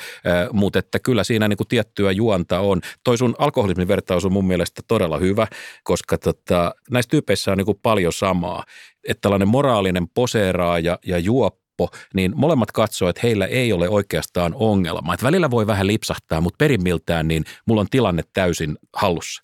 mutta 0.54 0.80
että 0.80 1.00
kyllä 1.00 1.24
siinä 1.24 1.48
niin 1.48 1.58
kuin 1.58 1.68
tiettyä 1.68 2.12
juonta 2.12 2.60
on. 2.60 2.82
Toi 3.04 3.18
sun 3.18 3.36
alkoholismin 3.38 3.88
vertaus 3.88 4.26
on 4.26 4.34
mun 4.34 4.48
mielestä 4.48 4.82
todella 4.88 5.18
hyvä, 5.18 5.48
koska 5.84 6.18
tota, 6.18 6.76
näissä 6.92 7.10
tyypeissä 7.10 7.52
on 7.52 7.58
niin 7.58 7.66
kuin 7.66 7.80
paljon 7.82 8.14
samaa. 8.14 8.64
Että 9.08 9.22
tällainen 9.22 9.48
moraalinen 9.48 10.10
poseeraaja 10.10 11.00
ja 11.06 11.18
juoppo, 11.20 11.90
niin 12.14 12.32
molemmat 12.36 12.72
katsoo, 12.72 13.10
että 13.10 13.22
heillä 13.24 13.46
ei 13.46 13.74
ole 13.74 13.90
oikeastaan 13.90 14.54
ongelma. 14.56 15.14
Että 15.14 15.26
välillä 15.26 15.52
voi 15.52 15.68
vähän 15.68 15.88
lipsahtaa, 15.88 16.42
mutta 16.42 16.58
perimmiltään 16.58 17.28
niin 17.28 17.44
mulla 17.66 17.82
on 17.82 17.88
tilanne 17.92 18.24
täysin 18.34 18.78
hallussa. 18.94 19.44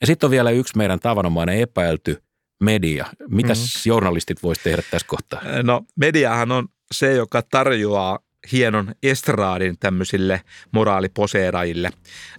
Ja 0.00 0.06
sitten 0.06 0.26
on 0.26 0.30
vielä 0.30 0.50
yksi 0.50 0.76
meidän 0.76 1.00
tavanomainen 1.00 1.58
epäilty 1.58 2.22
media. 2.62 3.06
Mitäs 3.28 3.58
mm-hmm. 3.58 3.90
journalistit 3.90 4.42
voisi 4.42 4.60
tehdä 4.64 4.82
tässä 4.90 5.06
kohtaa? 5.08 5.42
No 5.62 5.82
mediahan 5.96 6.52
on 6.52 6.68
se, 6.92 7.14
joka 7.14 7.42
tarjoaa 7.42 8.18
hienon 8.52 8.94
estraadin 9.02 9.78
tämmöisille 9.80 10.40
moraaliposeerajille. 10.72 11.90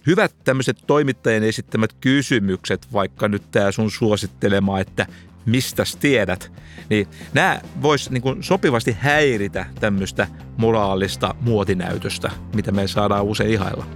Hyvät 0.06 0.34
tämmöiset 0.44 0.76
toimittajien 0.86 1.42
esittämät 1.42 1.92
kysymykset, 2.00 2.92
vaikka 2.92 3.28
nyt 3.28 3.42
tämä 3.50 3.72
sun 3.72 3.90
suosittelema, 3.90 4.80
että 4.80 5.06
mistä 5.46 5.82
tiedät, 6.00 6.52
niin 6.90 7.06
nämä 7.34 7.60
vois 7.82 8.10
niin 8.10 8.22
kuin 8.22 8.42
sopivasti 8.42 8.96
häiritä 9.00 9.66
tämmöistä 9.80 10.26
moraalista 10.56 11.34
muotinäytöstä, 11.40 12.30
mitä 12.54 12.72
me 12.72 12.86
saadaan 12.88 13.24
usein 13.24 13.50
ihailla. 13.50 13.86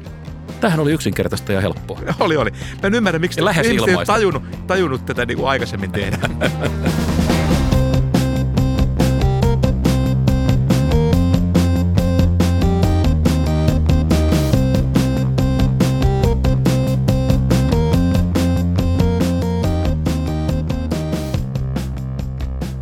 Tämähän 0.61 0.81
oli 0.81 0.93
yksinkertaista 0.93 1.53
ja 1.53 1.61
helppoa. 1.61 2.01
Oli, 2.21 2.37
oli. 2.37 2.51
Mä 2.51 2.87
en 2.87 2.95
ymmärrä, 2.95 3.19
miksi 3.19 3.41
Ja 3.41 3.45
lähes 3.45 3.67
ei 3.67 3.79
tajunnut, 4.07 4.43
tajunnut 4.67 5.07
tätä 5.07 5.27
niin 5.27 5.39
kuin 5.39 5.49
aikaisemmin 5.49 5.91
tehdä. 5.91 6.19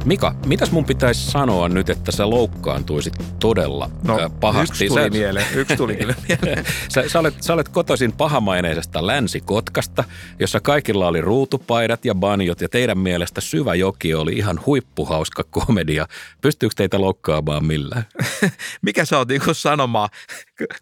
Mika, 0.07 0.35
mitäs 0.47 0.71
mun 0.73 0.85
pitäisi 0.85 1.31
sanoa 1.31 1.69
nyt, 1.69 1.89
että 1.91 2.13
sä 2.13 2.31
loukkaantuisit 2.31 3.15
todella 3.41 3.91
No, 4.05 4.19
ö, 4.19 4.31
pahasti? 4.41 4.73
yksi 4.73 4.89
tuli 4.89 5.03
sä, 5.03 5.11
mieleen. 5.11 5.47
Yksi 5.55 5.77
tuli 5.77 5.97
kyllä 5.97 6.15
mieleen. 6.29 6.65
sä, 6.89 7.09
sä, 7.09 7.19
olet, 7.21 7.43
sä 7.43 7.53
olet 7.53 7.69
kotoisin 7.69 8.13
pahamaineisesta 8.13 9.07
Länsi-Kotkasta, 9.07 10.05
jossa 10.39 10.61
kaikilla 10.61 11.07
oli 11.09 11.21
ruutupaidat 11.21 12.05
ja 12.05 12.15
banjot 12.15 12.61
ja 12.61 12.69
teidän 12.69 12.99
mielestä 12.99 13.41
Syvä 13.41 13.75
joki 13.75 14.15
oli 14.15 14.33
ihan 14.33 14.61
huippuhauska 14.67 15.45
komedia. 15.51 16.07
Pystyykö 16.41 16.75
teitä 16.77 17.01
loukkaamaan 17.01 17.65
millään? 17.65 18.05
Mikä 18.83 19.05
sä 19.05 19.19
oot 19.19 19.29
niin 19.29 19.41
sanomaan 19.53 20.09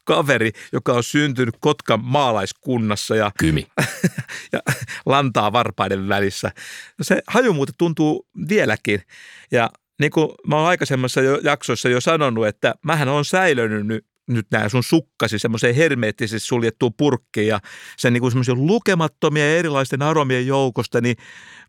kaveri, 0.04 0.50
joka 0.72 0.92
on 0.92 1.04
syntynyt 1.04 1.54
Kotkan 1.60 2.04
maalaiskunnassa 2.04 3.16
ja, 3.16 3.30
Kymi. 3.38 3.66
ja 4.52 4.60
lantaa 5.06 5.52
varpaiden 5.52 6.08
välissä. 6.08 6.50
No 6.98 7.04
se 7.04 7.22
haju 7.26 7.52
muuten 7.52 7.74
tuntuu 7.78 8.28
vieläkin. 8.48 9.02
Ja 9.52 9.70
niin 10.00 10.10
kuin 10.10 10.28
mä 10.46 10.56
oon 10.56 10.68
aikaisemmassa 10.68 11.20
jo, 11.20 11.40
jaksoissa 11.42 11.88
jo 11.88 12.00
sanonut, 12.00 12.46
että 12.46 12.74
mähän 12.84 13.08
on 13.08 13.24
säilönyt 13.24 14.06
nyt 14.26 14.46
nämä 14.50 14.68
sun 14.68 14.82
sukkasi 14.82 15.38
semmoiseen 15.38 15.74
hermeettisesti 15.74 16.48
suljettuun 16.48 16.94
purkkiin 16.96 17.46
ja 17.46 17.60
sen 17.98 18.12
niin 18.12 18.30
semmoisen 18.30 18.66
lukemattomia 18.66 19.56
erilaisten 19.56 20.02
aromien 20.02 20.46
joukosta, 20.46 21.00
niin 21.00 21.16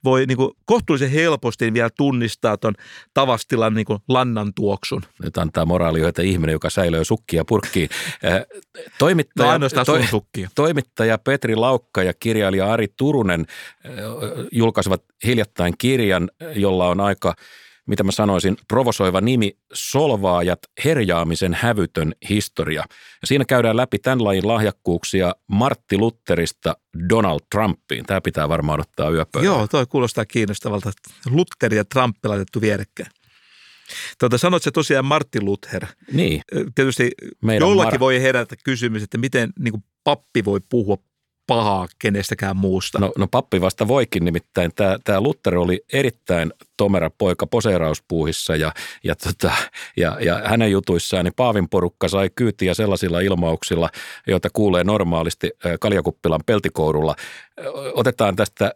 voi 0.03 0.25
niin 0.25 0.37
kuin 0.37 0.51
kohtuullisen 0.65 1.11
helposti 1.11 1.73
vielä 1.73 1.89
tunnistaa 1.97 2.57
ton 2.57 2.73
tavastilan 3.13 3.73
niin 3.73 3.85
kuin 3.85 3.99
lannan 4.07 4.53
tuoksun. 4.53 5.01
Nyt 5.23 5.37
antaa 5.37 5.65
moraalioita 5.65 6.21
ihminen, 6.21 6.53
joka 6.53 6.69
säilöö 6.69 7.03
sukkia 7.03 7.45
purkkiin. 7.45 7.89
Toimittaja, 8.99 9.59
No 9.59 9.69
sun 9.69 10.07
sukkia. 10.09 10.49
Toimittaja 10.55 11.17
Petri 11.17 11.55
Laukka 11.55 12.03
ja 12.03 12.13
kirjailija 12.13 12.73
Ari 12.73 12.87
Turunen 12.97 13.45
julkaisivat 14.51 15.03
hiljattain 15.25 15.73
kirjan, 15.77 16.29
jolla 16.55 16.87
on 16.87 17.01
aika, 17.01 17.35
mitä 17.87 18.03
mä 18.03 18.11
sanoisin, 18.11 18.57
provosoiva 18.67 19.21
nimi 19.21 19.57
Solvaajat, 19.73 20.59
herjaamisen 20.85 21.53
hävytön 21.53 22.15
historia. 22.29 22.83
Ja 23.21 23.27
siinä 23.27 23.45
käydään 23.45 23.77
läpi 23.77 23.99
tämän 23.99 24.23
lajin 24.23 24.47
lahjakkuuksia 24.47 25.35
Martti 25.47 25.97
Lutterista 25.97 26.77
Donald 27.09 27.39
Trumpiin. 27.51 28.05
Tämä 28.05 28.21
pitää 28.21 28.49
varmaan 28.49 28.79
ottaa 28.79 29.09
yöpöydälle. 29.09 29.55
Joo, 29.57 29.67
toi 29.67 29.85
kuulostaa 29.85 30.25
kiinnostavalta. 30.25 30.91
Luther 31.29 31.73
ja 31.73 31.85
Trump 31.85 32.17
laitettu 32.25 32.61
vierekkäin. 32.61 33.09
Tuota, 34.19 34.37
sanoit 34.37 34.63
se 34.63 34.71
tosiaan 34.71 35.05
Martti 35.05 35.41
Luther. 35.41 35.85
Niin, 36.11 36.41
Tietysti 36.75 37.11
Meidän 37.41 37.67
jollakin 37.67 37.93
Mar- 37.93 37.99
voi 37.99 38.21
herätä 38.21 38.55
kysymys, 38.63 39.03
että 39.03 39.17
miten 39.17 39.53
niin 39.59 39.71
kuin 39.71 39.83
pappi 40.03 40.45
voi 40.45 40.59
puhua 40.69 40.97
pahaa 41.47 41.87
kenestäkään 41.99 42.57
muusta. 42.57 42.99
No, 42.99 43.11
no 43.17 43.27
pappi 43.27 43.61
vasta 43.61 43.87
voikin, 43.87 44.25
nimittäin 44.25 44.71
tämä, 44.75 44.97
tämä 45.03 45.21
Luther 45.21 45.57
oli 45.57 45.81
erittäin 45.93 46.53
tomera 46.77 47.09
poika 47.17 47.47
poseerauspuuhissa 47.47 48.55
ja, 48.55 48.71
ja, 49.03 49.15
tota, 49.15 49.51
ja, 49.97 50.17
ja 50.21 50.41
hänen 50.45 50.71
jutuissaan 50.71 51.25
niin 51.25 51.33
Paavin 51.35 51.69
porukka 51.69 52.07
sai 52.07 52.29
kyytiä 52.35 52.73
sellaisilla 52.73 53.19
ilmauksilla, 53.19 53.89
joita 54.27 54.49
kuulee 54.53 54.83
normaalisti 54.83 55.51
Kaljakuppilan 55.79 56.41
peltikourulla. 56.45 57.15
Ö, 57.59 57.71
Otetaan 57.93 58.35
tästä 58.35 58.73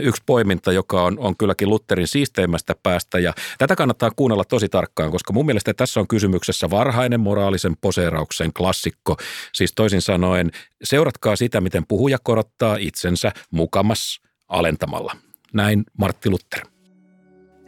yksi 0.00 0.22
poiminta, 0.26 0.72
joka 0.72 1.02
on, 1.02 1.18
on 1.18 1.36
kylläkin 1.36 1.70
Lutherin 1.70 2.08
siisteimmästä 2.08 2.74
päästä 2.82 3.18
ja 3.18 3.32
tätä 3.58 3.76
kannattaa 3.76 4.10
kuunnella 4.16 4.44
tosi 4.44 4.68
tarkkaan, 4.68 5.10
koska 5.10 5.32
mun 5.32 5.46
mielestä 5.46 5.74
tässä 5.74 6.00
on 6.00 6.08
kysymyksessä 6.08 6.70
varhainen 6.70 7.20
moraalisen 7.20 7.76
poseerauksen 7.80 8.52
klassikko. 8.52 9.16
Siis 9.52 9.72
toisin 9.74 10.02
sanoen, 10.02 10.50
seuratkaa 10.84 11.36
sitä, 11.36 11.60
miten 11.60 11.86
puhuja 11.86 12.18
korottaa 12.22 12.76
itsensä 12.80 13.32
mukamas 13.50 14.20
alentamalla. 14.48 15.16
Näin 15.52 15.84
Martti 15.98 16.30
Luther. 16.30 16.71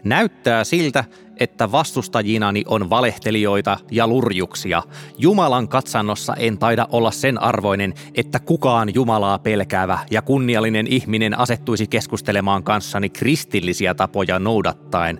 Näyttää 0.04 0.64
siltä, 0.64 1.04
että 1.40 1.72
vastustajinani 1.72 2.64
on 2.66 2.90
valehtelijoita 2.90 3.78
ja 3.90 4.06
lurjuksia. 4.06 4.82
Jumalan 5.18 5.68
katsannossa 5.68 6.34
en 6.34 6.58
taida 6.58 6.88
olla 6.92 7.10
sen 7.10 7.42
arvoinen, 7.42 7.94
että 8.14 8.38
kukaan 8.38 8.94
Jumalaa 8.94 9.38
pelkäävä 9.38 9.98
ja 10.10 10.22
kunniallinen 10.22 10.86
ihminen 10.86 11.38
asettuisi 11.38 11.86
keskustelemaan 11.86 12.62
kanssani 12.62 13.08
kristillisiä 13.08 13.94
tapoja 13.94 14.38
noudattaen. 14.38 15.18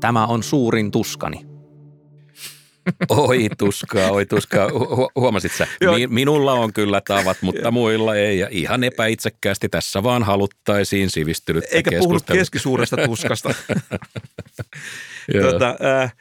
Tämä 0.00 0.26
on 0.26 0.42
suurin 0.42 0.90
tuskani. 0.90 1.47
Oi 3.08 3.48
tuskaa, 3.58 4.10
oi 4.10 4.26
tuskaa. 4.26 4.68
Hu- 4.68 4.96
hu- 4.96 5.10
huomasit 5.16 5.52
sä? 5.52 5.66
Mi- 5.96 6.06
minulla 6.06 6.52
on 6.52 6.72
kyllä 6.72 7.00
tavat, 7.00 7.36
mutta 7.42 7.70
muilla 7.70 8.16
ei. 8.16 8.38
Ja 8.38 8.48
ihan 8.50 8.84
epäitsekkäästi 8.84 9.68
tässä 9.68 10.02
vaan 10.02 10.22
haluttaisiin 10.22 11.10
sivistynyttä 11.10 11.76
Eikä 11.76 11.90
puhunut 11.98 12.24
keskisuuresta 12.32 12.96
tuskasta. 12.96 13.54
Tota, 15.42 15.76
äh, 16.02 16.14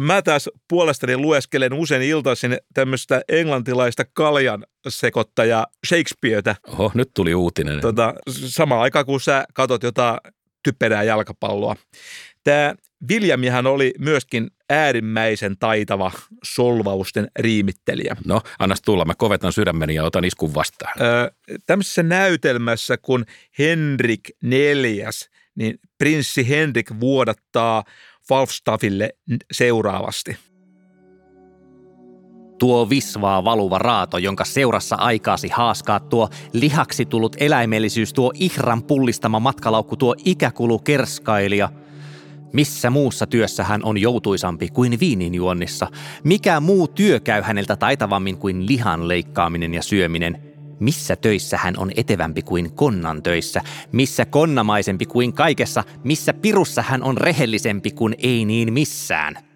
mä 0.00 0.22
taas 0.22 0.50
puolestani 0.68 1.16
lueskelen 1.16 1.72
usein 1.72 2.02
iltaisin 2.02 2.58
tämmöistä 2.74 3.22
englantilaista 3.28 4.04
kaljan 4.12 4.64
sekoittaja 4.88 5.66
Shakespearetä. 5.86 6.56
Oho, 6.68 6.90
nyt 6.94 7.10
tuli 7.14 7.34
uutinen. 7.34 7.80
Tota, 7.80 8.14
samaan 8.28 8.80
aikaan, 8.80 9.06
kun 9.06 9.20
sä 9.20 9.44
katot 9.54 9.82
jotain 9.82 10.18
typerää 10.62 11.02
jalkapalloa. 11.02 11.76
Tämä 12.44 12.74
Williamihan 13.10 13.66
oli 13.66 13.94
myöskin 13.98 14.50
äärimmäisen 14.72 15.56
taitava 15.58 16.10
solvausten 16.44 17.28
riimittelijä. 17.38 18.16
No, 18.26 18.40
annas 18.58 18.82
tulla. 18.82 19.04
Mä 19.04 19.14
kovetan 19.14 19.52
sydämeni 19.52 19.94
ja 19.94 20.04
otan 20.04 20.24
iskun 20.24 20.54
vastaan. 20.54 20.92
Ö, 21.00 21.32
tämmöisessä 21.66 22.02
näytelmässä, 22.02 22.96
kun 22.96 23.24
Henrik 23.58 24.30
neljäs, 24.42 25.28
niin 25.54 25.78
prinssi 25.98 26.48
Henrik 26.48 26.90
vuodattaa 27.00 27.84
Falstaffille 28.28 29.10
seuraavasti. 29.52 30.36
Tuo 32.58 32.90
visvaa 32.90 33.44
valuva 33.44 33.78
raato, 33.78 34.18
jonka 34.18 34.44
seurassa 34.44 34.96
aikaasi 34.96 35.48
haaskaa 35.48 36.00
tuo 36.00 36.28
lihaksi 36.52 37.06
tullut 37.06 37.36
eläimellisyys, 37.40 38.12
tuo 38.12 38.32
ihran 38.34 38.82
pullistama 38.82 39.40
matkalaukku, 39.40 39.96
tuo 39.96 40.14
ikäkulu 40.24 40.78
kerskailija. 40.78 41.68
Missä 42.52 42.90
muussa 42.90 43.26
työssä 43.26 43.64
hän 43.64 43.84
on 43.84 43.98
joutuisampi 43.98 44.68
kuin 44.68 45.00
viininjuonnissa? 45.00 45.86
Mikä 46.24 46.60
muu 46.60 46.88
työ 46.88 47.20
käy 47.20 47.42
häneltä 47.42 47.76
taitavammin 47.76 48.36
kuin 48.36 48.66
lihan 48.66 49.08
leikkaaminen 49.08 49.74
ja 49.74 49.82
syöminen? 49.82 50.42
Missä 50.80 51.16
töissä 51.16 51.56
hän 51.56 51.74
on 51.78 51.90
etevämpi 51.96 52.42
kuin 52.42 52.72
konnan 52.72 53.22
töissä? 53.22 53.62
Missä 53.92 54.24
konnamaisempi 54.24 55.06
kuin 55.06 55.32
kaikessa? 55.32 55.84
Missä 56.04 56.34
pirussa 56.34 56.82
hän 56.82 57.02
on 57.02 57.16
rehellisempi 57.16 57.90
kuin 57.90 58.14
ei 58.18 58.44
niin 58.44 58.72
missään? 58.72 59.51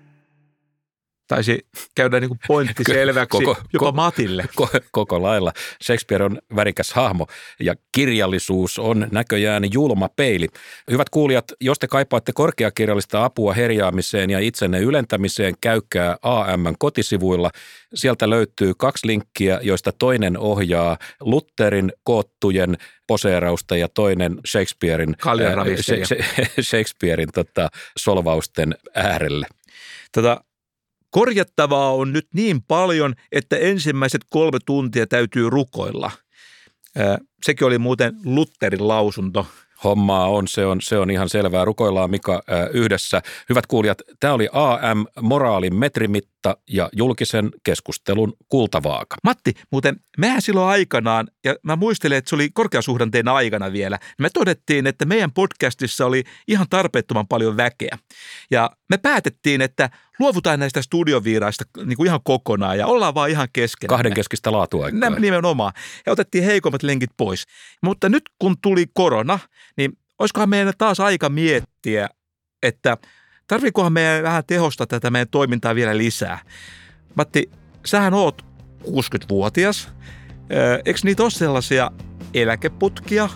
Taisi 1.28 1.66
käydä 1.94 2.20
niin 2.20 2.28
kuin 2.28 2.40
pointti 2.46 2.84
selväksi 2.86 3.28
Koko- 3.38 3.54
koko, 3.54 3.68
jopa 3.72 3.90
ko- 3.90 3.94
Matille. 3.94 4.44
Ko- 4.60 4.80
koko 4.92 5.22
lailla. 5.22 5.52
Shakespeare 5.82 6.24
on 6.24 6.38
värikäs 6.56 6.92
hahmo 6.92 7.26
ja 7.60 7.74
kirjallisuus 7.92 8.78
on 8.78 9.08
näköjään 9.12 9.72
julma 9.72 10.08
peili. 10.08 10.48
Hyvät 10.90 11.10
kuulijat, 11.10 11.44
jos 11.60 11.78
te 11.78 11.88
kaipaatte 11.88 12.32
korkeakirjallista 12.32 13.24
apua 13.24 13.52
herjaamiseen 13.52 14.30
ja 14.30 14.40
itsenne 14.40 14.80
ylentämiseen, 14.80 15.54
käykää 15.60 16.16
AMn 16.22 16.74
kotisivuilla. 16.78 17.50
Sieltä 17.94 18.30
löytyy 18.30 18.72
kaksi 18.78 19.06
linkkiä, 19.06 19.60
joista 19.62 19.92
toinen 19.92 20.38
ohjaa 20.38 20.98
Lutherin 21.20 21.92
koottujen 22.04 22.76
poseerausta 23.06 23.76
ja 23.76 23.88
toinen 23.88 24.40
Shakespearein, 24.46 25.16
ää, 25.26 25.64
Shakespearein 26.70 27.28
tota, 27.34 27.68
solvausten 27.98 28.74
äärelle. 28.94 29.46
Tota, 30.12 30.40
korjattavaa 31.16 31.94
on 31.94 32.12
nyt 32.12 32.28
niin 32.34 32.62
paljon, 32.62 33.14
että 33.32 33.56
ensimmäiset 33.56 34.20
kolme 34.30 34.58
tuntia 34.66 35.06
täytyy 35.06 35.50
rukoilla. 35.50 36.10
Sekin 37.42 37.66
oli 37.66 37.78
muuten 37.78 38.14
Lutherin 38.24 38.88
lausunto. 38.88 39.46
Hommaa 39.84 40.28
on, 40.28 40.48
se 40.48 40.66
on, 40.66 40.80
se 40.80 40.98
on 40.98 41.10
ihan 41.10 41.28
selvää. 41.28 41.64
Rukoillaan 41.64 42.10
Mika 42.10 42.42
yhdessä. 42.72 43.22
Hyvät 43.48 43.66
kuulijat, 43.66 44.02
tämä 44.20 44.32
oli 44.32 44.48
AM 44.52 45.04
Moraalin 45.20 45.74
metrimitta. 45.74 46.35
Fakta 46.46 46.62
ja 46.70 46.88
julkisen 46.92 47.50
keskustelun 47.64 48.32
kultavaaka. 48.48 49.16
Matti, 49.24 49.54
muuten 49.70 49.96
mehän 50.18 50.42
silloin 50.42 50.68
aikanaan, 50.68 51.28
ja 51.44 51.54
mä 51.62 51.76
muistelen, 51.76 52.18
että 52.18 52.28
se 52.28 52.34
oli 52.34 52.50
korkeasuhdanteen 52.54 53.28
aikana 53.28 53.72
vielä, 53.72 53.98
me 54.18 54.30
todettiin, 54.30 54.86
että 54.86 55.04
meidän 55.04 55.32
podcastissa 55.32 56.06
oli 56.06 56.24
ihan 56.48 56.66
tarpeettoman 56.70 57.26
paljon 57.26 57.56
väkeä. 57.56 57.98
Ja 58.50 58.70
me 58.90 58.98
päätettiin, 58.98 59.60
että 59.60 59.90
luovutaan 60.18 60.60
näistä 60.60 60.82
studioviiraista 60.82 61.64
niin 61.84 61.96
kuin 61.96 62.06
ihan 62.06 62.20
kokonaan 62.24 62.78
ja 62.78 62.86
ollaan 62.86 63.14
vaan 63.14 63.30
ihan 63.30 63.48
kesken. 63.52 63.88
Kahden 63.88 64.14
keskistä 64.14 64.52
laatuaikaa. 64.52 65.10
Nimenomaan. 65.10 65.72
Ja 66.06 66.12
otettiin 66.12 66.44
heikommat 66.44 66.82
lenkit 66.82 67.10
pois. 67.16 67.44
Mutta 67.82 68.08
nyt 68.08 68.22
kun 68.38 68.56
tuli 68.62 68.86
korona, 68.94 69.38
niin 69.76 69.92
olisikohan 70.18 70.48
meidän 70.48 70.72
taas 70.78 71.00
aika 71.00 71.28
miettiä, 71.28 72.08
että 72.62 72.96
tarviikohan 73.46 73.92
meidän 73.92 74.22
vähän 74.22 74.44
tehosta 74.46 74.86
tätä 74.86 75.10
meidän 75.10 75.28
toimintaa 75.30 75.74
vielä 75.74 75.96
lisää. 75.96 76.38
Matti, 77.14 77.50
sähän 77.86 78.14
oot 78.14 78.44
60-vuotias. 78.84 79.88
Eikö 80.84 81.00
niitä 81.02 81.22
ole 81.22 81.30
sellaisia 81.30 81.90
eläkeputkia? 82.34 83.28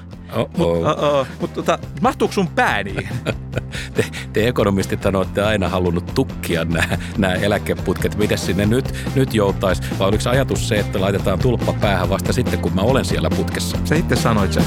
Mutta 0.56 1.26
mut, 1.40 1.54
tota, 1.54 1.78
mahtuuko 2.00 2.34
sun 2.34 2.48
pää 2.48 2.82
niin? 2.82 3.08
te, 3.94 4.04
te 4.32 4.48
ekonomistit 4.48 5.06
olette 5.06 5.42
aina 5.42 5.68
halunnut 5.68 6.14
tukkia 6.14 6.66
nämä 7.18 7.34
eläkeputket. 7.34 8.16
Miten 8.16 8.38
sinne 8.38 8.66
nyt, 8.66 8.94
nyt 9.14 9.34
joutaisi? 9.34 9.82
Vai 9.98 10.08
oliko 10.08 10.30
ajatus 10.30 10.68
se, 10.68 10.78
että 10.78 11.00
laitetaan 11.00 11.38
tulppa 11.38 11.72
päähän 11.72 12.08
vasta 12.08 12.32
sitten, 12.32 12.58
kun 12.58 12.74
mä 12.74 12.80
olen 12.80 13.04
siellä 13.04 13.30
putkessa? 13.30 13.78
Sä 13.84 13.94
itse 13.94 14.16
sanoit 14.16 14.52
sen. 14.52 14.64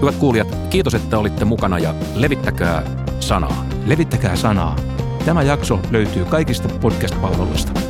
Hyvät 0.00 0.16
kuulijat, 0.16 0.58
kiitos, 0.70 0.94
että 0.94 1.18
olitte 1.18 1.44
mukana 1.44 1.78
ja 1.78 1.94
levittäkää 2.14 2.82
sanaa. 3.20 3.66
Levittäkää 3.86 4.36
sanaa. 4.36 4.76
Tämä 5.24 5.42
jakso 5.42 5.80
löytyy 5.90 6.24
kaikista 6.24 6.68
podcast-palveluista. 6.68 7.87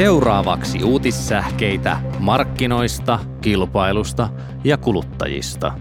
Seuraavaksi 0.00 0.84
uutissähkeitä 0.84 2.00
markkinoista, 2.18 3.18
kilpailusta 3.40 4.28
ja 4.64 4.76
kuluttajista. 4.76 5.72